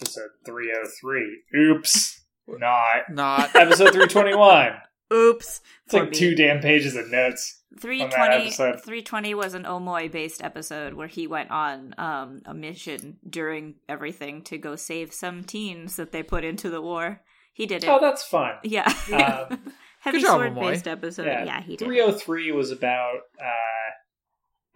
episode 0.00 0.30
three 0.44 0.72
oh 0.76 0.86
three. 1.00 1.42
Oops, 1.56 2.24
not 2.46 3.10
not 3.10 3.54
episode 3.56 3.92
three 3.92 4.06
twenty 4.06 4.34
one. 4.34 4.72
Oops. 5.12 5.60
It's 5.86 5.94
like 5.94 6.12
two 6.12 6.34
damn 6.34 6.60
pages 6.60 6.94
of 6.94 7.10
notes. 7.10 7.54
320, 7.80 8.50
320 8.50 9.34
was 9.34 9.54
an 9.54 9.64
Omoi 9.64 10.10
based 10.10 10.42
episode 10.42 10.92
where 10.94 11.06
he 11.06 11.26
went 11.26 11.50
on 11.50 11.94
um, 11.96 12.40
a 12.44 12.52
mission 12.52 13.16
during 13.28 13.76
everything 13.88 14.42
to 14.44 14.58
go 14.58 14.74
save 14.76 15.12
some 15.14 15.44
teens 15.44 15.96
that 15.96 16.12
they 16.12 16.22
put 16.22 16.44
into 16.44 16.68
the 16.68 16.82
war. 16.82 17.22
He 17.58 17.66
did 17.66 17.82
it. 17.84 17.88
Oh, 17.88 17.98
that's 18.00 18.22
fun. 18.22 18.54
yeah. 18.62 18.86
Um, 19.12 19.72
Heavy 20.00 20.18
Good 20.20 20.26
job, 20.26 20.38
sword 20.40 20.54
based 20.54 20.86
episode. 20.88 21.26
Yeah, 21.26 21.44
Yeah, 21.44 21.60
he 21.60 21.76
did. 21.76 21.84
Three 21.84 22.00
oh 22.00 22.12
three 22.12 22.52
was 22.52 22.70
about 22.70 23.16
uh, 23.40 23.90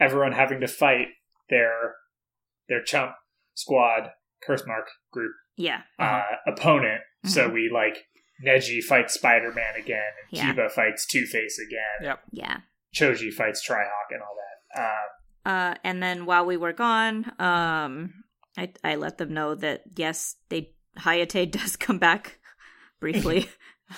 everyone 0.01 0.33
having 0.33 0.61
to 0.61 0.69
fight 0.69 1.07
their 1.49 1.95
their 2.69 2.83
chump 2.83 3.13
squad 3.55 4.11
curse 4.45 4.65
mark 4.67 4.89
group 5.13 5.33
Yeah. 5.57 5.83
uh, 5.99 6.23
opponent. 6.47 7.03
So 7.25 7.49
Mhm. 7.49 7.55
we 7.55 7.71
like 7.73 8.05
Neji 8.45 8.83
fights 8.83 9.15
Spider 9.15 9.53
Man 9.53 9.77
again, 9.77 10.11
and 10.21 10.37
Yeah. 10.39 10.53
Kiba 10.53 10.71
fights 10.73 11.07
Two 11.07 11.25
Face 11.27 11.59
again, 11.61 12.09
Yep. 12.09 12.23
Yeah. 12.33 12.57
Choji 12.95 13.33
fights 13.33 13.65
Trihawk 13.67 14.11
and 14.11 14.21
all 14.23 14.37
that. 14.37 14.83
Um, 14.83 15.09
Uh, 15.45 15.75
and 15.85 16.03
then 16.03 16.27
while 16.27 16.45
we 16.45 16.57
were 16.57 16.73
gone, 16.73 17.33
um, 17.41 18.25
I 18.57 18.73
I 18.83 18.97
let 18.97 19.19
them 19.19 19.33
know 19.33 19.55
that 19.55 19.83
yes, 19.97 20.37
they 20.49 20.73
Hayate 20.99 21.51
does 21.59 21.77
come 21.77 21.99
back 21.99 22.39
briefly, 23.03 23.49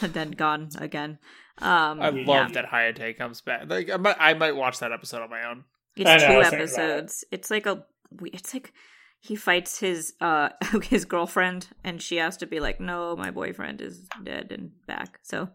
and 0.01 0.13
then 0.15 0.33
gone 0.33 0.71
again. 0.79 1.19
Um, 1.59 2.01
I 2.03 2.09
Yeah. 2.11 2.27
love 2.27 2.53
that 2.55 2.67
Hayate 2.67 3.17
comes 3.17 3.41
back. 3.41 3.69
Like 3.71 3.89
I 3.91 3.97
might, 3.97 4.17
I 4.19 4.35
might 4.35 4.57
watch 4.57 4.81
that 4.81 4.91
episode 4.91 5.23
on 5.23 5.31
my 5.31 5.49
own. 5.49 5.65
It's 5.97 6.05
know, 6.23 6.29
two 6.29 6.37
was 6.39 6.49
it. 6.49 6.55
episodes. 6.55 7.25
It's 7.31 7.51
like 7.51 7.67
a. 7.67 7.85
It's 8.33 8.53
like 8.53 8.73
he 9.21 9.37
fights 9.37 9.79
his 9.79 10.15
uh 10.21 10.49
his 10.83 11.05
girlfriend, 11.05 11.69
and 11.85 12.03
she 12.03 12.17
has 12.17 12.37
to 12.39 12.47
be 12.47 12.59
like, 12.59 12.81
"No, 12.81 13.15
my 13.15 13.31
boyfriend 13.31 13.81
is 13.81 14.09
dead 14.25 14.51
and 14.51 14.73
back." 14.89 15.21
So, 15.23 15.51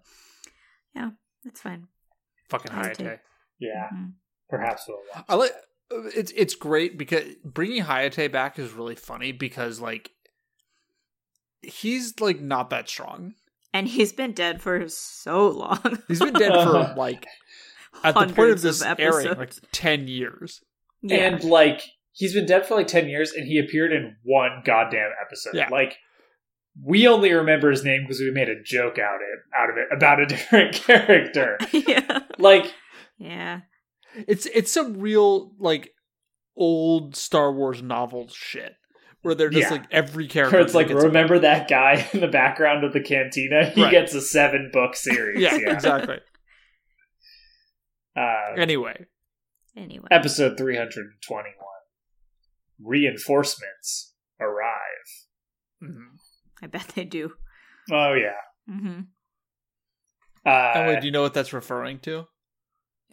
yeah, 0.96 1.10
that's 1.44 1.60
fine. 1.62 1.88
Fucking 2.50 2.72
Hayate. 2.72 2.98
Hayate. 2.98 3.20
yeah, 3.60 3.90
Mhm. 3.94 4.14
perhaps 4.50 4.86
we'll 4.88 5.02
watch. 5.14 5.26
I 5.28 5.36
like 5.36 5.52
it's 6.16 6.32
it's 6.36 6.56
great 6.56 6.98
because 6.98 7.26
bringing 7.44 7.84
Hayate 7.84 8.32
back 8.32 8.58
is 8.60 8.72
really 8.72 8.96
funny 8.96 9.32
because 9.34 9.82
like 9.82 10.12
he's 11.62 12.20
like 12.20 12.40
not 12.40 12.70
that 12.70 12.90
strong. 12.90 13.34
And 13.74 13.88
he's 13.88 14.12
been 14.12 14.32
dead 14.32 14.62
for 14.62 14.88
so 14.90 15.50
long. 15.50 16.00
He's 16.08 16.20
been 16.20 16.34
dead 16.34 16.52
for 16.52 16.94
like 16.98 17.28
at 18.04 18.16
the 18.16 18.22
point 18.22 18.30
of 18.32 18.36
Hundreds 18.36 18.64
this 18.64 18.82
airing 18.82 19.38
like 19.38 19.54
ten 19.72 20.08
years. 20.08 20.64
yeah. 21.04 21.18
And 21.18 21.44
like 21.44 21.84
he's 22.12 22.34
been 22.34 22.48
dead 22.48 22.66
for 22.66 22.76
like 22.76 22.88
ten 22.88 23.08
years, 23.08 23.32
and 23.32 23.46
he 23.46 23.60
appeared 23.60 23.92
in 23.92 24.16
one 24.24 24.64
goddamn 24.66 25.12
episode. 25.24 25.54
Yeah. 25.54 25.70
Like 25.72 25.98
we 26.84 27.08
only 27.08 27.32
remember 27.32 27.70
his 27.70 27.84
name 27.84 28.04
because 28.04 28.20
we 28.20 28.32
made 28.32 28.50
a 28.50 28.60
joke 28.64 28.98
out 28.98 29.20
it 29.22 29.40
out 29.56 29.70
of 29.70 29.78
it 29.78 29.88
about 29.92 30.20
a 30.20 30.26
different 30.28 30.74
character. 30.74 31.60
yeah. 31.72 32.22
like 32.40 32.74
Yeah. 33.20 33.62
It's 34.28 34.48
it's 34.48 34.72
some 34.72 35.00
real 35.00 35.52
like 35.60 35.92
old 36.58 37.16
Star 37.16 37.54
Wars 37.54 37.84
novel 37.84 38.28
shit 38.30 38.74
where 39.22 39.36
they're 39.36 39.50
just 39.50 39.70
Yeah. 39.70 39.78
like 39.78 39.86
every 39.92 40.28
character. 40.28 40.58
where 40.58 40.66
it's 40.66 40.74
like 40.74 40.88
gets- 40.90 41.04
remember 41.04 41.40
that 41.40 41.68
guy 41.68 42.08
in 42.14 42.20
the 42.22 42.28
background 42.28 42.84
of 42.84 42.94
the 42.94 43.02
cantina? 43.02 43.66
He 43.76 43.84
Right. 43.84 43.92
gets 43.92 44.14
a 44.14 44.22
seven 44.22 44.70
book 44.74 44.96
series. 44.96 45.42
yeah, 45.42 45.56
yeah. 45.56 45.74
exactly. 45.74 46.20
Uh, 48.16 48.54
Anyway, 48.58 49.06
Anyway. 49.78 50.08
episode 50.12 50.58
three 50.58 50.76
hundred 50.76 51.06
and 51.06 51.22
twenty 51.26 51.52
one. 51.58 51.66
Reinforcements 52.92 54.14
arrive. 54.40 55.28
Mhm. 55.84 56.18
I 56.62 56.68
bet 56.68 56.90
they 56.96 57.06
do. 57.06 57.34
Oh 57.92 58.14
yeah. 58.14 58.36
hmm 58.68 59.02
Uh, 60.46 60.72
Emily, 60.76 61.00
do 61.02 61.06
you 61.08 61.12
know 61.12 61.22
what 61.22 61.34
that's 61.34 61.54
referring 61.54 62.00
to? 62.00 62.28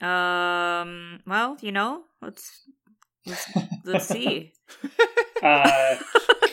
Um. 0.01 1.21
Well, 1.27 1.57
you 1.61 1.73
know, 1.73 2.03
let's 2.21 2.63
let's 3.27 3.49
let's 3.85 4.07
see. 4.07 4.53
uh, 5.43 5.97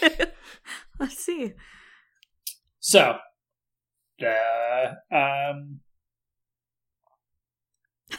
let's 0.99 1.17
see. 1.17 1.53
So, 2.79 3.17
uh, 4.21 5.15
um, 5.15 5.79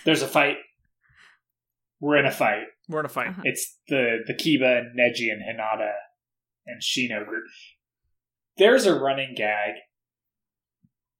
there's 0.05 0.23
a 0.23 0.27
fight. 0.29 0.57
We're 2.01 2.17
in 2.19 2.27
a 2.27 2.31
fight. 2.33 2.65
We're 2.89 3.01
in 3.01 3.07
a 3.07 3.11
fight. 3.11 3.29
Uh-huh. 3.29 3.43
It's 3.45 3.79
the 3.89 4.19
the 4.27 4.35
Kiba 4.35 4.79
and 4.79 4.99
Neji 4.99 5.31
and 5.33 5.43
Hinata 5.43 5.93
and 6.67 6.81
Shino 6.83 7.27
group. 7.27 7.45
there's 8.59 8.87
a 8.87 8.99
running 8.99 9.35
gag. 9.37 9.75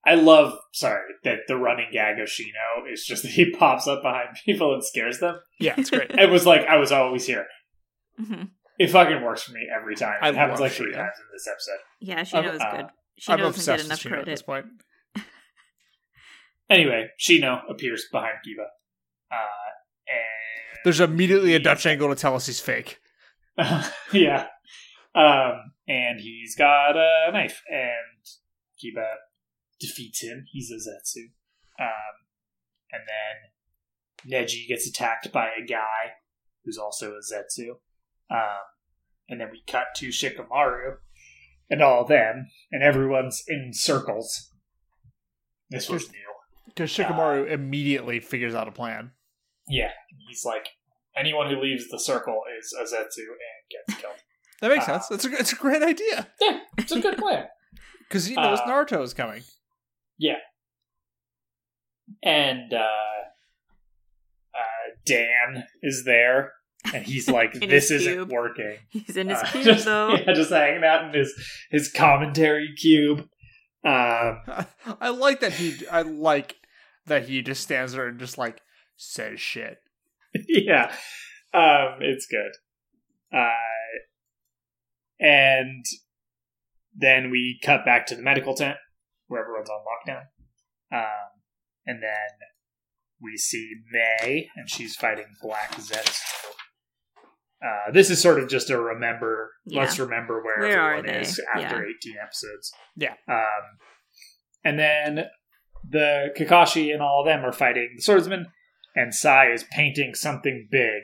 I 0.07 0.17
love, 0.17 0.59
sorry, 0.75 1.01
that 1.25 1.41
the 1.49 1.57
running 1.57 1.87
gag 1.91 2.19
of 2.21 2.29
Shino 2.29 2.93
is 2.93 3.07
just 3.07 3.23
that 3.23 3.31
he 3.33 3.51
pops 3.51 3.87
up 3.87 4.03
behind 4.03 4.37
people 4.45 4.75
and 4.75 4.85
scares 4.85 5.19
them. 5.19 5.39
Yeah, 5.59 5.75
it's 5.79 5.89
great. 5.89 6.11
It 6.11 6.29
was 6.29 6.45
like, 6.45 6.67
I 6.67 6.77
was 6.77 6.93
always 6.93 7.27
here. 7.27 7.47
Mhm. 8.21 8.51
It 8.79 8.91
fucking 8.91 9.23
works 9.23 9.43
for 9.45 9.53
me 9.53 9.69
every 9.75 9.95
time. 9.95 10.17
I 10.21 10.31
it 10.31 10.35
happens 10.35 10.61
like 10.61 10.73
three 10.73 10.93
Shino. 10.93 10.97
times 10.97 11.15
in 11.19 11.27
this 11.33 11.49
episode. 11.49 11.79
Yeah, 12.01 12.23
she 12.25 12.37
I'm- 12.37 12.45
knows 12.47 12.61
uh, 12.61 12.77
good. 12.77 12.87
She 13.17 13.33
I'm 13.33 13.39
doesn't 13.39 13.65
get 13.77 13.85
enough 13.87 14.05
with 14.05 14.13
Shino 14.13 14.19
at 14.19 14.25
this 14.27 14.43
point. 14.43 14.67
Anyway, 16.71 17.09
Shino 17.21 17.61
appears 17.71 18.07
behind 18.11 18.39
Kiba. 18.47 18.65
Uh, 19.31 19.71
and 20.09 20.79
There's 20.85 21.01
immediately 21.01 21.55
a 21.55 21.59
Dutch 21.59 21.85
angle 21.87 22.09
to 22.09 22.15
tell 22.15 22.35
us 22.35 22.47
he's 22.47 22.61
fake. 22.61 23.01
yeah. 24.13 24.47
Um, 25.15 25.73
and 25.87 26.19
he's 26.21 26.57
got 26.57 26.97
a 26.97 27.31
knife, 27.33 27.63
and 27.69 28.25
Kiba 28.83 29.07
defeats 29.79 30.23
him. 30.23 30.47
He's 30.51 30.71
a 30.71 30.77
Zetsu. 30.77 31.25
Um, 31.79 32.25
and 32.93 33.03
then 34.27 34.41
Neji 34.43 34.67
gets 34.67 34.89
attacked 34.89 35.31
by 35.33 35.49
a 35.63 35.65
guy 35.67 36.15
who's 36.65 36.79
also 36.79 37.13
a 37.13 37.21
Zetsu. 37.21 37.77
Um, 38.31 38.61
and 39.29 39.41
then 39.41 39.49
we 39.53 39.63
cut 39.71 39.87
to 39.97 40.09
Shikamaru 40.09 40.97
and 41.71 41.83
all 41.83 42.03
of 42.03 42.09
them, 42.09 42.47
and 42.71 42.83
everyone's 42.83 43.43
in 43.49 43.71
circles. 43.73 44.51
This 45.71 45.89
was 45.89 46.09
new. 46.11 46.19
Because 46.67 46.91
Shikamaru 46.91 47.51
immediately 47.51 48.21
figures 48.21 48.55
out 48.55 48.69
a 48.69 48.73
plan. 48.73 49.13
Yeah, 49.69 49.91
he's 50.29 50.45
like, 50.45 50.67
anyone 51.17 51.49
who 51.49 51.61
leaves 51.61 51.89
the 51.89 51.99
circle 51.99 52.43
is 52.59 52.75
a 52.79 52.83
Zetsu 52.85 53.19
and 53.21 53.87
gets 53.89 54.01
killed. 54.01 54.15
That 54.61 54.71
makes 54.71 54.89
Uh, 54.89 55.01
sense. 55.01 55.09
That's 55.09 55.25
a, 55.27 55.33
it's 55.41 55.53
a 55.53 55.57
great 55.57 55.83
idea. 55.83 56.29
yeah, 56.41 56.61
it's 56.79 56.93
a 56.93 57.01
good 57.01 57.19
plan. 57.19 57.47
Because 58.09 58.27
he 58.27 58.35
knows 58.35 58.61
Uh, 58.61 58.67
Naruto 58.69 59.03
is 59.03 59.13
coming. 59.15 59.43
Yeah. 60.19 60.37
And 62.23 62.73
uh, 62.73 62.77
uh, 64.55 64.95
Dan 65.07 65.65
is 65.83 66.05
there, 66.05 66.53
and 66.93 67.05
he's 67.05 67.29
like, 67.31 67.53
"This 67.61 67.91
isn't 67.91 68.13
cube. 68.15 68.31
working." 68.33 68.77
He's 68.91 69.17
in 69.17 69.29
his 69.29 69.39
Uh, 69.39 69.47
cube 69.47 69.65
just, 69.65 69.85
though. 69.85 70.15
yeah, 70.15 70.33
just 70.35 70.51
hanging 70.51 70.85
out 70.85 71.05
in 71.07 71.15
his 71.19 71.33
his 71.71 71.91
commentary 71.91 72.75
cube. 72.77 73.21
Um, 73.85 74.41
I 75.01 75.11
like 75.11 75.41
that 75.41 75.53
he. 75.55 75.87
I 75.89 76.03
like 76.03 76.57
that 77.07 77.29
he 77.29 77.43
just 77.43 77.63
stands 77.63 77.93
there 77.93 78.07
and 78.07 78.19
just 78.19 78.39
like 78.39 78.61
says 78.97 79.41
shit. 79.41 79.79
yeah, 80.49 80.93
um, 81.53 81.99
it's 82.01 82.27
good. 82.27 82.53
Uh, 83.33 83.51
and 85.21 85.85
then 86.97 87.31
we 87.31 87.59
cut 87.65 87.85
back 87.85 88.07
to 88.07 88.15
the 88.15 88.23
medical 88.23 88.55
tent 88.55 88.77
where 89.27 89.43
everyone's 89.43 89.69
on 89.71 89.81
lockdown. 89.85 90.23
Um, 90.93 91.29
and 91.87 92.03
then 92.03 92.29
we 93.21 93.37
see 93.37 93.75
Mei, 93.91 94.49
and 94.57 94.69
she's 94.69 94.95
fighting 94.97 95.27
Black 95.43 95.73
Zetsu. 95.77 96.21
Uh, 97.65 97.91
this 97.93 98.11
is 98.11 98.21
sort 98.21 98.39
of 98.39 98.49
just 98.49 98.69
a 98.71 98.79
remember. 98.79 99.53
Yeah. 99.65 99.81
Let's 99.81 99.99
remember 99.99 100.43
where, 100.43 100.59
Where 100.69 100.81
are 100.81 100.95
everyone 100.97 101.21
is 101.23 101.41
after 101.55 101.77
Yeah. 101.87 101.93
18 101.99 102.15
episodes. 102.23 102.73
Yeah. 102.97 103.15
Um, 103.27 103.79
and 104.65 104.79
then 104.79 105.27
the 105.89 106.29
Kakashi 106.39 106.93
and 106.93 107.01
all 107.03 107.21
of 107.21 107.27
them 107.27 107.45
are 107.45 107.53
fighting 107.53 107.95
the 107.97 108.03
swordsman, 108.03 108.47
and 108.95 109.15
Sai 109.15 109.51
is 109.51 109.65
painting 109.71 110.15
something 110.15 110.69
big 110.71 111.03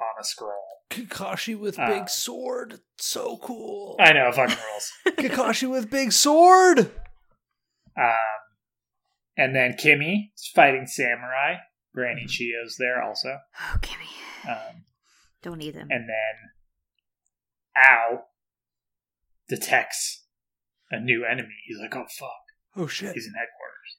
on 0.00 0.20
a 0.20 0.24
scroll. 0.24 0.52
Kakashi 0.90 1.56
with 1.56 1.78
Uh, 1.78 1.86
big 1.88 2.08
sword, 2.08 2.80
so 2.98 3.38
cool. 3.42 3.96
I 4.00 4.12
know, 4.12 4.32
fucking 4.32 4.56
rules. 4.56 4.92
Kakashi 5.16 5.70
with 5.70 5.90
big 5.90 6.10
sword. 6.10 6.90
Um, 7.96 8.40
and 9.36 9.54
then 9.54 9.72
Kimmy 9.74 10.30
is 10.36 10.50
fighting 10.54 10.86
Samurai. 10.86 11.56
Granny 11.94 12.26
Chiyo's 12.26 12.76
there 12.78 13.02
also. 13.02 13.38
Oh, 13.60 13.76
Kimmy. 13.80 14.48
Um, 14.50 14.84
Don't 15.42 15.60
eat 15.62 15.74
them. 15.74 15.88
and 15.90 16.08
then 16.08 16.50
Ao 17.76 18.24
detects 19.48 20.24
a 20.90 21.00
new 21.00 21.24
enemy. 21.24 21.54
He's 21.66 21.78
like, 21.80 21.94
oh 21.96 22.06
fuck, 22.10 22.30
Oh 22.76 22.86
shit! 22.86 23.12
he's 23.14 23.26
in 23.26 23.32
headquarters. 23.34 23.96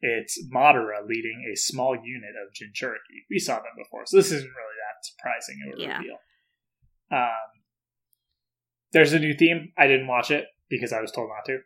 It's 0.00 0.46
Madara 0.54 1.06
leading 1.08 1.50
a 1.52 1.56
small 1.56 1.94
unit 1.96 2.34
of 2.36 2.52
Jinchuriki. 2.52 3.24
We 3.30 3.38
saw 3.38 3.56
them 3.56 3.72
before, 3.76 4.02
so 4.06 4.16
this 4.18 4.26
isn't 4.32 4.42
really 4.42 4.76
that 4.80 5.04
surprising 5.04 5.56
of 5.72 5.78
a 5.78 5.82
Yeah. 5.82 5.96
reveal. 5.98 6.16
Um, 7.10 7.62
there's 8.92 9.12
a 9.14 9.18
new 9.18 9.34
theme. 9.34 9.72
I 9.78 9.86
didn't 9.86 10.06
watch 10.08 10.30
it 10.30 10.44
because 10.68 10.92
I 10.92 11.00
was 11.00 11.10
told 11.10 11.30
not 11.30 11.44
to. 11.46 11.60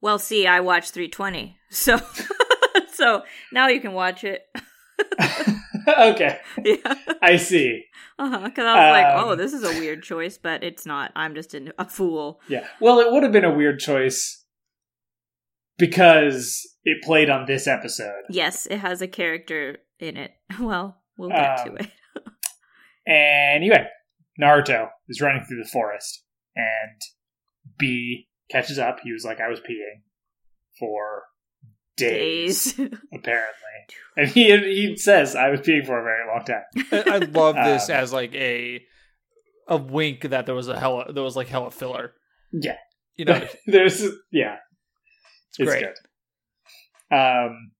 Well, 0.00 0.18
see, 0.18 0.46
I 0.46 0.60
watched 0.60 0.92
320, 0.92 1.58
so 1.70 2.00
so 2.92 3.22
now 3.52 3.68
you 3.68 3.80
can 3.80 3.92
watch 3.92 4.24
it. 4.24 4.42
okay, 5.98 6.38
yeah, 6.64 6.94
I 7.22 7.36
see. 7.36 7.84
uh-huh. 8.18 8.40
Because 8.44 8.64
I 8.64 8.74
was 8.74 8.92
like, 8.92 9.06
Um, 9.06 9.28
oh, 9.30 9.36
this 9.36 9.52
is 9.52 9.62
a 9.64 9.78
weird 9.80 10.02
choice, 10.02 10.38
but 10.38 10.62
it's 10.62 10.84
not. 10.86 11.12
I'm 11.16 11.34
just 11.34 11.54
a 11.54 11.84
fool. 11.88 12.40
Yeah. 12.48 12.66
Well, 12.80 12.98
it 13.00 13.10
would 13.12 13.22
have 13.22 13.32
been 13.32 13.44
a 13.44 13.54
weird 13.54 13.78
choice 13.80 14.44
because 15.78 16.60
it 16.84 17.02
played 17.02 17.30
on 17.30 17.46
this 17.46 17.66
episode. 17.66 18.22
Yes, 18.28 18.66
it 18.66 18.78
has 18.78 19.00
a 19.02 19.08
character 19.08 19.78
in 19.98 20.16
it. 20.16 20.32
Well, 20.60 21.00
we'll 21.16 21.30
get 21.30 21.60
Um, 21.60 21.76
to 21.76 21.82
it. 21.84 21.90
Anyway, 23.06 23.86
Naruto 24.40 24.88
is 25.08 25.20
running 25.20 25.44
through 25.44 25.62
the 25.62 25.68
forest, 25.68 26.22
and 26.54 27.00
B 27.78 28.28
catches 28.50 28.78
up. 28.78 28.98
He 29.02 29.12
was 29.12 29.24
like, 29.24 29.40
I 29.40 29.48
was 29.48 29.60
peeing 29.60 30.02
for 30.78 31.24
days, 31.96 32.72
Days. 32.74 32.88
apparently. 33.14 33.69
And 34.16 34.28
he, 34.28 34.56
he 34.58 34.96
says, 34.96 35.34
I 35.36 35.50
was 35.50 35.60
peeing 35.60 35.86
for 35.86 35.98
a 35.98 36.02
very 36.02 36.26
long 36.26 36.44
time. 36.44 36.64
I, 36.92 37.18
love 37.26 37.54
this 37.64 37.88
Um, 37.88 37.96
as 37.96 38.12
like 38.12 38.34
a 38.34 38.82
a 39.68 39.76
wink 39.76 40.22
that 40.22 40.46
there 40.46 40.54
was 40.54 40.66
a 40.68 40.78
hella 40.78 41.12
there 41.12 41.22
was 41.22 41.36
like 41.36 41.48
hella 41.48 41.70
filler. 41.70 42.12
Yeah. 42.52 42.76
You 43.16 43.24
know, 43.26 43.46
There's, 43.66 44.02
yeah, 44.32 44.56
it's 45.50 45.60
it's 45.60 45.70
great. 45.70 45.84
good. 47.10 47.16
Um, 47.16 47.72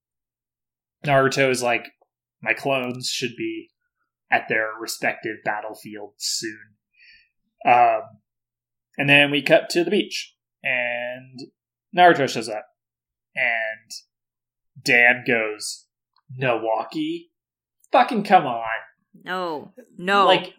Naruto 1.06 1.50
is 1.50 1.62
like, 1.62 1.86
my 2.42 2.52
clones 2.52 3.08
should 3.08 3.34
be 3.36 3.68
at 4.30 4.48
their 4.48 4.68
respective 4.80 5.36
battlefields 5.44 6.14
soon. 6.18 6.58
Um, 7.66 8.02
and 8.98 9.08
then 9.08 9.30
we 9.30 9.42
cut 9.42 9.70
to 9.70 9.82
the 9.84 9.90
beach, 9.90 10.34
and 10.62 11.40
Naruto 11.96 12.28
shows 12.28 12.48
up, 12.48 12.66
and 13.34 13.90
Dan 14.84 15.24
goes, 15.26 15.86
Nawaki? 16.38 17.26
Fucking 17.92 18.24
come 18.24 18.46
on. 18.46 18.66
No, 19.24 19.72
no. 19.98 20.26
Like, 20.26 20.54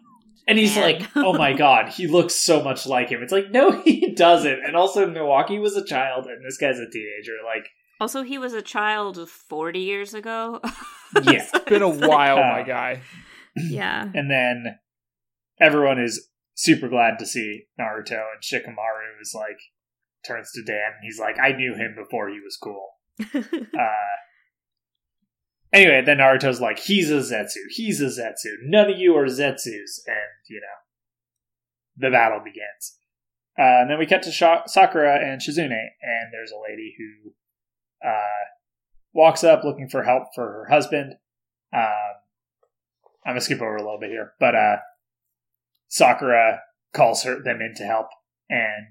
and 0.46 0.58
he's 0.58 0.74
Man. 0.74 0.84
like, 1.00 1.10
oh 1.16 1.32
my 1.32 1.52
god, 1.56 1.88
he 1.90 2.06
looks 2.06 2.34
so 2.34 2.62
much 2.62 2.86
like 2.86 3.08
him. 3.10 3.22
It's 3.22 3.32
like, 3.32 3.50
no, 3.50 3.70
he 3.84 4.14
doesn't. 4.14 4.60
And 4.66 4.76
also, 4.76 5.06
Nawaki 5.08 5.60
was 5.60 5.76
a 5.76 5.84
child, 5.84 6.26
and 6.26 6.44
this 6.44 6.58
guy's 6.58 6.78
a 6.78 6.90
teenager. 6.90 7.36
Like, 7.44 7.68
also, 8.00 8.22
he 8.22 8.38
was 8.38 8.52
a 8.52 8.62
child 8.62 9.28
40 9.28 9.78
years 9.80 10.14
ago. 10.14 10.60
Yeah. 11.14 11.44
So 11.44 11.58
It's 11.58 11.68
been 11.68 11.82
a 11.82 11.90
it's 11.90 12.00
like- 12.00 12.08
while, 12.10 12.38
Uh, 12.38 12.52
my 12.56 12.62
guy. 12.62 13.02
yeah. 13.54 14.08
And 14.14 14.30
then 14.30 14.78
everyone 15.60 16.00
is 16.00 16.30
super 16.54 16.88
glad 16.88 17.18
to 17.18 17.26
see 17.26 17.64
Naruto, 17.78 18.12
and 18.32 18.42
Shikamaru 18.42 19.20
is 19.20 19.34
like, 19.36 19.58
turns 20.26 20.50
to 20.52 20.62
Dan, 20.64 20.92
and 20.96 21.02
he's 21.04 21.18
like, 21.20 21.36
I 21.38 21.52
knew 21.52 21.74
him 21.74 21.94
before 22.02 22.30
he 22.30 22.40
was 22.40 22.56
cool. 22.62 22.88
Uh, 23.20 24.14
anyway, 25.72 26.02
then 26.04 26.18
Naruto's 26.18 26.60
like, 26.60 26.78
he's 26.78 27.10
a 27.10 27.14
Zetsu, 27.14 27.64
he's 27.70 28.00
a 28.00 28.06
Zetsu, 28.06 28.56
none 28.62 28.90
of 28.90 28.98
you 28.98 29.16
are 29.16 29.26
Zetsus, 29.26 30.00
and, 30.06 30.46
you 30.48 30.60
know, 30.60 30.78
the 31.96 32.10
battle 32.10 32.40
begins. 32.40 32.98
Uh, 33.58 33.82
and 33.82 33.90
then 33.90 33.98
we 33.98 34.06
cut 34.06 34.22
to 34.22 34.32
Sha- 34.32 34.66
Sakura 34.66 35.18
and 35.20 35.40
Shizune, 35.40 35.70
and 35.70 36.32
there's 36.32 36.52
a 36.52 36.70
lady 36.70 36.94
who 36.96 37.32
uh, 38.06 38.44
walks 39.12 39.44
up 39.44 39.62
looking 39.62 39.88
for 39.88 40.04
help 40.04 40.28
for 40.34 40.44
her 40.44 40.66
husband. 40.70 41.14
Um, 41.72 42.14
I'm 43.24 43.32
gonna 43.32 43.40
skip 43.40 43.60
over 43.60 43.76
a 43.76 43.82
little 43.82 44.00
bit 44.00 44.10
here, 44.10 44.32
but 44.40 44.54
uh, 44.54 44.76
Sakura 45.88 46.60
calls 46.94 47.22
her 47.24 47.42
them 47.42 47.60
in 47.60 47.74
to 47.76 47.84
help, 47.84 48.08
and 48.48 48.88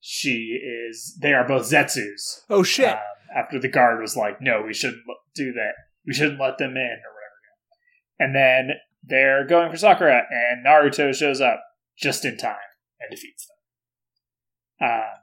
she 0.00 0.60
is. 0.62 1.18
They 1.20 1.32
are 1.32 1.46
both 1.46 1.68
Zetsus. 1.68 2.42
Oh 2.48 2.62
shit! 2.62 2.90
Um, 2.90 2.98
after 3.36 3.58
the 3.58 3.68
guard 3.68 4.00
was 4.00 4.16
like, 4.16 4.40
"No, 4.40 4.62
we 4.62 4.72
shouldn't 4.72 5.02
do 5.38 5.52
that. 5.52 5.72
We 6.06 6.12
shouldn't 6.12 6.40
let 6.40 6.58
them 6.58 6.76
in, 6.76 6.98
or 7.04 7.12
whatever." 7.14 8.18
And 8.18 8.34
then 8.34 8.70
they're 9.02 9.46
going 9.46 9.70
for 9.70 9.76
Sakura, 9.76 10.22
and 10.30 10.66
Naruto 10.66 11.14
shows 11.14 11.40
up 11.40 11.62
just 11.96 12.24
in 12.24 12.36
time 12.36 12.56
and 13.00 13.10
defeats 13.10 13.46
them. 13.46 14.88
Uh, 14.88 15.18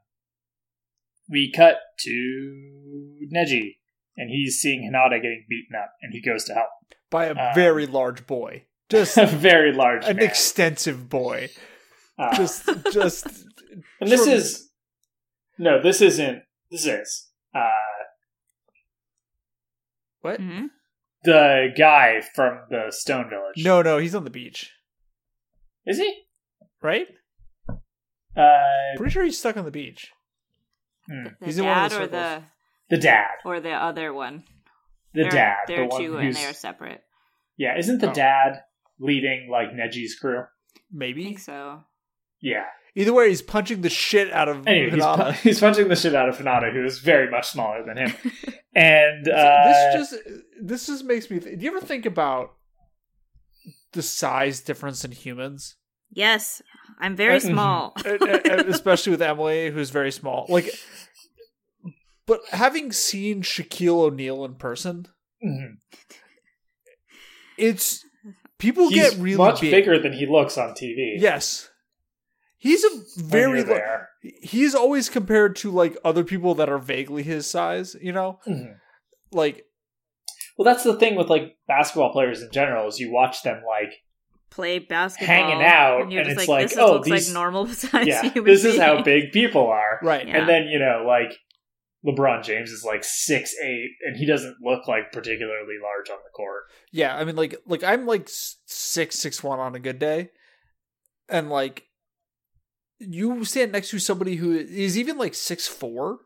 we 1.30 1.51
cut 1.51 1.78
to 1.99 3.18
Neji, 3.34 3.78
and 4.18 4.30
he's 4.30 4.59
seeing 4.59 4.82
Hinata 4.84 5.22
getting 5.22 5.45
beaten 5.49 5.76
up, 5.76 5.91
and 6.01 6.13
he 6.13 6.22
goes 6.22 6.43
to 6.45 6.53
help. 6.53 6.70
By 7.09 7.26
a 7.26 7.34
uh, 7.34 7.51
very 7.55 7.88
large 7.88 8.28
boy, 8.28 8.63
just 8.89 9.18
a 9.18 9.26
very 9.26 9.72
large 9.74 10.05
an 10.05 10.18
man. 10.18 10.26
extensive 10.26 11.09
boy. 11.09 11.49
Uh, 12.18 12.34
Just, 12.38 12.70
just. 12.93 13.26
and 13.99 14.09
this 14.09 14.24
sure. 14.24 14.34
is 14.36 14.70
No, 15.57 15.82
this 15.82 15.99
isn't. 16.01 16.43
This 16.72 16.86
is 16.86 17.28
uh, 17.53 17.59
What? 20.26 20.39
Mhm. 20.41 20.67
the 21.23 21.69
guy 21.78 22.21
from 22.36 22.59
the 22.69 22.88
Stone 22.91 23.30
Village. 23.30 23.63
No, 23.63 23.82
no, 23.82 23.97
he's 23.99 24.13
on 24.15 24.23
the 24.26 24.30
beach, 24.30 24.71
is 25.86 25.97
he? 25.97 26.23
right? 26.82 27.07
Uh, 28.38 28.97
Pretty 28.97 29.11
sure 29.11 29.23
he's 29.23 29.38
stuck 29.39 29.57
on 29.57 29.65
the 29.65 29.71
beach. 29.71 30.11
hmm, 31.07 31.23
The 31.39 31.45
He's 31.45 31.57
in 31.57 31.65
one 31.65 31.78
of 31.78 31.91
dad 31.91 31.97
the 31.97 32.03
or 32.03 32.07
the 32.07 32.43
the 32.89 32.97
dad. 32.97 33.28
or 33.45 33.59
the 33.59 33.71
other 33.71 34.13
one. 34.13 34.43
The 35.13 35.21
they're, 35.23 35.32
dad. 35.32 35.55
They're 35.67 35.78
the 35.84 35.88
one 35.88 36.01
two 36.01 36.17
and 36.17 36.36
they're 36.36 36.53
separate. 36.53 37.01
yeah. 37.57 37.78
Isn't 37.78 37.99
the 37.99 38.09
Oh. 38.09 38.13
dad 38.13 38.61
leading 38.99 39.49
like 39.49 39.69
Neji's 39.71 40.15
crew? 40.19 40.41
I 40.41 40.45
Maybe. 40.91 41.23
think 41.23 41.39
so. 41.39 41.84
Yeah. 42.41 42.65
Either 42.97 43.13
way, 43.13 43.30
he's 43.30 43.41
punching 43.41 43.82
the 43.82 43.89
shit 43.89 44.32
out 44.32 44.47
of 44.49 44.67
Anyway, 44.67 44.91
he's, 44.95 45.03
pu- 45.05 45.32
he's 45.49 45.59
punching 45.59 45.88
the 45.88 45.95
shit 45.95 46.15
out 46.15 46.30
of 46.30 46.38
Hinata, 46.38 46.71
who 46.73 46.84
is 46.86 46.99
very 46.99 47.30
much 47.30 47.47
smaller 47.47 47.84
than 47.86 47.97
him. 47.97 48.13
And 48.76 49.28
uh, 49.30 49.63
this 49.65 49.95
just 50.11 50.23
this 50.61 50.88
just 50.88 51.05
makes 51.05 51.30
me. 51.32 51.39
Th- 51.39 51.57
do 51.57 51.63
you 51.65 51.71
ever 51.76 51.86
think 51.86 52.05
about 52.05 52.53
the 53.93 54.01
size 54.01 54.59
difference 54.61 55.05
in 55.05 55.11
humans, 55.11 55.78
Yes, 56.11 56.61
I'm 56.99 57.15
very 57.15 57.38
Uh, 57.38 57.39
small. 57.39 57.93
Especially 58.05 59.11
with 59.11 59.21
Emily, 59.21 59.69
who's 59.71 59.89
very 59.89 60.11
small? 60.11 60.45
Like, 60.49 60.69
but 62.26 62.41
having 62.51 62.91
seen 62.91 63.41
Shaquille 63.41 64.01
O'Neal 64.01 64.43
in 64.45 64.55
person, 64.55 65.07
mhm. 65.43 65.78
it's 67.57 68.03
people 68.57 68.89
he's 68.89 69.11
get 69.11 69.19
really 69.19 69.38
much 69.38 69.61
big. 69.61 69.71
bigger 69.71 69.99
than 69.99 70.13
he 70.13 70.26
looks 70.26 70.57
on 70.57 70.71
TV. 70.71 71.15
Yes, 71.17 71.69
he's 72.57 72.84
a 72.84 72.89
very. 73.17 73.59
you're 73.59 73.67
there. 73.67 74.09
He's 74.41 74.73
always 74.76 75.09
compared 75.09 75.55
to 75.57 75.71
like 75.71 75.97
other 76.03 76.23
people 76.23 76.55
that 76.55 76.69
are 76.69 76.78
vaguely 76.80 77.23
his 77.23 77.47
size. 77.49 77.95
You 78.01 78.11
know, 78.13 78.39
Mhm. 78.47 78.76
like 79.32 79.65
Well, 80.57 80.65
that's 80.65 80.84
the 80.84 80.97
thing 80.97 81.15
with 81.15 81.30
like 81.30 81.57
basketball 81.67 82.11
players 82.11 82.41
in 82.41 82.49
general 82.51 82.88
is 82.88 82.99
you 82.99 83.11
watch 83.11 83.43
them 83.43 83.61
like 83.67 83.93
Play 84.51 84.80
basketball, 84.80 85.28
Hanging 85.36 85.61
out, 85.65 86.01
and 86.03 86.11
you're 86.13 86.21
and 86.21 86.30
just 86.30 86.41
it's 86.41 86.47
like, 86.49 86.61
like, 86.61 86.69
this 86.69 86.78
oh, 86.78 86.93
looks 86.93 87.09
these- 87.09 87.28
like 87.30 87.34
normal 87.34 87.67
size 87.84 88.07
yeah, 88.07 88.21
human 88.21 88.45
this 88.45 88.63
is 88.63 88.80
how 88.80 89.01
big 89.01 89.32
people 89.34 89.67
are. 89.67 89.99
right. 90.01 90.26
Yeah. 90.28 90.38
And 90.39 90.47
then 90.49 90.67
you 90.67 90.80
know 90.80 91.03
like 91.05 91.38
LeBron 92.05 92.43
James 92.43 92.69
is 92.71 92.84
like 92.86 93.03
six 93.03 93.53
eight, 93.61 93.89
and 94.05 94.15
he 94.15 94.26
doesn't 94.26 94.57
look 94.61 94.88
like 94.88 95.11
particularly 95.11 95.76
large 95.84 96.09
on 96.09 96.17
the 96.23 96.30
court. 96.36 96.63
Yeah, 96.91 97.17
I 97.17 97.26
mean, 97.26 97.36
like, 97.36 97.55
like 97.65 97.84
I'm 97.84 98.05
like 98.05 98.28
six 98.30 99.17
six 99.19 99.43
one 99.43 99.59
on 99.59 99.76
a 99.76 99.80
good 99.80 99.97
day, 99.99 100.30
and 101.28 101.49
like 101.49 101.84
you 102.99 103.43
stand 103.45 103.71
next 103.71 103.89
to 103.89 103.99
somebody 103.99 104.35
who 104.35 104.51
is 104.53 104.97
even 104.97 105.17
like 105.17 105.33
six 105.33 105.67
four, 105.67 106.19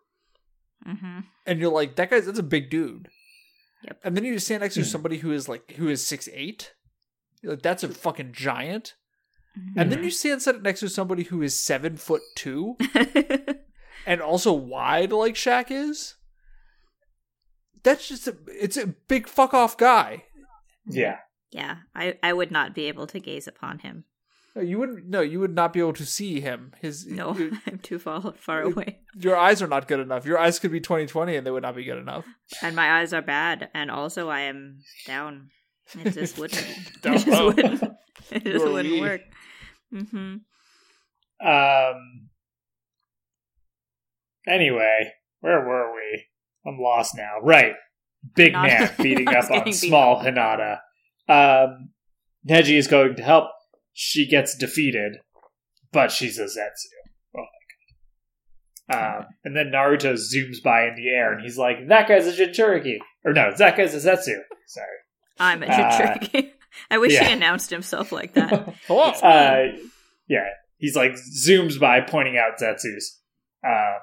Mhm. 0.88 1.26
and 1.46 1.60
you're 1.60 1.72
like, 1.72 1.96
that 1.96 2.10
guy's 2.10 2.26
that's 2.26 2.40
a 2.40 2.44
big 2.44 2.70
dude. 2.70 3.10
Yep. 3.84 4.00
And 4.04 4.18
then 4.18 4.26
you 4.26 4.40
stand 4.40 4.62
next 4.62 4.76
to 4.76 4.82
Mhm. 4.82 4.86
somebody 4.92 5.18
who 5.20 5.32
is 5.32 5.48
like 5.50 5.72
who 5.74 5.88
is 5.90 6.06
six 6.06 6.28
eight, 6.34 6.74
you're 7.42 7.54
like 7.54 7.62
that's 7.62 7.84
a 7.84 7.90
fucking 7.90 8.34
giant. 8.34 8.96
Mhm. 9.58 9.74
And 9.78 9.92
then 9.92 10.04
you 10.04 10.12
stand 10.12 10.44
next 10.62 10.82
to 10.82 10.90
somebody 10.90 11.24
who 11.24 11.42
is 11.42 11.58
seven 11.60 11.98
foot 11.98 12.22
two 12.36 12.76
Mm-hmm. 12.80 13.52
and 14.06 14.22
also 14.22 14.54
wide 14.54 15.12
like 15.12 15.36
Shaq 15.36 15.72
is. 15.72 16.16
That's 17.84 18.08
just 18.08 18.28
a 18.28 18.38
it's 18.48 18.78
a 18.78 18.88
big 18.88 19.28
fuck 19.28 19.54
off 19.54 19.78
guy. 19.78 20.26
Yeah, 20.86 21.20
yeah, 21.52 21.78
I, 21.96 22.18
I 22.24 22.34
would 22.34 22.52
not 22.52 22.74
be 22.76 22.86
able 22.86 23.08
to 23.08 23.20
gaze 23.20 23.48
upon 23.48 23.80
him. 23.80 24.06
No, 24.60 24.66
You 24.66 24.78
wouldn't. 24.80 25.08
No, 25.08 25.22
you 25.22 25.40
would 25.40 25.56
not 25.56 25.72
be 25.74 25.80
able 25.80 25.94
to 25.94 26.06
see 26.06 26.42
him. 26.42 26.74
His 26.82 27.06
No, 27.08 27.36
your, 27.36 27.52
I'm 27.68 27.80
too 27.80 27.98
far 28.00 28.34
far 28.38 28.62
away, 28.62 29.00
your 29.16 29.38
eyes 29.38 29.62
are 29.62 29.68
not 29.68 29.88
good 29.88 30.00
enough. 30.00 30.26
Your 30.26 30.38
eyes 30.38 30.60
could 30.60 30.72
be 30.72 30.80
twenty 30.82 31.06
twenty, 31.08 31.36
and 31.36 31.46
they 31.48 31.52
would 31.52 31.64
not 31.64 31.76
be 31.76 31.84
good 31.86 31.98
enough. 31.98 32.26
and 32.62 32.76
my 32.76 33.00
eyes 33.00 33.14
are 33.14 33.22
bad, 33.22 33.70
and 33.74 33.90
also 33.90 34.30
I 34.30 34.42
am 34.42 34.80
down. 35.08 35.50
It 35.98 36.12
just 36.14 36.38
wouldn't. 36.40 36.68
Down 37.02 37.16
it 37.16 37.26
just 37.26 37.44
wouldn't. 37.44 37.84
It 38.32 38.44
just 38.44 38.64
You're 38.66 38.72
wouldn't 38.74 38.94
weak. 38.94 39.02
work. 39.02 39.22
hmm 39.92 40.36
Um. 41.46 42.30
Anyway, 44.48 45.12
where 45.42 45.66
were 45.66 45.94
we? 45.94 46.26
I'm 46.66 46.80
lost 46.80 47.16
now. 47.16 47.38
Right, 47.42 47.74
big 48.36 48.54
Hinata- 48.54 48.64
man 48.68 48.92
beating 49.02 49.28
up 49.30 49.44
on 49.46 49.50
getting 49.50 49.64
beat 49.66 49.74
small 49.76 50.22
Hinata. 50.24 50.80
Um, 51.28 51.90
Neji 52.48 52.78
is 52.78 52.88
going 52.88 53.16
to 53.16 53.24
help. 53.24 53.50
She 54.02 54.26
gets 54.26 54.56
defeated, 54.56 55.18
but 55.92 56.10
she's 56.10 56.40
a 56.40 56.46
Zetsu. 56.46 56.88
Oh 57.36 57.44
my 58.88 58.96
god! 58.96 59.18
Um, 59.20 59.26
and 59.44 59.58
then 59.58 59.74
Naruto 59.74 60.14
zooms 60.14 60.64
by 60.64 60.88
in 60.88 60.96
the 60.96 61.10
air, 61.10 61.34
and 61.34 61.42
he's 61.42 61.58
like, 61.58 61.86
"That 61.90 62.08
guy's 62.08 62.26
a 62.26 62.32
Jinchuriki." 62.32 63.00
Or 63.26 63.34
no, 63.34 63.52
that 63.58 63.76
guy's 63.76 63.94
a 63.94 63.98
Zetsu. 63.98 64.38
Sorry. 64.68 64.88
I'm 65.38 65.64
a 65.64 65.66
Uh, 65.66 66.18
I 66.90 66.98
wish 66.98 67.12
yeah. 67.12 67.26
he 67.26 67.34
announced 67.34 67.72
himself 67.72 68.14
like 68.14 68.36
that. 68.36 68.74
Hello. 68.88 69.04
uh, 69.04 69.78
yeah, 70.30 70.48
he's 70.78 70.96
like 70.96 71.16
zooms 71.46 71.78
by 71.78 72.00
pointing 72.00 72.38
out 72.38 72.58
Zetsu's. 72.58 73.20
Um, 73.68 74.00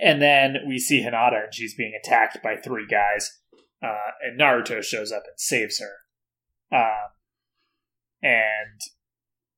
and 0.00 0.22
then 0.22 0.58
we 0.68 0.78
see 0.78 1.02
Hinata 1.04 1.46
and 1.46 1.52
she's 1.52 1.74
being 1.74 1.98
attacked 2.00 2.38
by 2.44 2.54
three 2.54 2.86
guys. 2.88 3.40
Uh, 3.82 4.12
and 4.24 4.38
Naruto 4.38 4.84
shows 4.84 5.10
up 5.10 5.24
and 5.26 5.34
saves 5.36 5.80
her. 5.80 6.76
Um, 6.78 7.08
and 8.22 8.80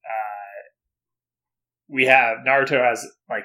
uh, 0.04 0.60
we 1.88 2.06
have 2.06 2.38
Naruto 2.46 2.82
has 2.82 3.06
like 3.28 3.44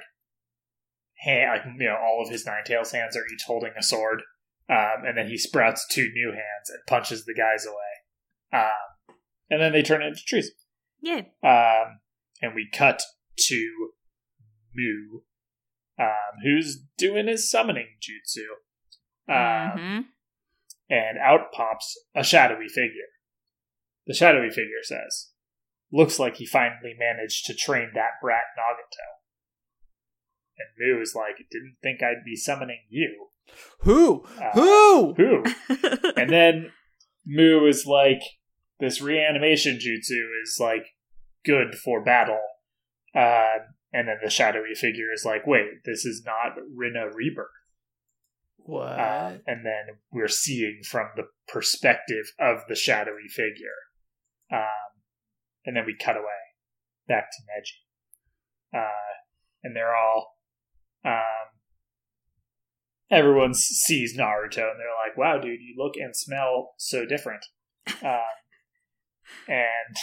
hand, 1.18 1.50
like 1.52 1.80
you 1.80 1.88
know, 1.88 1.98
all 1.98 2.22
of 2.24 2.30
his 2.32 2.46
nine 2.46 2.64
tails 2.66 2.92
hands 2.92 3.16
are 3.16 3.26
each 3.34 3.44
holding 3.46 3.72
a 3.78 3.84
sword. 3.84 4.22
Um, 4.70 5.04
and 5.08 5.18
then 5.18 5.28
he 5.28 5.38
sprouts 5.38 5.88
two 5.90 6.10
new 6.14 6.30
hands 6.30 6.70
and 6.70 6.80
punches 6.88 7.26
the 7.26 7.34
guys 7.34 7.66
away. 7.66 8.62
Um, 8.62 9.16
and 9.50 9.60
then 9.62 9.72
they 9.72 9.82
turn 9.82 10.04
into 10.04 10.22
trees. 10.28 10.52
Yeah. 11.02 11.22
Um, 11.44 12.00
and 12.42 12.54
we 12.54 12.70
cut 12.72 13.02
to 13.48 13.90
Mu, 14.76 15.22
um, 16.00 16.40
who's 16.44 16.84
doing 16.98 17.28
his 17.28 17.50
summoning 17.50 17.88
jutsu. 18.00 18.46
Um, 19.28 19.80
Mhm. 19.80 20.06
And 20.92 21.18
out 21.20 21.52
pops 21.52 21.98
a 22.16 22.24
shadowy 22.24 22.68
figure. 22.68 23.10
The 24.10 24.16
shadowy 24.16 24.50
figure 24.50 24.82
says, 24.82 25.28
Looks 25.94 26.18
like 26.18 26.38
he 26.38 26.46
finally 26.48 26.96
managed 26.98 27.46
to 27.46 27.54
train 27.54 27.92
that 27.94 28.20
brat 28.20 28.42
Nagato. 28.58 29.20
And 30.58 30.68
Mu 30.80 31.00
is 31.00 31.14
like, 31.16 31.36
Didn't 31.52 31.76
think 31.84 32.02
I'd 32.02 32.26
be 32.26 32.36
summoning 32.36 32.82
you. 32.90 33.28
Who? 33.82 34.26
Uh, 34.42 34.52
Who? 34.56 35.14
Who? 35.14 35.44
and 36.18 36.32
then 36.32 36.72
Mu 37.24 37.68
is 37.68 37.86
like, 37.86 38.22
this 38.80 39.00
reanimation 39.00 39.78
jutsu 39.78 40.26
is 40.42 40.58
like 40.60 40.88
good 41.46 41.76
for 41.76 42.04
battle. 42.04 42.42
Uh, 43.14 43.60
and 43.94 44.08
then 44.08 44.18
the 44.24 44.32
shadowy 44.32 44.74
figure 44.74 45.14
is 45.14 45.24
like, 45.24 45.46
wait, 45.46 45.84
this 45.86 46.04
is 46.04 46.24
not 46.26 46.58
Rinne 46.76 47.14
Rebirth. 47.14 47.48
What? 48.58 49.00
Uh, 49.00 49.34
and 49.46 49.64
then 49.64 49.98
we're 50.12 50.28
seeing 50.28 50.82
from 50.84 51.10
the 51.16 51.28
perspective 51.48 52.32
of 52.40 52.62
the 52.68 52.76
shadowy 52.76 53.28
figure. 53.30 53.78
Um, 54.52 54.92
and 55.66 55.76
then 55.76 55.86
we 55.86 55.96
cut 55.96 56.16
away 56.16 56.26
back 57.08 57.30
to 57.32 57.44
Neji. 57.44 58.80
Uh, 58.80 59.14
and 59.64 59.76
they're 59.76 59.96
all, 59.96 60.38
um, 61.06 61.50
everyone 63.12 63.54
sees 63.54 64.18
Naruto 64.18 64.70
and 64.70 64.80
they're 64.80 64.96
like, 65.06 65.18
wow, 65.18 65.40
dude, 65.40 65.60
you 65.62 65.76
look 65.78 65.96
and 65.98 66.16
smell 66.16 66.74
so 66.78 67.06
different. 67.06 67.46
Um, 68.04 68.20
and, 69.48 69.96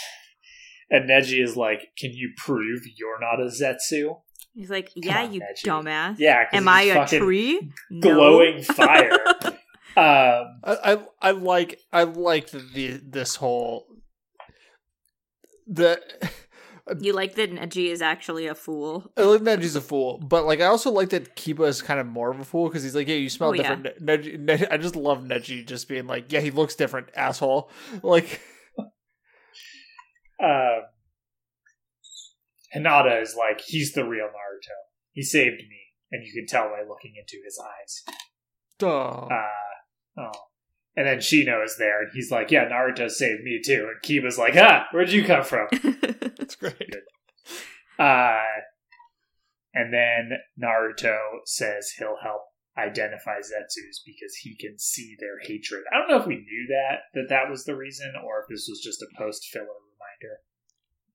and 0.89 1.09
Neji 1.09 1.43
is 1.43 1.55
like, 1.57 1.89
can 1.97 2.11
you 2.13 2.31
prove 2.37 2.81
you're 2.97 3.19
not 3.19 3.39
a 3.41 3.45
Zetsu? 3.49 4.21
He's 4.53 4.69
like, 4.71 4.89
yeah, 4.95 5.23
on, 5.23 5.33
you 5.33 5.41
Neji. 5.41 5.65
dumbass. 5.65 6.15
Yeah, 6.17 6.45
Am 6.51 6.67
I 6.67 6.81
a 6.81 6.85
he's 6.85 6.91
a 6.91 6.95
fucking 6.95 7.19
tree? 7.19 7.71
No. 7.91 8.01
glowing 8.01 8.63
fire. 8.63 9.11
um, 9.95 10.59
I, 10.63 10.77
I 10.83 10.97
I 11.21 11.31
like 11.31 11.79
I 11.93 12.03
like 12.03 12.49
the, 12.49 12.59
the 12.59 13.01
this 13.07 13.35
whole 13.35 13.85
the 15.67 16.01
you 17.01 17.11
like 17.13 17.35
that 17.35 17.51
Neji 17.51 17.89
is 17.91 18.01
actually 18.01 18.47
a 18.47 18.55
fool? 18.55 19.11
I 19.17 19.21
like 19.23 19.41
Neji's 19.41 19.75
a 19.75 19.81
fool, 19.81 20.19
but 20.19 20.45
like 20.45 20.61
I 20.61 20.65
also 20.65 20.89
like 20.91 21.09
that 21.09 21.35
Kiba 21.35 21.67
is 21.67 21.81
kind 21.81 21.99
of 21.99 22.07
more 22.07 22.31
of 22.31 22.39
a 22.39 22.45
fool 22.45 22.67
because 22.69 22.83
he's 22.83 22.95
like, 22.95 23.07
yeah, 23.07 23.15
you 23.15 23.29
smell 23.29 23.49
Oh, 23.49 23.53
yeah. 23.53 23.75
different. 23.75 24.05
Neji, 24.05 24.39
Neji, 24.45 24.67
I 24.71 24.77
just 24.77 24.95
love 24.95 25.19
Neji 25.23 25.65
just 25.65 25.87
being 25.89 26.07
like, 26.07 26.31
yeah, 26.31 26.39
he 26.39 26.49
looks 26.51 26.75
different, 26.75 27.09
asshole. 27.15 27.69
Like, 28.03 28.39
um, 30.41 30.81
Hinata 32.75 33.21
is 33.21 33.35
like, 33.37 33.61
he's 33.61 33.93
the 33.93 34.05
real 34.05 34.25
Naruto. 34.27 34.75
He 35.11 35.23
saved 35.23 35.57
me, 35.57 35.79
and 36.11 36.23
you 36.25 36.31
can 36.33 36.45
tell 36.47 36.69
by 36.69 36.83
looking 36.87 37.13
into 37.17 37.41
his 37.43 37.59
eyes. 37.59 38.03
duh. 38.79 38.87
Uh, 38.87 39.41
oh. 40.19 40.31
And 40.97 41.05
then 41.07 41.19
Shino 41.19 41.63
is 41.63 41.77
there, 41.77 42.01
and 42.01 42.09
he's 42.13 42.31
like, 42.31 42.49
yeah, 42.51 42.67
Naruto 42.67 43.09
saved 43.09 43.43
me 43.43 43.61
too. 43.63 43.87
And 43.89 44.01
Kiba's 44.03 44.37
like, 44.37 44.55
ah, 44.57 44.87
where'd 44.91 45.11
you 45.11 45.23
come 45.23 45.43
from? 45.43 45.67
It's 46.39 46.55
great. 46.55 46.95
Uh, 47.99 48.39
and 49.73 49.93
then 49.93 50.31
Naruto 50.61 51.17
says 51.45 51.91
he'll 51.97 52.17
help 52.23 52.41
identify 52.77 53.37
Zetsus 53.39 53.99
because 54.05 54.35
he 54.41 54.55
can 54.55 54.77
see 54.79 55.15
their 55.19 55.39
hatred. 55.43 55.83
I 55.93 55.97
don't 55.97 56.09
know 56.09 56.17
if 56.17 56.25
we 56.27 56.35
knew 56.35 56.67
that 56.69 56.99
that 57.15 57.29
that 57.29 57.49
was 57.49 57.65
the 57.65 57.75
reason, 57.75 58.13
or 58.23 58.41
if 58.41 58.47
this 58.49 58.67
was 58.69 58.81
just 58.83 59.01
a 59.01 59.07
post 59.17 59.45
filler 59.51 59.65
reminder. 59.65 60.39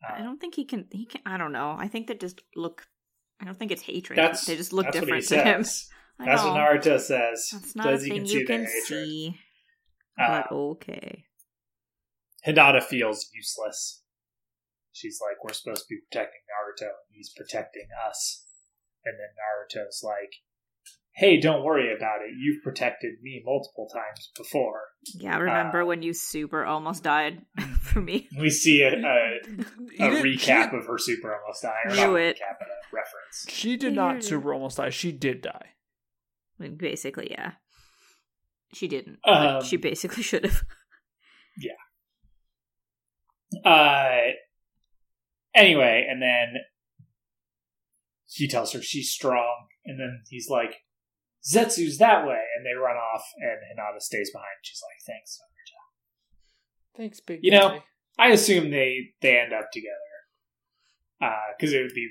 I 0.09 0.18
Um, 0.20 0.24
don't 0.26 0.41
think 0.41 0.55
he 0.55 0.64
can. 0.64 0.87
He 0.91 1.07
can. 1.07 1.22
I 1.24 1.39
don't 1.39 1.53
know. 1.53 1.76
I 1.78 1.89
think 1.89 2.07
they 2.09 2.14
just 2.14 2.43
look. 2.57 2.87
I 3.41 3.45
don't 3.45 3.59
think 3.59 3.72
it's 3.72 3.83
hatred. 3.83 4.18
that's 4.18 4.45
they 4.47 4.57
just 4.57 4.72
look 4.72 4.87
what 4.87 4.93
different 4.93 5.22
to 5.22 5.28
says. 5.28 5.89
I 6.20 6.26
That's 6.26 6.43
what. 6.43 6.57
Naruto 6.57 7.01
says. 7.01 7.49
That's 7.53 7.74
not 7.76 7.87
Says 7.87 8.05
a 8.05 8.09
thing 8.09 8.26
you 8.26 8.47
can 8.47 8.62
their 8.64 8.66
hatred. 8.70 8.85
see. 9.09 9.37
Uh, 10.20 10.42
But 10.48 10.52
okay. 10.54 11.24
Hinata 12.46 12.82
feels 12.82 13.28
useless. 13.34 14.02
She's 14.92 15.18
like, 15.22 15.42
we're 15.42 15.54
supposed 15.54 15.82
to 15.88 15.94
be 15.94 16.00
protecting 16.10 16.40
Naruto, 16.50 16.88
and 16.88 17.12
he's 17.16 17.32
protecting 17.36 17.86
us. 18.08 18.44
And 19.04 19.14
then 19.18 19.30
Naruto's 19.84 20.02
like, 20.04 20.34
hey, 21.14 21.40
don't 21.40 21.64
worry 21.64 21.94
about 21.94 22.20
it. 22.22 22.34
You've 22.38 22.62
protected 22.62 23.14
me 23.22 23.42
multiple 23.44 23.88
times 23.92 24.30
before. 24.36 24.80
Yeah, 25.14 25.38
remember 25.38 25.82
uh, 25.82 25.86
when 25.86 26.02
you 26.02 26.12
super 26.12 26.64
almost 26.64 27.02
died 27.02 27.42
for 27.80 28.00
me? 28.00 28.28
We 28.38 28.50
see 28.50 28.82
a, 28.82 28.92
a, 28.92 28.94
a 30.00 30.22
recap 30.22 30.70
She, 30.70 30.76
of 30.76 30.86
her 30.86 30.98
super 30.98 31.34
almost 31.34 31.62
dying. 31.62 31.74
Or 31.86 31.94
Knew 32.10 32.16
it. 32.16 32.36
recap, 32.36 32.60
a 32.60 32.94
reference. 32.94 33.46
she 33.48 33.76
did 33.76 33.94
not 33.94 34.22
super 34.22 34.52
almost 34.52 34.76
die. 34.76 34.90
She 34.90 35.10
did 35.12 35.42
die. 35.42 35.70
Basically, 36.76 37.28
yeah. 37.30 37.52
She 38.73 38.89
didn't. 38.89 39.18
Um, 39.25 39.59
but 39.59 39.64
she 39.64 39.77
basically 39.77 40.23
should 40.29 40.45
have. 40.45 40.62
Yeah. 41.57 41.73
Uh, 43.70 44.33
anyway, 45.55 46.07
and 46.09 46.23
then 46.23 46.55
he 48.27 48.49
tells 48.49 48.73
her 48.73 48.81
she's 48.81 49.11
strong, 49.11 49.66
and 49.85 50.01
then 50.01 50.23
he's 50.31 50.49
like, 50.49 50.77
Zetsu's 51.45 51.99
that 51.99 52.27
way, 52.27 52.41
and 52.57 52.64
they 52.64 52.73
run 52.81 52.97
off, 52.97 53.25
and 53.37 53.59
Hinata 53.79 54.01
stays 54.01 54.31
behind. 54.33 54.47
She's 54.62 54.81
like, 54.83 55.14
thanks. 55.14 55.39
Naruto. 55.39 56.97
Thanks, 56.97 57.20
big. 57.20 57.41
You 57.43 57.51
know. 57.51 57.81
I 58.18 58.29
assume 58.29 58.70
they 58.70 59.14
they 59.23 59.39
end 59.39 59.53
up 59.53 59.70
together, 59.73 59.97
because 61.57 61.73
it 61.73 61.81
would 61.81 61.95
be 61.95 62.09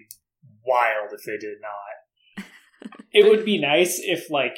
wild 0.66 1.12
if 1.14 1.24
they 1.26 1.38
did 1.38 1.58
not. 1.62 2.46
It 3.14 3.30
would 3.30 3.44
be 3.44 3.60
nice 3.60 4.00
if 4.02 4.32
like 4.32 4.58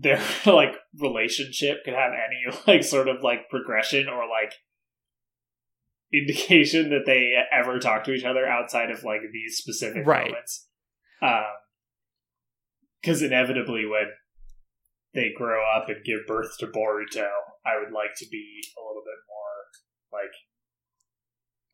their 0.00 0.22
like 0.46 0.74
relationship 1.00 1.78
could 1.84 1.94
have 1.94 2.12
any 2.12 2.56
like 2.66 2.84
sort 2.84 3.08
of 3.08 3.22
like 3.22 3.48
progression 3.50 4.08
or 4.08 4.22
like 4.28 4.52
indication 6.12 6.90
that 6.90 7.02
they 7.06 7.34
ever 7.52 7.78
talk 7.78 8.04
to 8.04 8.12
each 8.12 8.24
other 8.24 8.46
outside 8.46 8.90
of 8.90 9.04
like 9.04 9.20
these 9.32 9.56
specific 9.58 10.06
Right. 10.06 10.28
moments. 10.30 10.66
Um, 11.22 11.42
because 13.02 13.22
inevitably 13.22 13.86
when 13.86 14.06
they 15.14 15.32
grow 15.36 15.62
up 15.64 15.88
and 15.88 16.04
give 16.04 16.20
birth 16.26 16.56
to 16.58 16.66
Boruto, 16.66 17.28
I 17.66 17.78
would 17.82 17.92
like 17.92 18.10
to 18.18 18.26
be 18.30 18.60
a 18.76 18.80
little 18.80 19.02
bit 19.04 19.18
more 19.28 20.20
like 20.20 20.32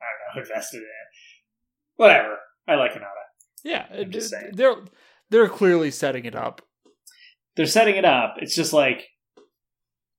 I 0.02 0.06
don't 0.06 0.36
know 0.36 0.42
invested 0.48 0.78
in 0.78 0.82
it. 0.82 1.96
Whatever. 1.96 2.38
I 2.66 2.74
like 2.76 2.92
Hinata. 2.92 3.24
yeah, 3.62 3.86
I'm 3.92 4.10
just 4.10 4.30
saying. 4.30 4.52
they're 4.54 4.76
they're 5.30 5.48
clearly 5.48 5.90
setting 5.90 6.24
it 6.24 6.34
up. 6.34 6.62
They're 7.56 7.66
setting 7.66 7.96
it 7.96 8.04
up. 8.04 8.34
It's 8.38 8.54
just 8.54 8.72
like 8.72 9.04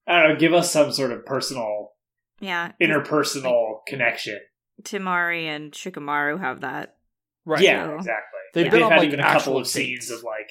I 0.08 0.22
don't 0.22 0.34
know. 0.34 0.40
Give 0.40 0.54
us 0.54 0.72
some 0.72 0.92
sort 0.92 1.12
of 1.12 1.26
personal, 1.26 1.94
Yeah. 2.40 2.74
interpersonal 2.82 3.80
connection. 3.88 4.40
Temari 4.84 5.46
and 5.46 5.72
Shikamaru 5.72 6.40
have 6.40 6.62
that. 6.62 6.98
Right. 7.46 7.62
Yeah, 7.62 7.86
So- 7.88 7.96
exactly. 7.96 8.40
They've 8.54 8.64
They've, 8.66 8.72
been 8.72 8.84
on, 8.84 8.92
had 8.92 8.98
like, 9.00 9.08
even 9.08 9.20
a 9.20 9.24
couple 9.24 9.58
of 9.58 9.64
dates. 9.64 9.72
scenes 9.74 10.10
of 10.12 10.24
like, 10.24 10.50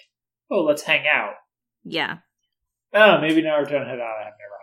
oh, 0.51 0.63
let's 0.63 0.83
hang 0.83 1.07
out. 1.07 1.35
Yeah. 1.85 2.19
Oh, 2.93 3.21
maybe 3.21 3.43
Naruto 3.43 3.77
and 3.77 3.87
Hinata 3.87 4.25
have 4.25 4.35
never 4.39 4.59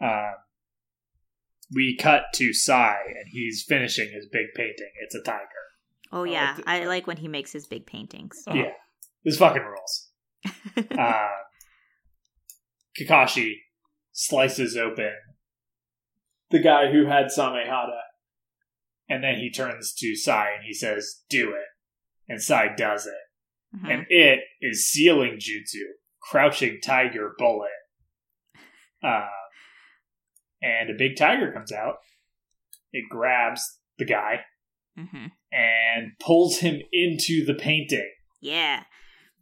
hung 0.00 0.08
out. 0.10 0.28
Um, 0.34 0.34
we 1.74 1.96
cut 1.96 2.24
to 2.34 2.52
Sai, 2.52 2.98
and 3.06 3.24
he's 3.30 3.64
finishing 3.66 4.10
his 4.12 4.26
big 4.30 4.46
painting. 4.54 4.90
It's 5.02 5.14
a 5.14 5.22
tiger. 5.22 5.46
Oh, 6.12 6.24
I 6.24 6.28
yeah. 6.28 6.46
like 6.54 6.56
the- 6.64 6.70
I 6.70 6.84
like 6.86 7.06
when 7.06 7.16
he 7.16 7.28
makes 7.28 7.50
his 7.52 7.66
big 7.66 7.86
paintings. 7.86 8.44
Uh-huh. 8.46 8.58
Yeah, 8.58 8.72
this 9.24 9.38
fucking 9.38 9.62
rules. 9.62 10.11
uh, 10.98 11.28
Kakashi 12.98 13.54
slices 14.12 14.76
open 14.76 15.12
the 16.50 16.60
guy 16.62 16.90
who 16.92 17.06
had 17.06 17.26
Samehada, 17.26 18.00
and 19.08 19.24
then 19.24 19.36
he 19.36 19.50
turns 19.50 19.94
to 19.94 20.14
Sai 20.14 20.50
and 20.56 20.64
he 20.66 20.74
says, 20.74 21.22
"Do 21.30 21.50
it," 21.50 21.66
and 22.28 22.42
Sai 22.42 22.74
does 22.76 23.06
it, 23.06 23.76
Mhm. 23.78 23.90
and 23.90 24.06
it 24.10 24.40
is 24.60 24.86
sealing 24.90 25.38
jutsu, 25.38 25.84
crouching 26.20 26.80
tiger 26.82 27.32
bullet, 27.38 27.70
uh, 29.02 29.28
and 30.60 30.90
a 30.90 30.94
big 30.98 31.16
tiger 31.16 31.50
comes 31.52 31.72
out. 31.72 31.96
It 32.92 33.08
grabs 33.08 33.80
the 33.96 34.04
guy 34.04 34.44
Mhm. 34.98 35.32
and 35.50 36.12
pulls 36.20 36.58
him 36.58 36.82
into 36.92 37.44
the 37.46 37.54
painting. 37.54 38.12
Yeah. 38.40 38.84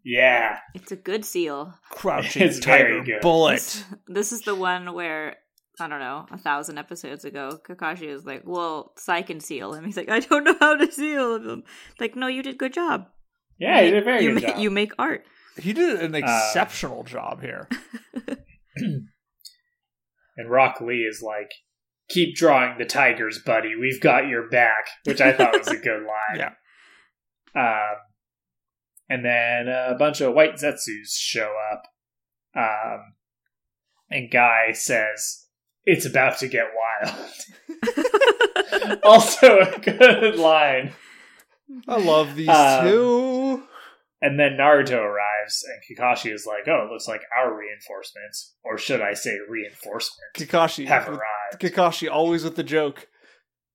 Yeah, 0.05 0.59
It's 0.75 0.93
a 0.93 0.97
good 0.97 1.25
seal. 1.25 1.75
Crouching 1.91 2.43
It's 2.43 2.65
very 2.65 2.83
tiger 2.85 3.03
good. 3.05 3.21
bullet. 3.21 3.55
This, 3.57 3.85
this 4.07 4.33
is 4.33 4.43
the 4.43 4.55
one 4.55 4.95
where 4.95 5.37
I 5.79 5.89
don't 5.89 6.01
know, 6.01 6.27
a 6.31 6.37
thousand 6.39 6.77
episodes 6.79 7.25
ago, 7.25 7.59
Kakashi 7.67 8.09
is 8.09 8.25
like, 8.27 8.43
"Well, 8.45 8.93
Sai 8.99 9.23
can 9.23 9.41
seal 9.41 9.73
him." 9.73 9.85
He's 9.85 9.97
like, 9.97 10.11
"I 10.11 10.21
don't 10.21 10.45
know 10.45 10.57
how 10.61 10.75
to 10.77 10.91
seal 10.93 11.37
him." 11.37 11.63
Like, 11.99 12.17
no, 12.17 12.27
you 12.27 12.43
did 12.43 12.59
good 12.59 12.75
job. 12.75 13.07
yeah, 13.59 13.81
he 13.83 13.91
did 13.91 14.03
a 14.03 14.05
very 14.05 14.23
you 14.25 14.35
good 14.35 14.43
ma- 14.43 14.49
job. 14.51 14.59
You 14.59 14.71
make 14.71 14.93
art. 14.99 15.25
He 15.59 15.73
did 15.73 15.99
Uh, 16.01 16.05
an 16.05 16.15
exceptional 16.15 17.03
job 17.05 17.41
here. 17.43 17.69
And 20.37 20.51
Rock 20.51 20.81
Lee 20.81 21.07
is 21.09 21.23
like, 21.23 21.51
keep 22.09 22.35
drawing 22.35 22.79
the 22.79 22.85
tigers, 22.87 23.41
buddy. 23.45 23.75
We've 23.79 24.01
got 24.01 24.27
your 24.29 24.49
back, 24.49 24.87
which 25.05 25.21
I 25.21 25.33
thought 25.33 25.59
was 25.59 25.69
a 25.69 25.77
good 25.77 26.03
line. 26.07 26.37
Yeah. 26.39 26.51
Um, 27.55 27.97
and 29.11 29.23
then 29.25 29.69
a 29.69 29.95
bunch 29.99 30.21
of 30.23 30.33
white 30.33 30.55
Zetsus 30.55 31.13
show 31.19 31.53
up. 31.73 31.83
Um, 32.57 33.15
and 34.11 34.31
Guy 34.31 34.73
says, 34.73 35.47
it's 35.85 36.07
about 36.07 36.39
to 36.39 36.49
get 36.49 36.67
wild. 37.03 38.99
also 39.03 39.59
a 39.61 39.79
good 39.81 40.37
line. 40.37 40.93
I 41.87 41.99
love 41.99 42.35
these 42.35 42.49
Um, 42.49 42.87
two. 42.87 43.63
And 44.23 44.39
then 44.39 44.59
Naruto 44.61 44.99
arrives, 44.99 45.65
and 45.67 45.99
Kakashi 45.99 46.31
is 46.31 46.45
like, 46.47 46.69
oh, 46.69 46.85
it 46.87 46.93
looks 46.93 47.09
like 47.09 47.23
our 47.35 47.57
reinforcements, 47.59 48.55
or 48.63 48.77
should 48.77 49.01
I 49.01 49.15
say 49.15 49.39
reinforcements, 49.49 50.21
Kakashi. 50.37 50.85
have 50.87 51.09
arrived. 51.09 51.59
Kakashi 51.59 52.11
always 52.11 52.45
with 52.45 52.55
the 52.55 52.63
joke. 52.63 53.09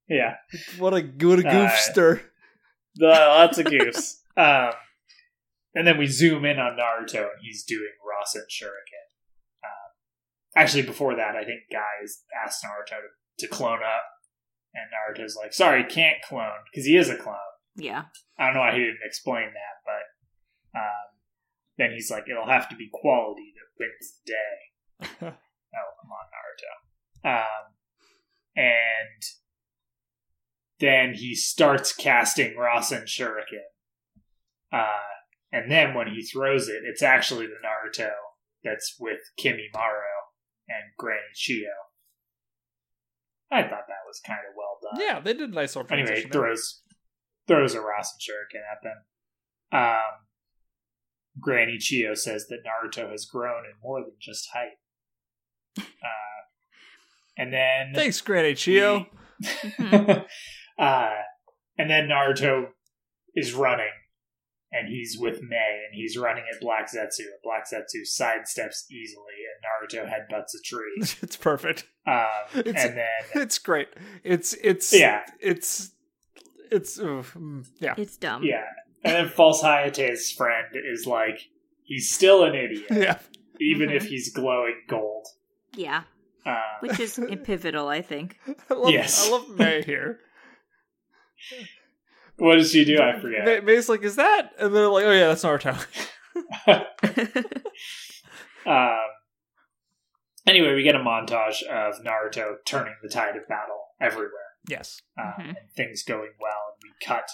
Yeah. 0.07 0.35
What 0.77 0.93
a 0.93 1.01
what 1.01 1.39
a 1.39 1.47
Uh, 1.47 1.51
goofster. 1.51 2.21
The, 2.95 3.07
lots 3.07 3.57
of 3.57 3.65
goofs. 3.65 4.17
um, 4.37 4.73
and 5.75 5.85
then 5.85 5.97
we 5.97 6.07
zoom 6.07 6.45
in 6.45 6.57
on 6.57 6.77
Naruto, 6.77 7.19
and 7.19 7.41
he's 7.41 7.63
doing 7.63 7.91
Rasen 8.01 8.45
Shuriken. 8.49 9.05
Um, 9.63 9.91
actually, 10.55 10.83
before 10.83 11.15
that, 11.17 11.35
I 11.35 11.43
think 11.43 11.61
Guys 11.71 12.23
asked 12.43 12.63
Naruto 12.63 13.01
to, 13.01 13.45
to 13.45 13.47
clone 13.47 13.79
up, 13.83 14.03
and 14.73 14.85
Naruto's 14.89 15.35
like, 15.35 15.53
"Sorry, 15.53 15.83
can't 15.83 16.21
clone 16.23 16.63
because 16.71 16.85
he 16.85 16.97
is 16.97 17.09
a 17.09 17.17
clone." 17.17 17.35
yeah. 17.75 18.03
I 18.39 18.45
don't 18.45 18.55
know 18.55 18.61
why 18.61 18.71
he 18.71 18.79
didn't 18.79 18.99
explain 19.03 19.47
that, 19.47 19.75
but 19.85 20.79
um, 20.79 21.07
then 21.77 21.91
he's 21.91 22.09
like, 22.09 22.23
"It'll 22.29 22.47
have 22.47 22.69
to 22.69 22.75
be 22.75 22.89
quality 22.91 23.53
that 23.55 23.83
wins 23.83 24.19
the 24.25 24.31
day." 24.31 25.37
Oh, 25.75 25.91
come 26.01 26.11
on, 26.11 27.35
Naruto. 27.35 27.43
Um, 27.43 27.73
and 28.55 29.23
then 30.79 31.13
he 31.13 31.35
starts 31.35 31.93
casting 31.93 32.55
Rasen 32.55 33.03
Shuriken. 33.03 33.65
Uh, 34.71 35.14
and 35.55 35.71
then 35.71 35.93
when 35.93 36.07
he 36.07 36.21
throws 36.21 36.67
it, 36.67 36.81
it's 36.85 37.01
actually 37.01 37.47
the 37.47 37.53
Naruto 37.53 38.11
that's 38.63 38.95
with 38.99 39.19
Kimi 39.37 39.69
Kimimaro 39.73 40.01
and 40.67 40.83
Granny 40.97 41.21
Chiyo. 41.33 41.71
I 43.51 43.61
thought 43.61 43.87
that 43.87 44.05
was 44.07 44.19
kind 44.25 44.39
of 44.49 44.55
well 44.57 44.77
done. 44.81 44.99
yeah, 45.01 45.19
they 45.19 45.33
did 45.33 45.49
a 45.51 45.53
nice 45.53 45.75
little 45.75 45.91
Anyway, 45.91 46.07
transition. 46.07 46.29
he 46.29 46.33
throws 46.33 46.81
throws 47.47 47.73
a 47.75 47.77
Rasen 47.77 48.17
Shuriken 48.19 48.61
at 48.69 48.83
them. 48.83 48.97
Um, 49.71 50.25
Granny 51.39 51.77
Chiyo 51.77 52.17
says 52.17 52.47
that 52.47 52.59
Naruto 52.65 53.11
has 53.11 53.25
grown 53.25 53.65
in 53.65 53.73
more 53.83 54.01
than 54.01 54.13
just 54.19 54.49
height. 54.53 54.77
Uh, 55.77 55.83
and 57.37 57.53
then 57.53 57.93
Thanks, 57.93 58.19
Granny 58.21 58.53
Chiyo. 58.53 59.05
uh, 60.79 61.09
and 61.77 61.89
then 61.89 62.07
Naruto 62.07 62.67
is 63.35 63.53
running, 63.53 63.91
and 64.77 64.87
he's 64.89 65.17
with 65.19 65.41
Mei, 65.41 65.83
and 65.87 65.93
he's 65.93 66.17
running 66.17 66.43
at 66.53 66.59
Black 66.59 66.87
Zetsu. 66.91 67.19
And 67.19 67.41
Black 67.43 67.65
Zetsu 67.71 68.01
sidesteps 68.03 68.89
easily, 68.91 69.33
and 69.49 69.63
Naruto 69.63 70.05
headbutts 70.07 70.53
a 70.57 70.61
tree. 70.63 70.93
it's 71.21 71.37
perfect. 71.37 71.87
Um, 72.07 72.25
It's- 72.55 72.85
and 72.85 72.97
then 72.97 73.07
It's 73.43 73.57
great. 73.59 73.89
It's 74.23 74.53
it's 74.61 74.93
Yeah. 74.97 75.23
It's 75.39 75.91
it's 76.71 76.99
oof, 76.99 77.33
mm, 77.35 77.65
yeah. 77.79 77.93
It's 77.97 78.17
dumb. 78.17 78.43
Yeah. 78.43 78.63
And 79.03 79.13
then 79.13 79.29
False 79.29 79.61
Hayate's 79.61 80.31
friend 80.31 80.65
is 80.73 81.05
like, 81.05 81.39
he's 81.83 82.09
still 82.11 82.43
an 82.43 82.55
idiot, 82.55 82.87
Yeah. 82.91 83.19
even 83.59 83.89
Mhm. 83.89 83.95
if 83.97 84.05
he's 84.07 84.33
glowing 84.33 84.81
gold. 84.89 85.27
Yeah. 85.75 86.03
Uh, 86.43 86.59
Which 86.79 86.99
is 86.99 87.19
pivotal, 87.43 87.87
I 87.87 88.01
think. 88.01 88.39
I 88.69 88.73
love, 88.73 88.91
Yes. 88.91 89.27
I 89.27 89.31
love 89.31 89.49
Mei 89.57 89.81
here. 89.83 90.19
What 92.37 92.55
does 92.57 92.71
she 92.71 92.83
do? 92.85 92.97
I 93.01 93.19
forget. 93.19 93.45
Mei, 93.45 93.59
Mei's 93.61 93.87
like, 93.89 94.03
is 94.03 94.17
that? 94.17 94.51
And 94.59 94.75
they're 94.75 94.87
like, 94.89 95.05
oh 95.05 95.11
yeah, 95.11 95.27
that's 95.27 95.43
Naruto. 95.43 95.85
Um, 98.65 98.97
anyway, 100.47 100.73
we 100.73 100.81
get 100.81 100.95
a 100.95 100.99
montage 100.99 101.61
of 101.63 102.03
Naruto 102.03 102.55
turning 102.65 102.95
the 103.03 103.09
tide 103.09 103.35
of 103.35 103.47
battle 103.47 103.79
everywhere, 104.01 104.31
yes. 104.67 104.99
um, 105.19 105.33
Mhm. 105.37 105.47
and 105.49 105.71
things 105.75 106.01
going 106.03 106.31
well. 106.39 106.73
And 106.73 106.81
we 106.83 106.89
cut 107.05 107.29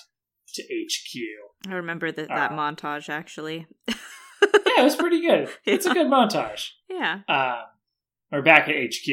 to 0.56 0.62
HQ. 0.64 1.72
I 1.72 1.76
remember 1.76 2.12
that 2.12 2.28
that 2.28 2.52
Uh, 2.52 2.56
montage 2.56 3.08
actually. 3.08 3.66
Yeah, 3.88 3.96
it 4.80 4.84
was 4.84 4.98
pretty 4.98 5.22
good. 5.22 5.50
It's 5.66 5.86
a 5.86 5.94
good 5.94 6.08
montage. 6.08 6.72
Yeah. 6.90 7.22
Um, 7.30 7.64
we're 8.30 8.42
back 8.42 8.68
at 8.68 8.76
HQ, 8.76 9.08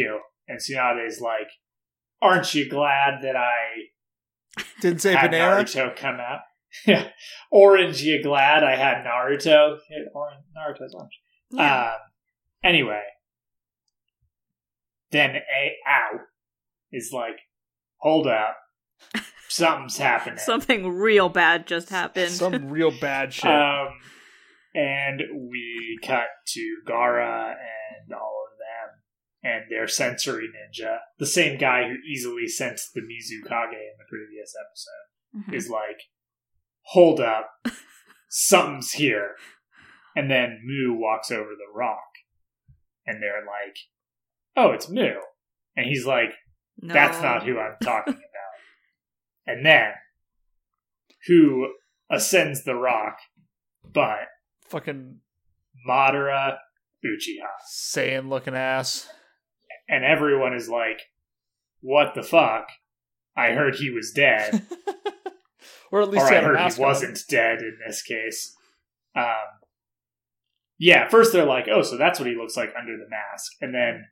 and 0.49 0.59
Tsunade's 0.59 1.21
like, 1.21 1.51
"Aren't 2.21 2.53
you 2.55 2.69
glad 2.69 3.23
that 3.23 3.37
I 3.37 3.91
Didn't 4.81 5.01
say 5.01 5.15
had 5.15 5.31
banana. 5.31 5.65
Naruto 5.65 5.97
come 5.97 6.17
out? 6.17 6.41
Yeah, 6.87 7.09
orange. 7.51 8.03
You 8.03 8.23
glad 8.23 8.63
I 8.63 8.77
had 8.77 9.03
Naruto? 9.05 9.79
Yeah, 9.91 10.05
orange. 10.15 10.45
Naruto's 10.57 10.95
orange. 10.95 11.19
Yeah. 11.51 11.85
Um, 11.93 11.99
anyway, 12.63 13.03
then 15.11 15.31
A 15.37 15.77
Ow 15.89 16.21
is 16.93 17.11
like, 17.13 17.39
hold 17.97 18.27
up, 18.27 18.57
something's 19.49 19.97
happening. 19.97 20.39
Something 20.39 20.89
real 20.91 21.31
bad 21.31 21.67
just 21.67 21.89
happened. 21.89 22.31
Some 22.31 22.69
real 22.71 22.93
bad 23.01 23.33
shit. 23.33 23.51
Um, 23.51 23.89
and 24.75 25.23
we 25.51 25.99
cut 26.05 26.27
to 26.49 26.77
Gaara 26.87 27.53
and 27.55 28.13
all 28.13 28.19
of 28.19 28.21
them 28.21 28.38
and 29.43 29.65
their 29.71 29.87
sensory 29.87 30.49
ninja. 30.49 30.99
The 31.19 31.27
same 31.27 31.59
guy 31.59 31.89
who 31.89 31.95
easily 32.11 32.47
sensed 32.49 32.93
the 32.95 33.01
Mizukage 33.01 33.73
in 33.73 33.97
the 33.99 34.05
previous 34.09 34.55
episode 34.61 35.51
Mhm. 35.51 35.55
is 35.55 35.69
like, 35.71 36.01
hold 36.83 37.21
up, 37.21 37.51
something's 38.29 38.93
here. 38.93 39.37
And 40.17 40.31
then 40.31 40.61
Mu 40.65 40.95
walks 40.95 41.31
over 41.31 41.51
the 41.51 41.73
rock 41.73 42.03
and 43.07 43.23
they're 43.23 43.45
like, 43.47 43.77
oh, 44.57 44.73
it's 44.73 44.89
Mu. 44.89 45.13
And 45.77 45.87
he's 45.87 46.05
like, 46.07 46.35
No. 46.81 46.93
that's 46.95 47.21
not 47.23 47.45
who 47.45 47.59
I'm 47.59 47.77
talking 47.83 48.15
about. 48.15 48.25
And 49.47 49.65
then, 49.65 49.93
who 51.27 51.75
ascends 52.11 52.65
the 52.65 52.75
rock 52.75 53.19
but 53.93 54.27
Fucking 54.69 55.21
Madara 55.89 56.59
Uchiha. 57.05 57.49
Saiyan 57.73 58.29
looking 58.29 58.55
ass. 58.55 59.09
And 59.89 60.05
everyone 60.05 60.55
is 60.55 60.69
like, 60.69 61.01
what 61.81 62.15
the 62.15 62.23
fuck? 62.23 62.69
I 63.37 63.53
heard 63.53 63.77
he 63.77 63.91
was 63.91 64.13
dead. 64.13 64.67
or 65.91 66.03
at 66.03 66.11
least 66.11 66.27
or 66.27 66.31
he 66.31 66.37
I 66.37 66.43
heard 66.43 66.73
he 66.73 66.81
wasn't 66.81 67.19
dead 67.29 67.61
in 67.61 67.79
this 67.87 68.03
case. 68.03 68.55
Um, 69.17 69.25
yeah, 70.79 71.09
first 71.09 71.33
they're 71.33 71.45
like, 71.45 71.69
oh, 71.69 71.83
so 71.83 71.97
that's 71.97 72.19
what 72.21 72.29
he 72.29 72.37
looks 72.37 72.57
like 72.57 72.73
under 72.79 72.97
the 72.97 73.09
mask. 73.09 73.53
And 73.61 73.75
then 73.75 74.07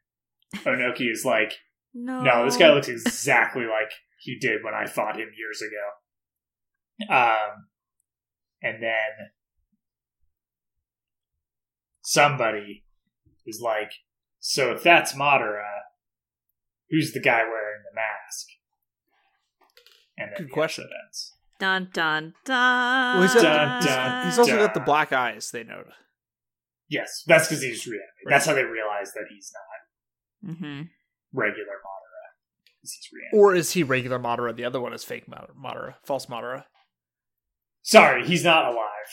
Onoki 0.65 1.11
is 1.11 1.25
like, 1.25 1.53
No. 1.95 2.23
no, 2.23 2.45
this 2.45 2.57
guy 2.57 2.73
looks 2.73 2.89
exactly 2.89 3.63
like 3.65 3.93
he 4.21 4.39
did 4.39 4.65
when 4.65 4.75
I 4.75 4.87
fought 4.87 5.17
him 5.17 5.29
years 5.37 5.63
ago. 5.63 7.15
Um, 7.15 7.67
and 8.63 8.83
then 8.83 9.31
somebody 12.03 12.85
is 13.45 13.61
like, 13.61 13.93
so 14.49 14.73
if 14.73 14.83
that's 14.83 15.13
Madara, 15.15 15.65
who's 16.91 17.13
the 17.13 17.21
guy 17.21 17.43
wearing 17.43 17.83
the 17.91 17.95
mask? 17.95 18.47
And 20.17 20.31
then 20.31 20.47
Good 20.47 20.53
question. 20.53 20.85
episode 20.85 20.97
ends. 21.05 21.33
Dun 21.59 21.89
dun 21.93 22.35
dun. 22.45 23.19
Well, 23.19 23.23
he's, 23.23 23.35
got, 23.35 23.43
Dun, 23.43 23.83
he's- 23.83 23.85
dun, 23.95 24.27
he's 24.27 24.39
also 24.39 24.53
dun. 24.53 24.61
got 24.67 24.75
the 24.75 24.81
black 24.81 25.13
eyes. 25.13 25.51
They 25.51 25.65
note. 25.65 25.87
Yes, 26.89 27.25
that's 27.27 27.49
because 27.49 27.63
he's 27.63 27.85
reanimated. 27.87 28.07
That's 28.29 28.47
how 28.47 28.55
they 28.55 28.63
realize 28.65 29.13
that 29.15 29.25
he's 29.29 29.53
not 30.45 30.55
mm-hmm. 30.55 30.83
regular 31.33 31.73
Madara. 31.85 32.83
'cause 32.83 32.93
he's 32.93 33.09
reanimated. 33.13 33.39
Or 33.41 33.55
is 33.55 33.73
he 33.73 33.83
regular 33.83 34.19
Madara? 34.21 34.55
The 34.55 34.65
other 34.65 34.81
one 34.81 34.93
is 34.93 35.03
fake 35.03 35.27
Ma- 35.29 35.47
Madara, 35.61 35.95
false 36.05 36.27
Madara. 36.27 36.65
Sorry, 37.83 38.25
he's 38.27 38.45
not 38.45 38.67
alive, 38.67 39.11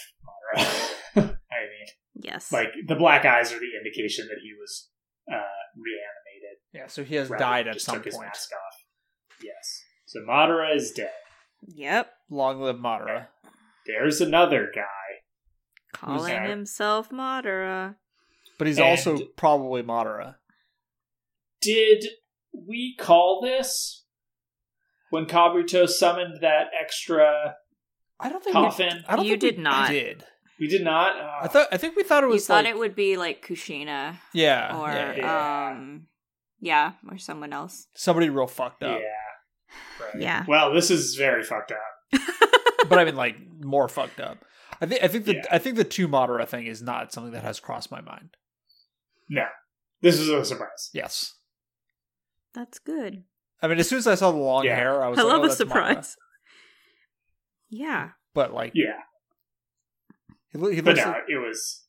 Madara. 0.56 1.16
I 1.16 1.22
mean, 1.22 1.88
Yes. 2.16 2.52
like 2.52 2.70
the 2.88 2.96
black 2.96 3.26
eyes 3.26 3.52
are 3.52 3.60
the 3.60 3.72
indication 3.78 4.28
that 4.28 4.38
he 4.44 4.54
was 4.60 4.90
uh, 5.32 5.36
reanimated. 5.76 6.58
Yeah, 6.74 6.88
so 6.88 7.04
he 7.04 7.16
has 7.16 7.30
rather 7.30 7.44
died 7.44 7.68
at 7.68 7.74
just 7.76 7.86
some 7.86 7.96
took 7.96 8.06
his 8.06 8.16
point. 8.16 8.28
mask 8.28 8.50
off. 8.52 8.76
Yes. 9.44 9.82
So 10.06 10.20
Madara 10.28 10.76
is 10.76 10.92
dead. 10.92 11.12
Yep. 11.68 12.12
Long 12.30 12.62
live 12.62 12.76
Madara. 12.78 13.28
There's 13.86 14.22
another 14.22 14.72
guy. 14.74 14.84
Calling 15.94 16.34
that? 16.34 16.50
himself 16.50 17.10
Madara. 17.10 17.96
But 18.58 18.68
he's 18.68 18.78
And- 18.78 18.88
also 18.88 19.18
probably 19.38 19.84
Madara. 19.84 20.36
Did 21.62 22.06
we 22.54 22.96
call 23.00 23.42
this 23.42 24.06
when 25.10 25.26
Kabuto 25.26 25.88
summoned 25.88 26.40
that 26.42 26.68
extra 26.80 27.56
I 28.20 28.30
don't 28.30 28.44
think 28.44 28.54
coffin? 28.54 28.98
We, 28.98 29.04
I 29.08 29.16
don't 29.16 29.26
You 29.26 29.32
think 29.32 29.42
did 29.42 29.58
we 29.58 29.64
not. 29.64 29.90
Did 29.90 30.26
We 30.60 30.68
did 30.68 30.84
not. 30.84 31.16
Oh, 31.18 31.40
I 31.42 31.48
thought? 31.48 31.68
I 31.72 31.78
think 31.78 31.96
we 31.96 32.04
thought 32.04 32.24
it 32.24 32.28
You 32.28 32.34
was. 32.34 32.48
thought 32.48 32.66
like- 32.66 32.74
it 32.74 32.78
would 32.78 32.96
be 32.96 33.18
like 33.18 33.46
Kushina 33.46 34.16
Yeah, 34.34 34.78
or 34.80 34.88
yeah, 34.88 35.14
yeah. 35.16 35.18
yeah. 35.18 35.68
um 35.72 36.08
yeah, 36.60 36.92
or 37.10 37.18
someone 37.18 37.52
else. 37.54 37.88
somebody 37.96 38.30
real 38.30 38.48
fucked 38.48 38.84
yeah. 38.84 38.94
up. 38.94 39.02
Right. 40.00 40.22
Yeah. 40.22 40.46
Well, 40.48 40.74
this 40.74 40.92
is 40.92 41.16
very 41.16 41.44
fucked 41.44 41.72
up. 41.72 42.22
but 42.90 43.00
I 43.00 43.06
mean, 43.06 43.16
like 43.16 43.36
more 43.60 43.90
fucked 43.90 44.20
up. 44.20 44.46
I 44.80 44.86
think. 44.86 45.04
I 45.04 45.08
think 45.08 45.26
the. 45.26 45.36
Yeah. 45.36 45.46
I 45.52 45.58
think 45.58 45.76
the 45.76 45.84
two 45.84 46.08
Madara 46.08 46.48
thing 46.48 46.68
is 46.68 46.82
not 46.82 47.12
something 47.12 47.34
that 47.34 47.44
has 47.44 47.60
crossed 47.60 47.92
my 47.92 48.02
mind. 48.02 48.30
No, 49.30 49.46
this 50.02 50.20
is 50.20 50.30
a 50.30 50.46
surprise. 50.46 50.90
Yes. 50.94 51.34
That's 52.54 52.78
good. 52.80 53.24
I 53.62 53.68
mean, 53.68 53.80
as 53.80 53.90
soon 53.90 53.98
as 53.98 54.08
I 54.08 54.16
saw 54.16 54.32
the 54.32 54.38
long 54.38 54.66
Yeah. 54.66 54.76
hair, 54.76 55.04
I 55.04 55.08
was 55.08 55.18
like, 55.18 55.26
I 55.26 55.28
like, 55.28 55.34
love 55.34 55.42
oh, 55.42 55.46
a 55.46 55.48
that's 55.48 55.58
surprise. 55.58 56.18
Yeah. 57.70 58.10
But 58.34 58.54
like, 58.54 58.74
Yeah, 58.76 59.00
he, 60.54 60.58
lo- 60.60 60.70
he 60.70 60.80
but 60.82 60.96
looks, 60.96 61.06
no, 61.06 61.12
like, 61.12 61.24
it 61.28 61.38
was. 61.38 61.84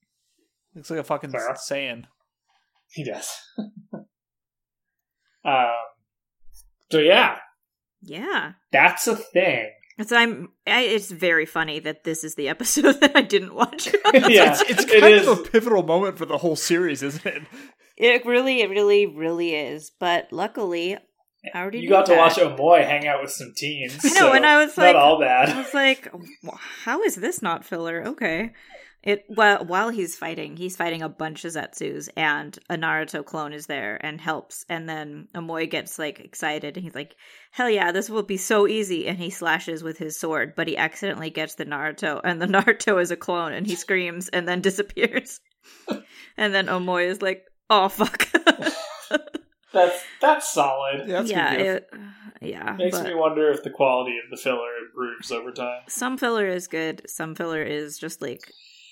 looks 0.74 0.90
like 0.90 0.98
a 1.00 1.04
fucking 1.04 1.30
Clara? 1.30 1.54
Saiyan. 1.54 2.04
He 2.90 3.04
does. 3.04 3.28
um. 5.44 5.66
So 6.90 6.98
yeah, 6.98 7.38
Yeah. 8.02 8.52
that's 8.72 9.06
a 9.06 9.16
thing. 9.16 9.70
So 10.06 10.16
I'm. 10.16 10.48
I, 10.66 10.82
it's 10.82 11.10
very 11.10 11.46
funny 11.46 11.78
that 11.80 12.04
this 12.04 12.24
is 12.24 12.34
the 12.34 12.48
episode 12.48 12.92
that 13.00 13.16
I 13.16 13.22
didn't 13.22 13.54
watch. 13.54 13.88
Yeah, 14.14 14.52
It's, 14.52 14.62
it's 14.62 14.84
it 14.84 15.00
kind 15.00 15.14
is. 15.14 15.26
of 15.28 15.38
a 15.40 15.42
pivotal 15.42 15.82
moment 15.82 16.18
for 16.18 16.26
the 16.26 16.38
whole 16.38 16.56
series, 16.56 17.02
isn't 17.02 17.24
it? 17.26 17.42
it 17.96 18.24
really, 18.26 18.60
it 18.60 18.70
really, 18.70 19.06
really 19.06 19.54
is. 19.54 19.90
But 19.98 20.32
luckily, 20.32 20.96
I 21.52 21.60
already 21.60 21.80
You 21.80 21.88
got 21.88 22.06
to 22.06 22.12
that. 22.12 22.18
watch 22.18 22.36
Omoi 22.36 22.84
hang 22.86 23.06
out 23.06 23.20
with 23.22 23.30
some 23.32 23.52
teens. 23.54 23.98
I 24.04 24.08
know, 24.08 24.14
so 24.14 24.32
and 24.32 24.46
I 24.46 24.64
was 24.64 24.76
not 24.76 24.82
like- 24.86 24.96
all 24.96 25.22
I 25.24 25.56
was 25.58 25.74
like, 25.74 26.08
how 26.84 27.02
is 27.02 27.16
this 27.16 27.42
not 27.42 27.64
filler? 27.64 28.08
Okay. 28.08 28.52
It 29.02 29.26
well 29.28 29.62
while 29.66 29.90
he's 29.90 30.16
fighting, 30.16 30.56
he's 30.56 30.78
fighting 30.78 31.02
a 31.02 31.10
bunch 31.10 31.44
of 31.44 31.52
Zetsus 31.52 32.08
and 32.16 32.58
a 32.70 32.76
Naruto 32.76 33.22
clone 33.22 33.52
is 33.52 33.66
there 33.66 33.98
and 34.02 34.18
helps 34.18 34.64
and 34.70 34.88
then 34.88 35.28
Omoi 35.34 35.68
gets 35.68 35.98
like 35.98 36.20
excited 36.20 36.78
and 36.78 36.84
he's 36.84 36.94
like, 36.94 37.14
Hell 37.50 37.68
yeah, 37.68 37.92
this 37.92 38.08
will 38.08 38.22
be 38.22 38.38
so 38.38 38.66
easy 38.66 39.06
and 39.06 39.18
he 39.18 39.28
slashes 39.28 39.82
with 39.82 39.98
his 39.98 40.18
sword, 40.18 40.54
but 40.56 40.68
he 40.68 40.78
accidentally 40.78 41.28
gets 41.28 41.56
the 41.56 41.66
Naruto 41.66 42.18
and 42.24 42.40
the 42.40 42.46
Naruto 42.54 42.98
is 43.02 43.10
a 43.10 43.16
clone 43.16 43.52
and 43.52 43.66
he 43.66 43.74
screams 43.74 44.30
and 44.30 44.48
then 44.48 44.60
disappears. 44.70 45.38
and 46.38 46.54
then 46.54 46.68
Omoi 46.68 47.06
is 47.06 47.20
like, 47.20 47.44
Oh 47.68 47.90
fuck. 47.90 48.26
That's 49.74 50.02
that's 50.20 50.52
solid. 50.52 51.00
Yeah, 51.06 51.12
that's 51.18 51.30
yeah, 51.30 51.56
good. 51.56 51.66
It, 51.66 51.90
yeah. 52.40 52.72
Makes 52.78 52.98
but- 52.98 53.06
me 53.08 53.14
wonder 53.14 53.50
if 53.50 53.62
the 53.62 53.70
quality 53.70 54.16
of 54.24 54.30
the 54.30 54.36
filler 54.36 54.70
improves 54.86 55.30
over 55.30 55.50
time. 55.52 55.82
some 55.88 56.16
filler 56.16 56.46
is 56.48 56.66
good, 56.68 57.02
some 57.06 57.34
filler 57.34 57.62
is 57.62 57.98
just 57.98 58.22
like 58.22 58.40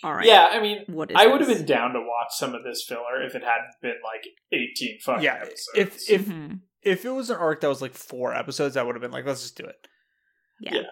all 0.05 0.13
right. 0.15 0.27
Yeah, 0.27 0.49
I 0.51 0.61
mean, 0.61 0.85
What 0.89 1.13
is 1.13 1.17
I 1.19 1.27
would 1.29 1.41
have 1.41 1.49
been 1.49 1.65
down 1.65 1.93
to 1.93 2.01
watch 2.01 2.33
some 2.33 2.55
of 2.57 2.65
this 2.65 2.85
filler 2.89 3.23
if 3.25 3.35
it 3.37 3.43
hadn't 3.43 3.75
been 3.81 3.95
like 4.05 4.25
eighteen 4.53 4.99
fucking 5.01 5.23
yeah. 5.23 5.37
episodes. 5.37 5.69
If 5.77 6.11
if 6.11 6.27
Mhm. 6.27 6.61
if 6.83 7.05
it 7.05 7.11
was 7.11 7.31
an 7.31 7.37
arc 7.37 7.61
that 7.61 7.69
was 7.69 7.81
like 7.81 7.95
four 7.95 8.35
episodes, 8.35 8.77
I 8.77 8.83
would 8.83 8.97
have 8.97 9.03
been 9.03 9.13
like, 9.13 9.25
let's 9.25 9.43
just 9.43 9.57
do 9.57 9.65
it. 9.65 9.87
Yeah. 10.61 10.75
Yeah. 10.75 10.83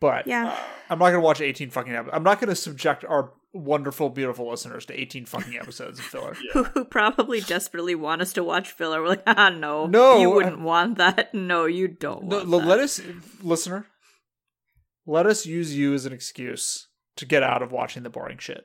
But 0.00 0.26
Yeah. 0.26 0.48
Uh, 0.48 0.56
I'm 0.90 0.98
not 0.98 1.06
gonna 1.10 1.20
watch 1.20 1.40
18 1.40 1.70
fucking 1.70 1.94
episodes. 1.94 2.14
I'm 2.16 2.22
not 2.22 2.40
gonna 2.40 2.54
subject 2.54 3.04
our 3.04 3.32
wonderful, 3.52 4.10
beautiful 4.10 4.50
listeners 4.50 4.84
to 4.86 5.00
18 5.00 5.26
fucking 5.26 5.56
episodes 5.56 5.98
of 6.00 6.04
filler. 6.04 6.36
yeah. 6.42 6.50
who, 6.52 6.64
who 6.74 6.84
probably 6.84 7.40
desperately 7.40 7.94
want 7.94 8.20
us 8.20 8.32
to 8.34 8.42
watch 8.44 8.70
filler. 8.72 9.00
We're 9.00 9.08
like, 9.10 9.22
ah, 9.26 9.48
no, 9.50 9.86
No, 9.86 10.18
you 10.20 10.30
wouldn't 10.30 10.60
want 10.60 10.98
that. 10.98 11.32
No, 11.34 11.64
you 11.66 11.88
don't. 11.88 12.24
No, 12.24 12.38
Want 12.38 12.50
the 12.50 12.58
that. 12.58 12.66
let 12.66 12.80
us, 12.80 13.00
listener, 13.42 13.86
Let 15.06 15.26
us 15.26 15.46
use 15.46 15.76
you 15.76 15.94
as 15.94 16.04
an 16.06 16.12
excuse 16.12 16.88
to 17.16 17.24
get 17.26 17.42
out 17.42 17.62
of 17.62 17.70
watching 17.72 18.02
the 18.02 18.10
boring 18.10 18.38
shit. 18.38 18.64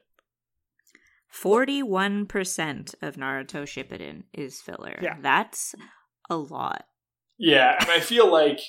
Forty-one 1.27 2.25
percent 2.25 2.95
of 3.01 3.15
Naruto 3.15 3.63
Shippuden 3.63 4.23
is 4.33 4.59
filler. 4.61 4.97
Yeah. 5.01 5.17
that's 5.21 5.75
a 6.29 6.35
lot. 6.37 6.85
Yeah, 7.37 7.75
and 7.79 7.89
I 7.89 7.99
feel 7.99 8.29
like 8.31 8.59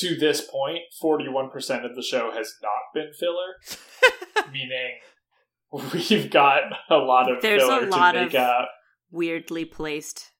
to 0.00 0.16
this 0.16 0.40
point, 0.40 0.80
41% 1.02 1.84
of 1.84 1.94
the 1.96 2.02
show 2.02 2.30
has 2.32 2.54
not 2.62 2.72
been 2.94 3.12
filler, 3.18 4.50
meaning 4.52 4.98
we've 5.72 6.30
got 6.30 6.62
a 6.90 6.96
lot 6.96 7.30
of 7.30 7.42
There's 7.42 7.62
a 7.62 7.66
lot 7.86 8.12
to 8.12 8.24
make 8.24 8.34
of- 8.34 8.40
up. 8.40 8.68
Weirdly 9.10 9.64
placed. 9.64 10.32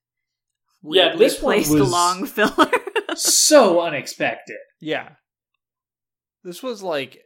Yeah, 0.83 1.07
weirdly 1.15 1.25
this 1.25 1.41
one 1.41 1.57
was- 1.57 1.91
long 1.91 2.25
filler. 2.25 2.71
So 3.15 3.81
unexpected. 3.81 4.57
Yeah. 4.79 5.09
This 6.43 6.61
was 6.61 6.83
like 6.83 7.17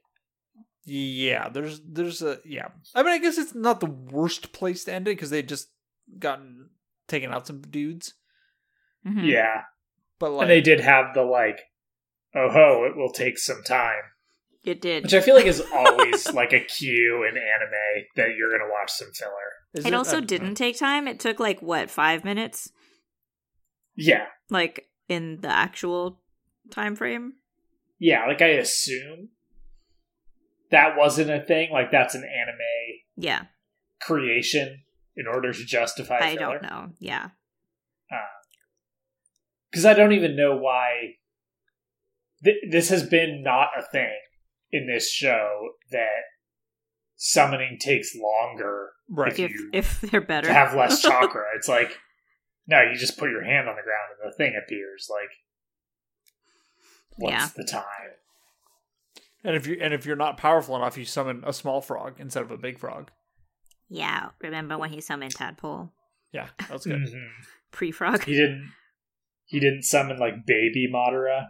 yeah, 0.86 1.49
there's 1.49 1.82
there's 1.86 2.21
a 2.21 2.38
yeah. 2.45 2.69
I 2.95 3.03
mean 3.03 3.11
I 3.13 3.17
guess 3.17 3.38
it's 3.38 3.53
not 3.53 3.82
the 3.82 3.88
worst 3.88 4.53
place 4.53 4.86
to 4.86 4.93
end 4.93 5.07
it 5.07 5.11
because 5.17 5.32
they 5.32 5.41
just 5.43 5.67
gotten 6.17 6.69
taken 7.09 7.34
out 7.34 7.45
some 7.45 7.61
dudes. 7.61 8.13
Mhm. 9.05 9.27
Yeah. 9.29 9.63
But 10.17 10.32
like 10.32 10.43
and 10.43 10.49
they 10.51 10.61
did 10.61 10.79
have 10.79 11.13
the 11.13 11.23
like, 11.23 11.59
oh 12.36 12.49
ho, 12.49 12.86
it 12.89 12.95
will 12.97 13.11
take 13.11 13.38
some 13.38 13.61
time. 13.63 14.01
it 14.63 14.82
did. 14.82 15.03
Which 15.03 15.13
I 15.13 15.21
feel 15.21 15.36
like 15.36 15.45
is 15.45 15.61
always 15.73 16.34
like 16.34 16.53
a 16.53 16.59
cue 16.59 17.23
in 17.29 17.36
anime 17.38 18.05
that 18.15 18.36
you're 18.38 18.51
gonna 18.51 18.69
watch 18.71 18.91
some 18.91 19.11
filler. 19.13 19.32
is 19.73 19.86
It 19.86 19.93
also 19.93 20.17
uh, 20.17 20.21
didn't 20.21 20.55
take 20.55 20.77
time. 20.77 21.07
It 21.07 21.19
took 21.19 21.39
like 21.39 21.61
what 21.61 21.89
five 21.89 22.23
minutes, 22.23 22.71
Yeah. 23.95 24.25
like 24.49 24.88
in 25.09 25.41
the 25.41 25.49
actual 25.49 26.21
time 26.69 26.95
frame. 26.95 27.34
Yeah, 27.99 28.25
like 28.27 28.41
I 28.41 28.47
assume 28.47 29.29
that 30.71 30.97
wasn't 30.97 31.29
a 31.32 31.41
thing. 31.41 31.71
Like 31.71 31.91
that's 31.91 32.15
an 32.15 32.23
anime 32.23 33.01
Yeah, 33.17 33.43
creation 34.01 34.84
in 35.15 35.27
order 35.27 35.51
to 35.53 35.65
justify 35.65 36.19
I 36.19 36.36
filler. 36.36 36.59
don't 36.59 36.63
know. 36.63 36.91
Yeah, 36.99 37.29
Because 39.69 39.86
I 39.86 39.93
don't 39.93 40.13
even 40.13 40.36
know 40.36 40.55
why 40.57 41.15
th- 42.43 42.63
this 42.69 42.89
has 42.89 43.03
been 43.03 43.41
not 43.43 43.69
a 43.77 43.83
thing 43.83 44.17
in 44.71 44.87
this 44.87 45.11
show 45.11 45.69
that 45.91 46.21
summoning 47.15 47.77
takes 47.79 48.15
longer 48.15 48.89
right. 49.09 49.37
if 49.37 49.51
you- 49.51 49.69
if 49.73 50.01
they're 50.01 50.21
better, 50.21 50.47
to 50.47 50.53
have 50.53 50.73
less 50.75 51.01
chakra. 51.03 51.43
it's 51.55 51.67
like, 51.67 51.97
no, 52.67 52.81
you 52.81 52.97
just 52.97 53.17
put 53.17 53.29
your 53.29 53.43
hand 53.43 53.67
on 53.67 53.75
the 53.75 53.81
ground 53.83 54.09
and 54.21 54.31
the 54.31 54.35
thing 54.35 54.53
appears. 54.61 55.07
Like, 55.09 55.29
what's 57.17 57.31
Yeah. 57.33 57.49
the 57.55 57.63
time? 57.63 58.11
And 59.43 59.55
if 59.55 59.65
you 59.65 59.77
and 59.81 59.93
if 59.93 60.05
you're 60.05 60.15
not 60.15 60.37
powerful 60.37 60.75
enough, 60.75 60.97
you 60.97 61.05
summon 61.05 61.43
a 61.45 61.51
small 61.53 61.81
frog 61.81 62.15
instead 62.19 62.43
of 62.43 62.51
a 62.51 62.57
big 62.57 62.77
frog. 62.79 63.09
yeah. 63.89 64.29
Remember 64.41 64.77
when 64.77 64.91
he 64.91 65.01
summoned 65.01 65.33
Tadpole 65.35 65.91
Yeah, 66.31 66.47
that's 66.69 66.85
good. 66.87 67.01
Mhm. 67.01 67.27
pre 67.71 67.91
frog? 67.91 68.23
He 68.23 68.33
didn't. 68.33 68.71
He 69.45 69.59
didn't 69.59 69.83
summon 69.83 70.17
like 70.17 70.45
baby 70.45 70.87
Madara. 70.93 71.47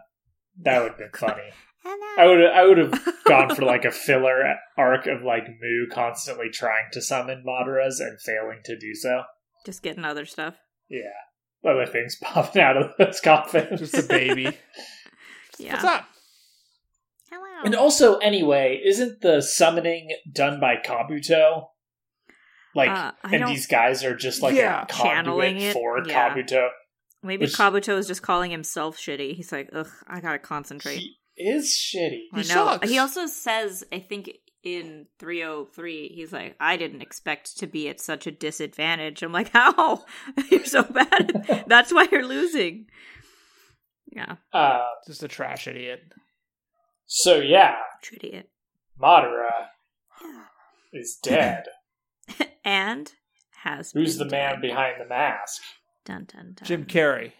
That 0.60 0.82
would 0.82 0.90
have 0.92 0.98
been 0.98 1.10
funny. 1.14 1.50
I 2.18 2.26
would. 2.26 2.44
I 2.44 2.64
would 2.64 2.78
have 2.78 3.08
gone 3.24 3.54
for 3.54 3.62
like 3.62 3.84
a 3.84 3.90
filler 3.90 4.54
arc 4.78 5.06
of 5.06 5.22
like 5.22 5.44
Mu 5.60 5.88
constantly 5.90 6.48
trying 6.50 6.86
to 6.92 7.00
summon 7.02 7.42
Madaras 7.46 7.98
and 8.00 8.20
failing 8.20 8.60
to 8.66 8.78
do 8.78 8.94
so. 8.94 9.22
Just 9.66 9.82
getting 9.82 10.04
other 10.04 10.24
stuff. 10.26 10.54
Yeah, 10.88 11.10
other 11.68 11.86
things 11.86 12.16
popping 12.22 12.62
out 12.62 12.76
of 12.76 12.92
those 12.98 13.20
coffins. 13.20 13.80
Just 13.80 13.98
a 13.98 14.02
baby. 14.02 14.56
Yeah. 15.58 15.74
What's 15.74 15.84
up? 15.84 16.04
Hello. 17.30 17.62
And 17.64 17.74
also, 17.74 18.16
anyway, 18.18 18.80
isn't 18.84 19.20
the 19.20 19.40
summoning 19.42 20.08
done 20.32 20.58
by 20.60 20.76
Kabuto? 20.76 21.66
Like, 22.74 22.88
Uh, 22.90 23.12
and 23.24 23.32
don't- 23.42 23.48
these 23.50 23.66
guys 23.66 24.02
are 24.02 24.16
just 24.16 24.40
like 24.42 24.54
Yeah. 24.54 24.84
a 24.84 24.86
Channeling 24.92 25.54
conduit 25.56 25.70
it, 25.70 25.72
for 25.74 25.98
yeah. 26.08 26.12
Kabuto. 27.22 27.26
Maybe 27.26 27.44
which- 27.46 27.54
Kabuto 27.54 27.98
is 27.98 28.06
just 28.06 28.22
calling 28.22 28.50
himself 28.50 28.96
shitty. 28.98 29.34
He's 29.34 29.52
like, 29.52 29.70
ugh, 29.72 29.90
I 30.06 30.20
gotta 30.20 30.38
concentrate. 30.38 30.98
He 30.98 31.16
is 31.36 31.68
shitty. 31.70 32.24
I 32.32 32.40
He 32.42 32.48
know. 32.48 32.54
sucks. 32.66 32.88
He 32.90 32.98
also 32.98 33.26
says, 33.26 33.84
I 33.92 33.98
think 34.00 34.30
in 34.64 35.06
303, 35.18 36.08
he's 36.14 36.32
like, 36.32 36.54
I 36.60 36.76
didn't 36.76 37.02
expect 37.02 37.58
to 37.58 37.66
be 37.66 37.88
at 37.88 38.00
such 38.00 38.26
a 38.26 38.30
disadvantage. 38.30 39.22
I'm 39.22 39.32
like, 39.32 39.48
how? 39.52 40.04
you're 40.50 40.64
so 40.64 40.82
bad. 40.84 41.64
That's 41.66 41.92
why 41.92 42.06
you're 42.12 42.26
losing. 42.26 42.86
Yeah, 44.14 44.36
Uh, 44.52 44.84
Just 45.06 45.22
a 45.22 45.28
trash 45.28 45.66
idiot. 45.66 46.00
so 47.06 47.36
yeah, 47.40 47.76
idiot. 48.12 48.50
Madara 49.00 49.68
is 50.92 51.18
dead. 51.22 51.64
and 52.64 53.10
has 53.62 53.92
Who's 53.92 54.18
the 54.18 54.24
been 54.26 54.32
man 54.32 54.52
dead. 54.56 54.60
behind 54.62 55.00
the 55.00 55.06
mask? 55.08 55.62
Dun 56.04 56.24
dun 56.32 56.54
dun. 56.54 56.64
Jim 56.66 56.84
Carrey. 56.84 57.32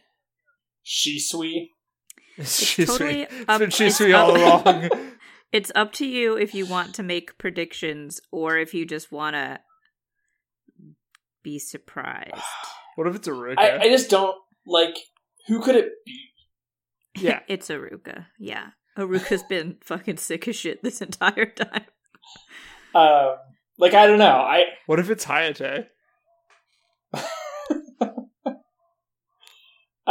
Shisui. 0.85 1.71
She's 2.39 2.87
totally 2.89 3.27
sweet. 3.27 3.49
up- 3.49 3.61
It's 3.63 3.79
been 3.79 3.87
it's 3.89 3.99
Shisui 4.01 4.17
all 4.19 4.37
up- 4.37 4.67
along. 4.67 4.91
It's 5.53 5.71
up 5.75 5.93
to 5.95 6.07
you 6.07 6.35
if 6.39 6.55
you 6.55 6.65
want 6.65 6.95
to 6.95 7.03
make 7.03 7.37
predictions 7.37 8.23
or 8.31 8.57
if 8.57 8.73
you 8.73 8.87
just 8.87 9.13
want 9.13 9.37
to 9.37 9.61
be 11.43 11.59
surprised. 11.59 12.33
What 12.97 13.07
if 13.07 13.17
it's 13.17 13.27
Iruka? 13.29 13.55
I, 13.59 13.79
I 13.81 13.89
just 13.89 14.11
don't 14.11 14.37
like. 14.67 14.97
Who 15.49 15.61
could 15.63 15.77
it 15.77 15.89
be? 16.07 16.19
Yeah. 17.19 17.41
it's 17.49 17.69
Iruka. 17.69 18.27
Yeah. 18.39 18.69
Iruka's 18.99 19.43
been 19.43 19.77
fucking 19.85 20.19
sick 20.19 20.47
as 20.49 20.57
shit 20.57 20.83
this 20.83 21.01
entire 21.03 21.47
time. 21.47 21.85
Um, 22.95 23.37
like 23.79 23.95
I 23.95 24.07
don't 24.07 24.19
know. 24.19 24.27
I 24.37 24.65
What 24.87 24.99
if 25.01 25.09
it's 25.11 25.25
Hayate? 25.27 25.87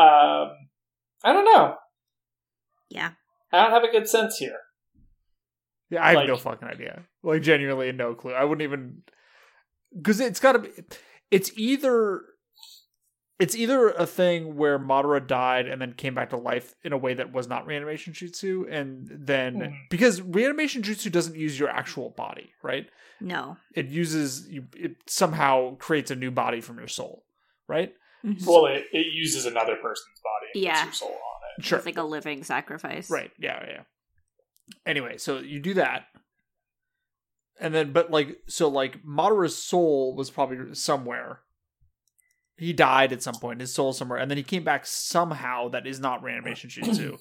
Um, 0.02 0.52
I 1.24 1.34
don't 1.34 1.45
know. 1.45 1.76
Yeah. 2.89 3.12
I 3.52 3.64
don't 3.64 3.72
have 3.72 3.84
a 3.84 3.91
good 3.91 4.08
sense 4.08 4.38
here. 4.38 4.58
Yeah, 5.89 6.04
I 6.04 6.08
have 6.10 6.16
Like- 6.18 6.28
no 6.28 6.38
fucking 6.38 6.68
idea. 6.68 7.04
Like 7.24 7.41
genuinely 7.41 7.91
no 7.91 8.16
clue. 8.16 8.34
I 8.34 8.43
wouldn't 8.45 8.64
even 8.64 9.04
because 9.95 10.20
it's 10.20 10.39
got 10.39 10.54
to 10.54 10.60
be. 10.60 10.70
It's 11.30 11.52
either 11.58 12.22
it's 13.39 13.56
either 13.56 13.89
a 13.89 14.06
thing 14.06 14.56
where 14.56 14.78
Madara 14.78 15.26
died 15.26 15.68
and 15.68 15.82
then 15.82 15.93
came 15.93 16.14
back 16.14 16.30
to 16.30 16.38
life 16.38 16.76
in 16.84 16.93
a 16.93 16.97
way 16.97 17.14
that 17.16 17.34
was 17.34 17.47
not 17.47 17.66
reanimation 17.66 18.14
jutsu, 18.14 18.72
and 18.72 19.08
then 19.12 19.56
Mhm. 19.56 19.74
because 19.89 20.22
reanimation 20.22 20.82
jutsu 20.84 21.12
doesn't 21.12 21.36
use 21.36 21.60
your 21.60 21.70
actual 21.70 22.12
body, 22.12 22.54
right? 22.64 22.88
No. 23.20 23.58
It 23.74 23.88
uses 23.88 24.47
you. 24.49 24.68
It 24.78 24.97
somehow 25.08 25.76
creates 25.78 26.12
a 26.12 26.16
new 26.16 26.32
body 26.32 26.62
from 26.62 26.78
your 26.78 26.88
soul, 26.88 27.26
right? 27.68 27.93
Mhm. 28.26 28.45
Well, 28.45 28.67
it, 28.67 28.86
it 28.91 29.07
uses 29.13 29.45
another 29.45 29.76
person's 29.76 30.19
body 30.24 30.51
and 30.53 30.63
Yeah. 30.63 30.86
puts 30.86 31.01
your 31.01 31.09
soul 31.09 31.17
on 31.17 31.41
it. 31.59 31.65
Sure. 31.65 31.78
It's 31.80 31.86
like 31.86 31.97
a 31.97 32.03
living 32.03 32.43
sacrifice. 32.43 33.09
Right. 33.09 33.32
Yeah. 33.39 33.63
Yeah. 33.67 33.82
Anyway, 34.86 35.17
so 35.17 35.39
you 35.39 35.59
do 35.59 35.74
that, 35.74 36.05
and 37.59 37.74
then, 37.76 37.91
but 37.91 38.09
like, 38.09 38.38
so 38.47 38.69
like, 38.69 39.03
Madara's 39.03 39.57
soul 39.57 40.15
was 40.15 40.30
probably 40.30 40.74
somewhere. 40.76 41.41
He 42.57 42.74
died 42.74 43.11
at 43.11 43.24
some 43.24 43.36
point. 43.36 43.59
His 43.59 43.74
soul 43.74 43.91
somewhere, 43.91 44.19
and 44.19 44.30
then 44.32 44.38
he 44.38 44.43
came 44.43 44.63
back 44.63 44.86
somehow. 44.86 45.67
That 45.69 45.88
is 45.88 45.99
not 45.99 46.24
reanimation 46.24 46.69
jutsu, 46.69 47.17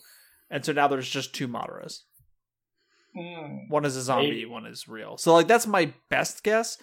and 0.50 0.64
so 0.64 0.72
now 0.72 0.86
there's 0.86 1.08
just 1.08 1.34
two 1.34 1.48
Madaras. 1.48 2.00
Mm. 3.16 3.68
One 3.68 3.84
is 3.84 3.96
a 3.96 4.02
zombie, 4.02 4.30
Maybe. 4.30 4.46
one 4.46 4.66
is 4.66 4.86
real. 4.86 5.16
So 5.16 5.32
like, 5.34 5.48
that's 5.48 5.66
my 5.66 5.92
best 6.08 6.44
guess. 6.44 6.78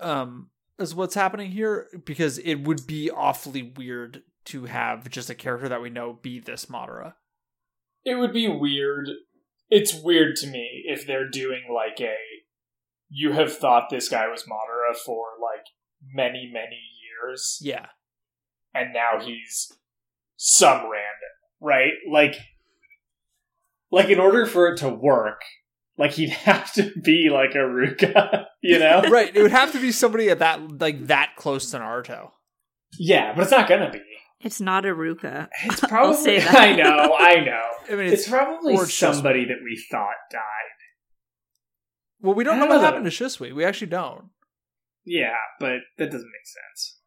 Um, 0.00 0.48
is 0.78 0.94
what's 0.94 1.14
happening 1.14 1.50
here 1.50 1.88
because 2.04 2.38
it 2.38 2.56
would 2.64 2.86
be 2.86 3.10
awfully 3.10 3.62
weird 3.76 4.22
to 4.46 4.64
have 4.64 5.08
just 5.10 5.30
a 5.30 5.34
character 5.34 5.68
that 5.68 5.82
we 5.82 5.90
know 5.90 6.12
be 6.14 6.40
this 6.40 6.66
Madara. 6.66 7.14
It 8.04 8.16
would 8.16 8.32
be 8.32 8.48
weird. 8.48 9.08
It's 9.70 9.94
weird 9.94 10.36
to 10.36 10.46
me 10.46 10.82
if 10.86 11.06
they're 11.06 11.28
doing 11.28 11.62
like 11.72 12.00
a. 12.00 12.16
You 13.08 13.32
have 13.32 13.56
thought 13.56 13.90
this 13.90 14.08
guy 14.08 14.26
was 14.28 14.44
Madara 14.44 14.96
for 14.96 15.26
like 15.40 15.66
many, 16.02 16.50
many 16.52 16.80
years, 17.02 17.58
Yeah. 17.62 17.86
and 18.74 18.92
now 18.92 19.20
he's 19.24 19.70
some 20.36 20.78
random, 20.78 21.32
right? 21.60 21.92
Like, 22.10 22.36
like 23.90 24.08
in 24.08 24.18
order 24.18 24.46
for 24.46 24.68
it 24.68 24.78
to 24.78 24.88
work, 24.88 25.42
like 26.02 26.12
he'd 26.12 26.30
have 26.30 26.72
to 26.74 26.90
be 27.00 27.28
like 27.30 27.52
Iruka, 27.52 28.46
you 28.62 28.78
know? 28.78 29.02
right. 29.08 29.34
It 29.34 29.40
would 29.40 29.52
have 29.52 29.70
to 29.72 29.80
be 29.80 29.92
somebody 29.92 30.28
at 30.30 30.40
that 30.40 30.80
like 30.80 31.06
that 31.06 31.36
close 31.36 31.70
to 31.70 31.78
Naruto. 31.78 32.30
yeah, 32.98 33.32
but 33.34 33.42
it's 33.42 33.50
not 33.52 33.68
gonna 33.68 33.90
be. 33.90 34.00
It's 34.40 34.60
not 34.60 34.82
Iruka. 34.82 35.48
It's 35.64 35.80
probably. 35.88 36.16
say 36.16 36.38
that. 36.44 36.54
I 36.54 36.74
know, 36.74 37.14
I 37.16 37.44
know. 37.44 37.62
I 37.88 37.94
mean, 37.94 38.06
It's, 38.12 38.22
it's, 38.22 38.28
probably 38.28 38.74
or 38.74 38.82
it's 38.82 38.98
just- 38.98 39.14
somebody 39.14 39.44
that 39.44 39.58
we 39.62 39.80
thought 39.90 40.16
died. 40.32 40.78
well, 42.20 42.34
we 42.34 42.42
don't 42.42 42.56
I 42.56 42.58
know 42.58 42.64
don't 42.66 42.74
what 42.76 42.80
know. 42.82 42.86
happened 42.86 43.04
to 43.04 43.10
Shisui. 43.10 43.54
We 43.54 43.64
actually 43.64 43.86
don't. 43.88 44.24
Yeah, 45.04 45.36
but 45.60 45.78
that 45.98 46.06
doesn't 46.06 46.20
make 46.26 46.46
sense 46.46 46.98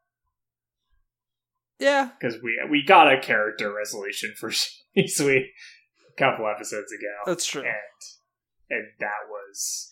Yeah, 1.80 2.10
because 2.20 2.42
we 2.42 2.58
we 2.70 2.84
got 2.86 3.12
a 3.14 3.20
character 3.20 3.74
resolution 3.74 4.34
for 4.40 4.50
Shisui 4.50 5.40
a 5.40 6.18
couple 6.18 6.48
episodes 6.48 6.92
ago, 6.94 7.14
that's 7.26 7.46
true. 7.46 7.62
and 7.64 7.72
and 8.70 8.86
that 9.00 9.28
was 9.30 9.92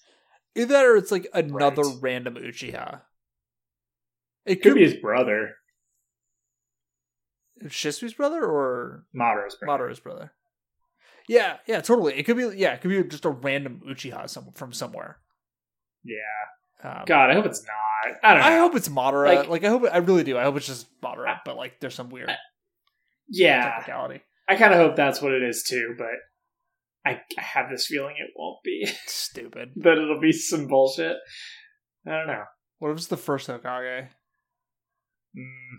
Either 0.55 0.73
that 0.73 0.85
or 0.85 0.95
it's 0.97 1.11
like 1.11 1.27
another 1.33 1.81
Right. 1.81 1.97
random 2.01 2.35
Uchiha. 2.35 3.01
It 4.45 4.55
could 4.57 4.63
could 4.63 4.75
be 4.75 4.83
his 4.83 4.93
brother, 4.95 5.55
Shisui's 7.63 8.13
brother 8.13 8.43
or 8.43 9.05
Mado's 9.13 9.55
brother. 9.55 9.93
Brother. 10.03 10.31
Yeah, 11.27 11.57
yeah, 11.65 11.81
totally. 11.81 12.15
It 12.15 12.23
could 12.23 12.35
be 12.37 12.51
yeah, 12.57 12.73
it 12.73 12.81
could 12.81 12.89
be 12.89 13.01
just 13.03 13.25
a 13.25 13.29
random 13.29 13.81
Uchiha 13.87 14.29
some, 14.29 14.51
from 14.53 14.73
somewhere. 14.73 15.17
Yeah, 16.03 16.17
Um, 16.83 17.03
God, 17.05 17.29
I 17.29 17.33
hope 17.33 17.45
it's 17.45 17.63
not. 17.65 18.17
I 18.21 18.33
don't 18.33 18.41
know. 18.41 18.47
I 18.49 18.57
hope 18.57 18.75
it's 18.75 18.89
Madara. 18.89 19.35
Like, 19.37 19.47
Like- 19.47 19.63
I 19.63 19.69
hope 19.69 19.83
I 19.89 19.97
really 19.99 20.25
do. 20.25 20.37
I 20.37 20.43
hope 20.43 20.57
it's 20.57 20.67
just 20.67 20.87
Madara, 21.01 21.39
but 21.45 21.55
like 21.55 21.79
there's 21.79 21.95
some 21.95 22.09
weird 22.09 22.29
yeah, 23.29 23.69
technicality. 23.75 24.21
I 24.49 24.57
kind 24.57 24.73
of 24.73 24.79
hope 24.79 24.97
that's 24.97 25.21
what 25.21 25.31
it 25.31 25.41
is 25.43 25.63
too, 25.63 25.95
but 25.97 26.09
I, 27.05 27.19
I 27.37 27.41
have 27.41 27.69
this 27.69 27.85
feeling 27.87 28.15
it 28.17 28.31
won't 28.35 28.63
be. 28.63 28.85
Stupid. 29.05 29.71
that 29.77 29.97
it'll 29.97 30.21
be 30.21 30.31
some 30.31 30.67
bullshit. 30.67 31.17
I 32.07 32.11
don't 32.11 32.27
know. 32.27 32.43
What 32.79 32.93
was 32.93 33.07
the 33.07 33.17
first 33.17 33.47
Hokage? 33.49 34.07
Mm, 35.37 35.77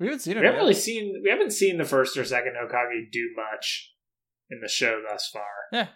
We 0.00 0.06
haven't 0.06 0.20
seen 0.20 0.36
it. 0.36 0.40
we 0.40 0.46
haven't 0.46 0.58
yet. 0.58 0.62
really 0.62 0.74
seen 0.74 1.20
we 1.24 1.30
haven't 1.30 1.52
seen 1.52 1.78
the 1.78 1.84
first 1.84 2.16
or 2.16 2.24
second 2.24 2.54
Hokage 2.62 3.10
do 3.10 3.30
much 3.36 3.92
in 4.50 4.60
the 4.60 4.68
show 4.68 5.00
thus 5.08 5.28
far. 5.32 5.42
Yeah. 5.72 5.88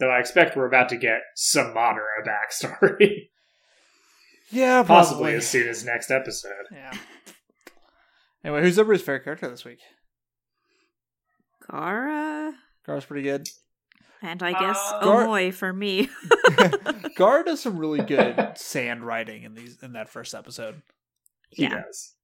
Though 0.00 0.10
I 0.10 0.18
expect 0.18 0.56
we're 0.56 0.66
about 0.66 0.88
to 0.90 0.96
get 0.96 1.20
some 1.36 1.74
Madara 1.74 2.24
backstory, 2.26 3.28
Yeah, 4.50 4.82
possibly 4.82 5.32
possibly. 5.32 5.34
as 5.34 5.48
soon 5.48 5.68
as 5.68 5.84
next 5.84 6.10
episode. 6.10 6.52
Yeah. 6.72 6.92
Anyway, 8.44 8.62
who's 8.62 8.78
everybody's 8.78 9.02
favorite 9.06 9.24
character 9.24 9.48
this 9.48 9.64
week? 9.64 9.78
Gaara 11.70 12.52
Gaara's 12.86 13.04
pretty 13.04 13.22
good. 13.22 13.48
and 14.22 14.42
I 14.42 14.52
guess 14.58 14.78
Uh, 14.94 15.00
Gar- 15.04 15.26
Omoi 15.26 15.52
for 15.54 15.72
me. 15.72 16.08
Gaara 17.16 17.44
does 17.44 17.60
some 17.60 17.78
really 17.78 18.02
good 18.02 18.52
sand 18.56 19.04
writing 19.04 19.42
in 19.44 19.54
these 19.54 19.78
in 19.82 19.92
that 19.94 20.08
first 20.08 20.34
episode. 20.34 20.82
He 21.50 21.62
Yeah. 21.64 21.82
does. 21.82 22.14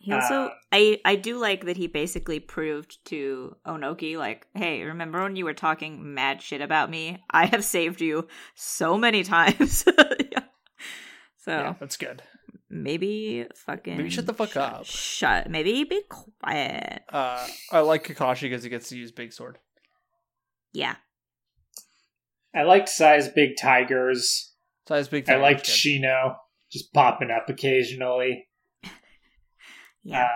He 0.00 0.12
also, 0.12 0.42
Um, 0.44 0.50
I, 0.70 1.00
I 1.04 1.16
do 1.16 1.38
like 1.38 1.64
that 1.66 1.76
he 1.76 1.88
basically 1.88 2.38
proved 2.38 3.04
to 3.06 3.56
Onoki, 3.66 4.16
like, 4.16 4.46
hey, 4.54 4.84
remember 4.84 5.20
when 5.22 5.34
you 5.34 5.44
were 5.44 5.54
talking 5.54 6.14
mad 6.14 6.40
shit 6.40 6.60
about 6.60 6.88
me? 6.88 7.22
I 7.30 7.46
have 7.46 7.64
saved 7.64 8.00
you 8.00 8.28
so 8.54 8.96
many 8.96 9.24
times. 9.24 9.84
yeah. 10.32 10.44
So 11.38 11.50
Yeah, 11.50 11.74
that's 11.80 11.96
good. 11.96 12.22
Maybe 12.70 13.46
fucking 13.54 13.96
Maybe 13.96 14.10
shut 14.10 14.26
the 14.26 14.34
fuck 14.34 14.50
shut, 14.52 14.72
up. 14.74 14.84
Shut. 14.86 15.50
Maybe 15.50 15.84
be 15.84 16.02
quiet. 16.08 17.02
Uh, 17.12 17.46
I 17.72 17.80
like 17.80 18.04
Kakashi 18.06 18.42
because 18.42 18.62
he 18.62 18.70
gets 18.70 18.88
to 18.90 18.96
use 18.96 19.12
Big 19.12 19.32
Sword. 19.32 19.58
Yeah. 20.72 20.96
I 22.54 22.62
liked 22.62 22.88
Size 22.88 23.28
Big 23.28 23.56
Tigers. 23.60 24.52
So 24.86 24.94
his 24.96 25.08
Big. 25.08 25.28
I 25.28 25.36
liked 25.36 25.66
good. 25.66 25.72
Shino 25.72 26.36
just 26.70 26.92
popping 26.92 27.30
up 27.30 27.48
occasionally. 27.48 28.48
Yeah. 30.04 30.22
Uh, 30.22 30.28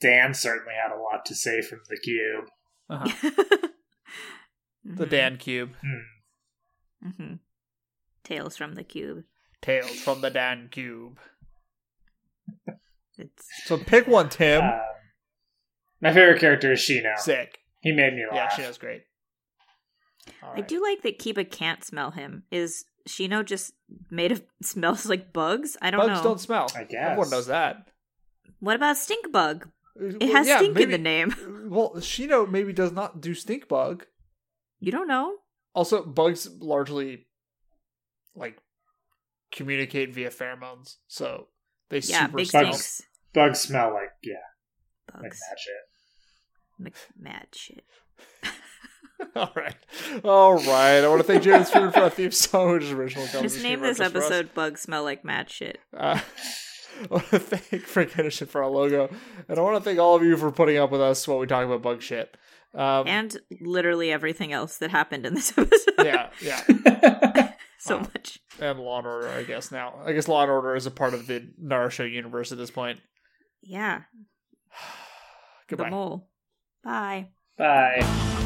Dan 0.00 0.32
certainly 0.32 0.72
had 0.82 0.94
a 0.96 1.00
lot 1.00 1.26
to 1.26 1.34
say 1.34 1.60
from 1.60 1.80
the 1.90 1.98
cube. 1.98 2.44
Uh-huh. 2.88 3.30
The. 4.88 5.04
Dan 5.04 5.36
Cube. 5.36 5.74
Hmm. 5.82 7.08
Mhm. 7.08 7.38
Tales 8.22 8.56
from 8.56 8.74
the 8.76 8.84
Cube. 8.84 9.24
Tales 9.66 9.90
from 10.00 10.20
the 10.20 10.30
Dan 10.30 10.68
Cube. 10.70 11.18
It's 13.18 13.48
So 13.64 13.76
pick 13.78 14.06
one, 14.06 14.28
Tim. 14.28 14.62
Um, 14.62 14.80
my 16.00 16.12
favorite 16.12 16.38
character 16.38 16.72
is 16.72 16.78
Shino. 16.80 17.18
Sick. 17.18 17.58
He 17.80 17.90
made 17.92 18.14
me 18.14 18.22
laugh. 18.26 18.34
Yeah, 18.34 18.42
laugh. 18.44 18.56
she 18.56 18.62
does 18.62 18.78
great. 18.78 19.02
All 20.42 20.52
I 20.54 20.60
do 20.60 20.80
like 20.82 21.02
that 21.02 21.18
Kiba 21.18 21.50
can't 21.50 21.82
smell 21.84 22.12
him. 22.12 22.44
Is 22.52 22.84
Shino 23.08 23.44
just 23.44 23.72
made 24.10 24.30
of 24.30 24.42
smells 24.62 25.06
like 25.06 25.32
bugs? 25.32 25.76
I 25.82 25.90
don't 25.90 25.98
Bugs 26.00 26.08
know. 26.08 26.14
Bugs 26.14 26.24
don't 26.24 26.40
smell. 26.40 26.70
I 26.76 26.84
guess. 26.84 27.02
Everyone 27.10 27.30
knows 27.30 27.46
that. 27.48 27.88
What 28.60 28.76
about 28.76 28.96
stink 28.96 29.32
bug? 29.32 29.68
It 29.96 30.20
Well, 30.20 30.32
has 30.32 30.46
yeah, 30.46 30.58
stink 30.58 30.78
in 30.78 30.90
the 30.90 30.98
name. 30.98 31.34
Well, 31.68 31.94
Shino 31.96 32.48
maybe 32.48 32.72
does 32.72 32.92
not 32.92 33.20
do 33.20 33.34
stink 33.34 33.66
bug. 33.66 34.06
You 34.78 34.92
don't 34.92 35.08
know? 35.08 35.34
Also, 35.74 36.04
bugs 36.04 36.48
largely 36.60 37.26
like 38.36 38.58
communicate 39.52 40.12
via 40.14 40.30
pheromones, 40.30 40.96
so 41.06 41.48
they 41.90 41.98
Yeah, 41.98 42.26
super 42.26 42.36
big 42.38 42.46
smell. 42.46 42.64
Bugs. 42.64 43.02
Bugs 43.34 43.60
smell 43.60 43.92
like 43.92 44.10
yeah, 44.22 44.34
like 45.14 45.22
Bugs. 45.22 45.40
that 45.50 45.58
shit. 45.58 45.74
Mc- 46.78 47.08
mad 47.18 47.46
shit. 47.54 47.84
All 49.34 49.50
right, 49.56 49.76
all 50.24 50.54
right. 50.56 50.98
I 51.00 51.08
want 51.08 51.20
to 51.20 51.26
thank 51.26 51.42
James 51.42 51.70
Food 51.70 51.94
for 51.94 52.00
our 52.00 52.10
theme 52.10 52.30
song, 52.30 52.72
which 52.74 52.84
is 52.84 52.92
original. 52.92 53.26
Just 53.40 53.62
name 53.62 53.80
this 53.80 53.98
episode 53.98 54.52
"Bugs 54.52 54.82
Smell 54.82 55.04
Like 55.04 55.24
Mad 55.24 55.48
Shit." 55.48 55.78
Uh, 55.96 56.20
I 57.02 57.06
want 57.08 57.26
to 57.30 57.38
thank 57.38 57.84
Frank 57.84 58.12
Henderson 58.12 58.46
for 58.46 58.62
our 58.62 58.68
logo, 58.70 59.08
and 59.48 59.58
I 59.58 59.62
want 59.62 59.76
to 59.76 59.82
thank 59.82 59.98
all 59.98 60.16
of 60.16 60.22
you 60.22 60.36
for 60.36 60.52
putting 60.52 60.76
up 60.76 60.90
with 60.90 61.00
us 61.00 61.26
while 61.26 61.38
we 61.38 61.46
talk 61.46 61.64
about 61.64 61.80
bug 61.80 62.02
shit. 62.02 62.36
Um, 62.74 63.06
and 63.08 63.34
literally 63.62 64.12
everything 64.12 64.52
else 64.52 64.76
that 64.78 64.90
happened 64.90 65.24
in 65.24 65.32
this 65.32 65.50
episode. 65.58 65.94
yeah, 66.04 66.28
yeah, 66.42 67.52
so 67.86 67.96
Wow. 67.98 68.02
much. 68.14 68.38
and 68.60 68.78
Law 68.80 68.98
and 68.98 69.06
Order. 69.06 69.28
I 69.28 69.42
guess 69.44 69.70
now, 69.72 70.00
I 70.04 70.12
guess 70.12 70.28
Law 70.28 70.42
and 70.42 70.50
Order 70.50 70.74
is 70.76 70.86
a 70.86 70.90
part 70.90 71.14
of 71.14 71.26
the 71.26 71.48
Naruto 71.62 72.10
universe 72.10 72.52
at 72.52 72.58
this 72.58 72.70
point. 72.70 73.00
Yeah. 73.62 74.02
Goodbye. 75.68 75.84
The 75.86 75.90
mole. 75.90 76.28
Bye. 76.84 77.28
Bye. 77.58 78.42